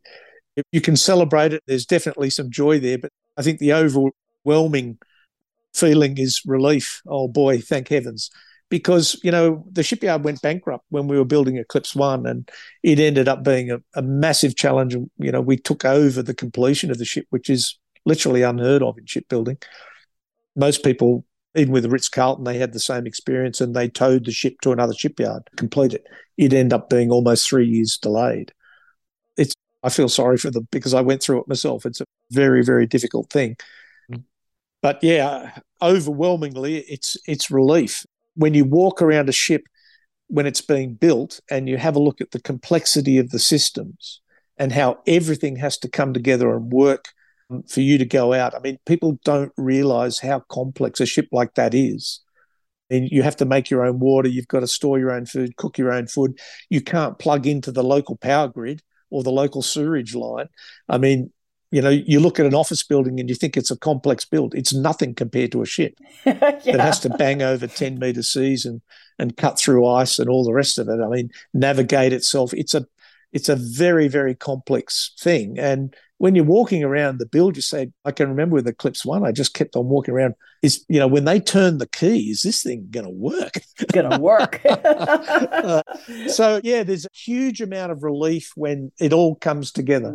if 0.57 0.65
you 0.71 0.81
can 0.81 0.97
celebrate 0.97 1.53
it, 1.53 1.63
there's 1.67 1.85
definitely 1.85 2.29
some 2.31 2.51
joy 2.51 2.79
there. 2.79 2.97
But 2.99 3.11
I 3.37 3.43
think 3.43 3.59
the 3.59 3.73
overwhelming 3.73 4.99
feeling 5.73 6.17
is 6.17 6.41
relief. 6.45 7.01
Oh 7.07 7.27
boy, 7.27 7.59
thank 7.61 7.89
heavens 7.89 8.31
because 8.69 9.19
you 9.23 9.31
know 9.31 9.63
the 9.71 9.83
shipyard 9.83 10.23
went 10.23 10.41
bankrupt 10.41 10.85
when 10.89 11.07
we 11.07 11.17
were 11.17 11.25
building 11.25 11.57
Eclipse 11.57 11.95
One, 11.95 12.25
and 12.25 12.49
it 12.83 12.99
ended 12.99 13.27
up 13.27 13.43
being 13.43 13.71
a, 13.71 13.79
a, 13.95 14.01
massive 14.01 14.55
challenge. 14.55 14.93
You 14.93 15.31
know, 15.31 15.41
we 15.41 15.57
took 15.57 15.85
over 15.85 16.21
the 16.21 16.33
completion 16.33 16.91
of 16.91 16.97
the 16.97 17.05
ship, 17.05 17.27
which 17.29 17.49
is 17.49 17.77
literally 18.05 18.41
unheard 18.41 18.81
of 18.81 18.97
in 18.97 19.05
shipbuilding. 19.05 19.57
Most 20.55 20.83
people, 20.83 21.25
even 21.55 21.73
with 21.73 21.85
Ritz 21.85 22.09
Carlton, 22.09 22.45
they 22.45 22.57
had 22.57 22.73
the 22.73 22.79
same 22.79 23.05
experience, 23.05 23.61
and 23.61 23.75
they 23.75 23.87
towed 23.87 24.25
the 24.25 24.31
ship 24.31 24.55
to 24.61 24.71
another 24.71 24.93
shipyard 24.93 25.45
to 25.45 25.55
complete 25.55 25.93
it. 25.93 26.05
It 26.37 26.53
ended 26.53 26.73
up 26.73 26.89
being 26.89 27.11
almost 27.11 27.47
three 27.47 27.67
years 27.67 27.97
delayed. 27.97 28.51
It's 29.37 29.53
I 29.83 29.89
feel 29.89 30.09
sorry 30.09 30.37
for 30.37 30.49
them 30.49 30.67
because 30.71 30.93
I 30.93 31.01
went 31.01 31.21
through 31.21 31.41
it 31.41 31.47
myself. 31.47 31.85
It's 31.85 32.01
a 32.01 32.05
very 32.31 32.63
very 32.63 32.87
difficult 32.87 33.29
thing. 33.29 33.57
Mm. 34.11 34.23
But 34.81 35.03
yeah, 35.03 35.59
overwhelmingly, 35.83 36.79
it's 36.79 37.15
it's 37.27 37.51
relief 37.51 38.05
when 38.35 38.53
you 38.53 38.65
walk 38.65 39.01
around 39.01 39.29
a 39.29 39.33
ship 39.33 39.63
when 40.27 40.45
it's 40.45 40.61
being 40.61 40.93
built 40.93 41.39
and 41.49 41.69
you 41.69 41.77
have 41.77 41.95
a 41.95 42.01
look 42.01 42.21
at 42.21 42.31
the 42.31 42.41
complexity 42.41 43.17
of 43.17 43.29
the 43.29 43.39
systems 43.39 44.21
and 44.57 44.71
how 44.71 44.99
everything 45.07 45.57
has 45.57 45.77
to 45.77 45.89
come 45.89 46.13
together 46.13 46.55
and 46.55 46.71
work 46.71 47.05
for 47.67 47.81
you 47.81 47.97
to 47.97 48.05
go 48.05 48.33
out. 48.33 48.55
I 48.55 48.59
mean, 48.59 48.79
people 48.85 49.19
don't 49.23 49.51
realize 49.57 50.19
how 50.19 50.39
complex 50.49 50.99
a 50.99 51.05
ship 51.05 51.27
like 51.31 51.55
that 51.55 51.73
is. 51.73 52.21
And 52.89 53.09
you 53.09 53.23
have 53.23 53.35
to 53.37 53.45
make 53.45 53.69
your 53.69 53.85
own 53.85 53.99
water. 53.99 54.29
You've 54.29 54.47
got 54.47 54.59
to 54.59 54.67
store 54.67 54.99
your 54.99 55.11
own 55.11 55.25
food, 55.25 55.57
cook 55.57 55.77
your 55.77 55.91
own 55.91 56.07
food. 56.07 56.39
You 56.69 56.81
can't 56.81 57.17
plug 57.17 57.47
into 57.47 57.71
the 57.71 57.83
local 57.83 58.15
power 58.15 58.47
grid 58.47 58.81
or 59.09 59.23
the 59.23 59.31
local 59.31 59.61
sewerage 59.61 60.15
line. 60.15 60.47
I 60.87 60.97
mean, 60.97 61.31
you 61.75 61.81
know, 61.81 61.89
you 61.89 62.21
look 62.21 62.39
at 62.39 62.45
an 62.45 62.53
office 62.53 62.83
building 62.83 63.19
and 63.19 63.27
you 63.27 63.35
think 63.35 63.57
it's 63.57 63.69
a 63.69 63.75
complex 63.75 64.23
build. 64.23 64.55
It's 64.55 64.73
nothing 64.73 65.13
compared 65.13 65.51
to 65.51 65.61
a 65.61 65.65
ship 65.65 65.99
yeah. 66.25 66.39
that 66.63 66.79
has 66.79 67.01
to 67.01 67.09
bang 67.09 67.41
over 67.41 67.67
10 67.67 67.99
meter 67.99 68.23
seas 68.23 68.63
and, 68.63 68.81
and 69.19 69.35
cut 69.35 69.59
through 69.59 69.85
ice 69.85 70.17
and 70.17 70.29
all 70.29 70.45
the 70.45 70.53
rest 70.53 70.77
of 70.77 70.87
it. 70.87 71.01
I 71.03 71.09
mean, 71.09 71.31
navigate 71.53 72.13
itself. 72.13 72.53
It's 72.53 72.73
a 72.73 72.87
it's 73.33 73.49
a 73.49 73.57
very, 73.57 74.07
very 74.07 74.35
complex 74.35 75.11
thing. 75.19 75.59
And 75.59 75.93
when 76.19 76.35
you're 76.35 76.45
walking 76.45 76.85
around 76.85 77.19
the 77.19 77.25
build, 77.25 77.57
you 77.57 77.61
say, 77.61 77.91
I 78.05 78.11
can 78.11 78.29
remember 78.29 78.53
with 78.53 78.67
Eclipse 78.69 79.05
One, 79.05 79.25
I 79.25 79.33
just 79.33 79.53
kept 79.53 79.75
on 79.75 79.89
walking 79.89 80.13
around. 80.13 80.35
Is 80.61 80.85
you 80.87 80.99
know, 80.99 81.07
when 81.07 81.25
they 81.25 81.41
turn 81.41 81.79
the 81.79 81.87
key, 81.87 82.29
is 82.29 82.43
this 82.43 82.63
thing 82.63 82.87
going 82.89 83.05
to 83.05 83.11
work? 83.11 83.55
going 83.91 84.09
to 84.09 84.17
work. 84.17 84.61
uh, 84.65 85.83
so 86.27 86.61
yeah, 86.63 86.83
there's 86.83 87.03
a 87.03 87.09
huge 87.11 87.59
amount 87.59 87.91
of 87.91 88.03
relief 88.03 88.53
when 88.55 88.93
it 88.97 89.11
all 89.11 89.35
comes 89.35 89.73
together. 89.73 90.13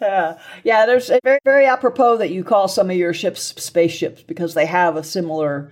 Yeah, 0.00 0.38
yeah. 0.64 0.86
There's 0.86 1.10
very, 1.22 1.38
very 1.44 1.66
apropos 1.66 2.18
that 2.18 2.30
you 2.30 2.44
call 2.44 2.68
some 2.68 2.90
of 2.90 2.96
your 2.96 3.14
ships 3.14 3.54
spaceships 3.62 4.22
because 4.22 4.54
they 4.54 4.66
have 4.66 4.96
a 4.96 5.04
similar 5.04 5.70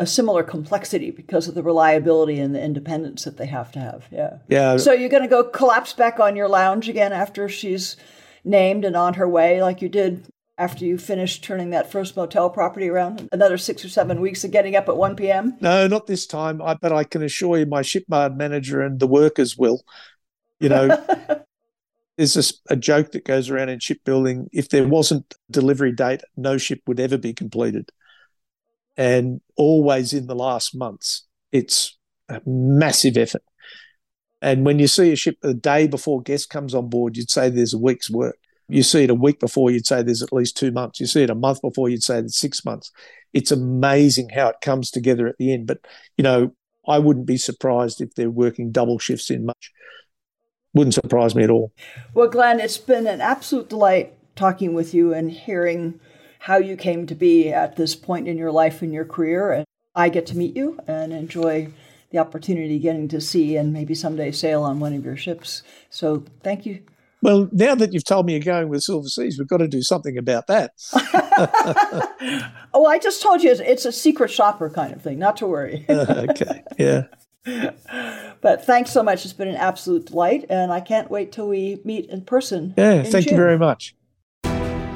a 0.00 0.06
similar 0.06 0.44
complexity 0.44 1.10
because 1.10 1.48
of 1.48 1.56
the 1.56 1.62
reliability 1.62 2.38
and 2.38 2.54
the 2.54 2.62
independence 2.62 3.24
that 3.24 3.36
they 3.36 3.46
have 3.46 3.72
to 3.72 3.80
have. 3.80 4.06
Yeah. 4.12 4.38
Yeah. 4.48 4.76
So 4.76 4.92
you're 4.92 5.08
going 5.08 5.24
to 5.24 5.28
go 5.28 5.42
collapse 5.42 5.92
back 5.92 6.20
on 6.20 6.36
your 6.36 6.48
lounge 6.48 6.88
again 6.88 7.12
after 7.12 7.48
she's 7.48 7.96
named 8.44 8.84
and 8.84 8.94
on 8.94 9.14
her 9.14 9.28
way, 9.28 9.60
like 9.60 9.82
you 9.82 9.88
did 9.88 10.24
after 10.56 10.84
you 10.84 10.98
finished 10.98 11.44
turning 11.44 11.70
that 11.70 11.90
first 11.90 12.16
motel 12.16 12.50
property 12.50 12.88
around? 12.88 13.28
Another 13.32 13.56
six 13.56 13.84
or 13.84 13.88
seven 13.88 14.20
weeks 14.20 14.44
of 14.44 14.50
getting 14.50 14.74
up 14.76 14.88
at 14.88 14.96
1 14.96 15.16
p.m.? 15.16 15.56
No, 15.60 15.86
not 15.86 16.06
this 16.06 16.26
time. 16.26 16.60
I, 16.60 16.74
but 16.74 16.92
I 16.92 17.04
can 17.04 17.22
assure 17.22 17.58
you, 17.58 17.66
my 17.66 17.82
shipyard 17.82 18.36
manager 18.36 18.82
and 18.82 18.98
the 18.98 19.06
workers 19.06 19.56
will. 19.56 19.82
You 20.60 20.68
know, 20.68 21.44
there's 22.18 22.36
a, 22.68 22.72
a 22.74 22.76
joke 22.76 23.12
that 23.12 23.24
goes 23.24 23.48
around 23.48 23.68
in 23.68 23.78
shipbuilding 23.78 24.48
if 24.52 24.68
there 24.68 24.86
wasn't 24.86 25.34
delivery 25.50 25.92
date, 25.92 26.20
no 26.36 26.58
ship 26.58 26.80
would 26.86 27.00
ever 27.00 27.16
be 27.16 27.32
completed 27.32 27.90
and 28.96 29.40
always 29.56 30.12
in 30.12 30.26
the 30.26 30.34
last 30.34 30.76
months. 30.76 31.26
It's 31.52 31.96
a 32.28 32.42
massive 32.44 33.16
effort. 33.16 33.44
And 34.42 34.66
when 34.66 34.80
you 34.80 34.88
see 34.88 35.12
a 35.12 35.16
ship 35.16 35.36
the 35.40 35.54
day 35.54 35.86
before 35.86 36.20
guest 36.20 36.50
comes 36.50 36.74
on 36.74 36.88
board, 36.88 37.16
you'd 37.16 37.30
say 37.30 37.48
there's 37.48 37.74
a 37.74 37.78
week's 37.78 38.10
work. 38.10 38.36
You 38.68 38.82
see 38.82 39.04
it 39.04 39.10
a 39.10 39.14
week 39.14 39.38
before, 39.38 39.70
you'd 39.70 39.86
say 39.86 40.02
there's 40.02 40.22
at 40.22 40.32
least 40.32 40.56
two 40.56 40.72
months. 40.72 41.00
You 41.00 41.06
see 41.06 41.22
it 41.22 41.30
a 41.30 41.34
month 41.34 41.62
before, 41.62 41.88
you'd 41.88 42.02
say 42.02 42.14
there's 42.14 42.36
six 42.36 42.64
months. 42.64 42.90
It's 43.32 43.52
amazing 43.52 44.30
how 44.30 44.48
it 44.48 44.56
comes 44.60 44.90
together 44.90 45.28
at 45.28 45.38
the 45.38 45.52
end. 45.52 45.68
But, 45.68 45.78
you 46.16 46.24
know, 46.24 46.52
I 46.86 46.98
wouldn't 46.98 47.26
be 47.26 47.38
surprised 47.38 48.00
if 48.00 48.14
they're 48.14 48.28
working 48.28 48.72
double 48.72 48.98
shifts 48.98 49.30
in 49.30 49.46
much. 49.46 49.72
Wouldn't 50.78 50.94
surprise 50.94 51.34
me 51.34 51.42
at 51.42 51.50
all. 51.50 51.72
Well, 52.14 52.28
Glen, 52.28 52.60
it's 52.60 52.78
been 52.78 53.08
an 53.08 53.20
absolute 53.20 53.68
delight 53.68 54.14
talking 54.36 54.74
with 54.74 54.94
you 54.94 55.12
and 55.12 55.28
hearing 55.28 55.98
how 56.38 56.58
you 56.58 56.76
came 56.76 57.04
to 57.08 57.16
be 57.16 57.52
at 57.52 57.74
this 57.74 57.96
point 57.96 58.28
in 58.28 58.38
your 58.38 58.52
life 58.52 58.80
and 58.80 58.92
your 58.92 59.04
career. 59.04 59.50
And 59.50 59.64
I 59.96 60.08
get 60.08 60.24
to 60.26 60.36
meet 60.36 60.54
you 60.54 60.78
and 60.86 61.12
enjoy 61.12 61.72
the 62.10 62.18
opportunity 62.18 62.78
getting 62.78 63.08
to 63.08 63.20
see 63.20 63.56
and 63.56 63.72
maybe 63.72 63.92
someday 63.92 64.30
sail 64.30 64.62
on 64.62 64.78
one 64.78 64.94
of 64.94 65.04
your 65.04 65.16
ships. 65.16 65.64
So 65.90 66.22
thank 66.44 66.64
you. 66.64 66.84
Well, 67.22 67.48
now 67.50 67.74
that 67.74 67.92
you've 67.92 68.04
told 68.04 68.26
me 68.26 68.34
you're 68.34 68.42
going 68.42 68.68
with 68.68 68.84
Silver 68.84 69.08
Seas, 69.08 69.36
we've 69.36 69.48
got 69.48 69.56
to 69.56 69.66
do 69.66 69.82
something 69.82 70.16
about 70.16 70.46
that. 70.46 70.70
oh, 72.72 72.86
I 72.86 73.00
just 73.00 73.20
told 73.20 73.42
you 73.42 73.50
it's 73.50 73.84
a 73.84 73.90
secret 73.90 74.30
shopper 74.30 74.70
kind 74.70 74.94
of 74.94 75.02
thing. 75.02 75.18
Not 75.18 75.38
to 75.38 75.48
worry. 75.48 75.84
uh, 75.88 76.26
okay. 76.30 76.62
Yeah. 76.78 77.06
But 77.44 78.64
thanks 78.64 78.92
so 78.92 79.02
much. 79.02 79.24
It's 79.24 79.34
been 79.34 79.48
an 79.48 79.56
absolute 79.56 80.06
delight, 80.06 80.46
and 80.48 80.72
I 80.72 80.80
can't 80.80 81.10
wait 81.10 81.32
till 81.32 81.48
we 81.48 81.80
meet 81.84 82.08
in 82.10 82.22
person. 82.22 82.74
Yeah, 82.76 82.92
in 82.94 83.04
thank 83.10 83.24
June. 83.24 83.34
you 83.34 83.38
very 83.38 83.58
much. 83.58 83.96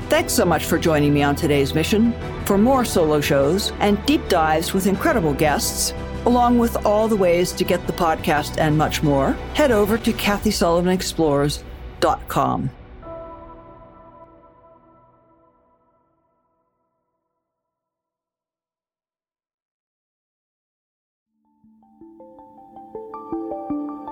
Thanks 0.09 0.33
so 0.33 0.45
much 0.45 0.65
for 0.67 0.79
joining 0.79 1.13
me 1.15 1.23
on 1.23 1.35
today's 1.35 1.75
mission. 1.75 2.15
For 2.45 2.59
more 2.59 2.85
solo 2.85 3.21
shows 3.21 3.73
and 3.81 4.05
deep 4.05 4.29
dives 4.29 4.75
with 4.75 4.87
incredible 4.87 5.35
guests, 5.35 5.95
along 6.27 6.59
with 6.59 6.85
all 6.85 7.09
the 7.09 7.17
ways 7.17 7.51
to 7.53 7.65
get 7.65 7.87
the 7.87 7.95
podcast 7.95 8.59
and 8.59 8.77
much 8.77 9.03
more, 9.03 9.33
head 9.55 9.73
over 9.73 9.97
to 9.99 10.13
KathySullivanExplores.com. 10.13 12.71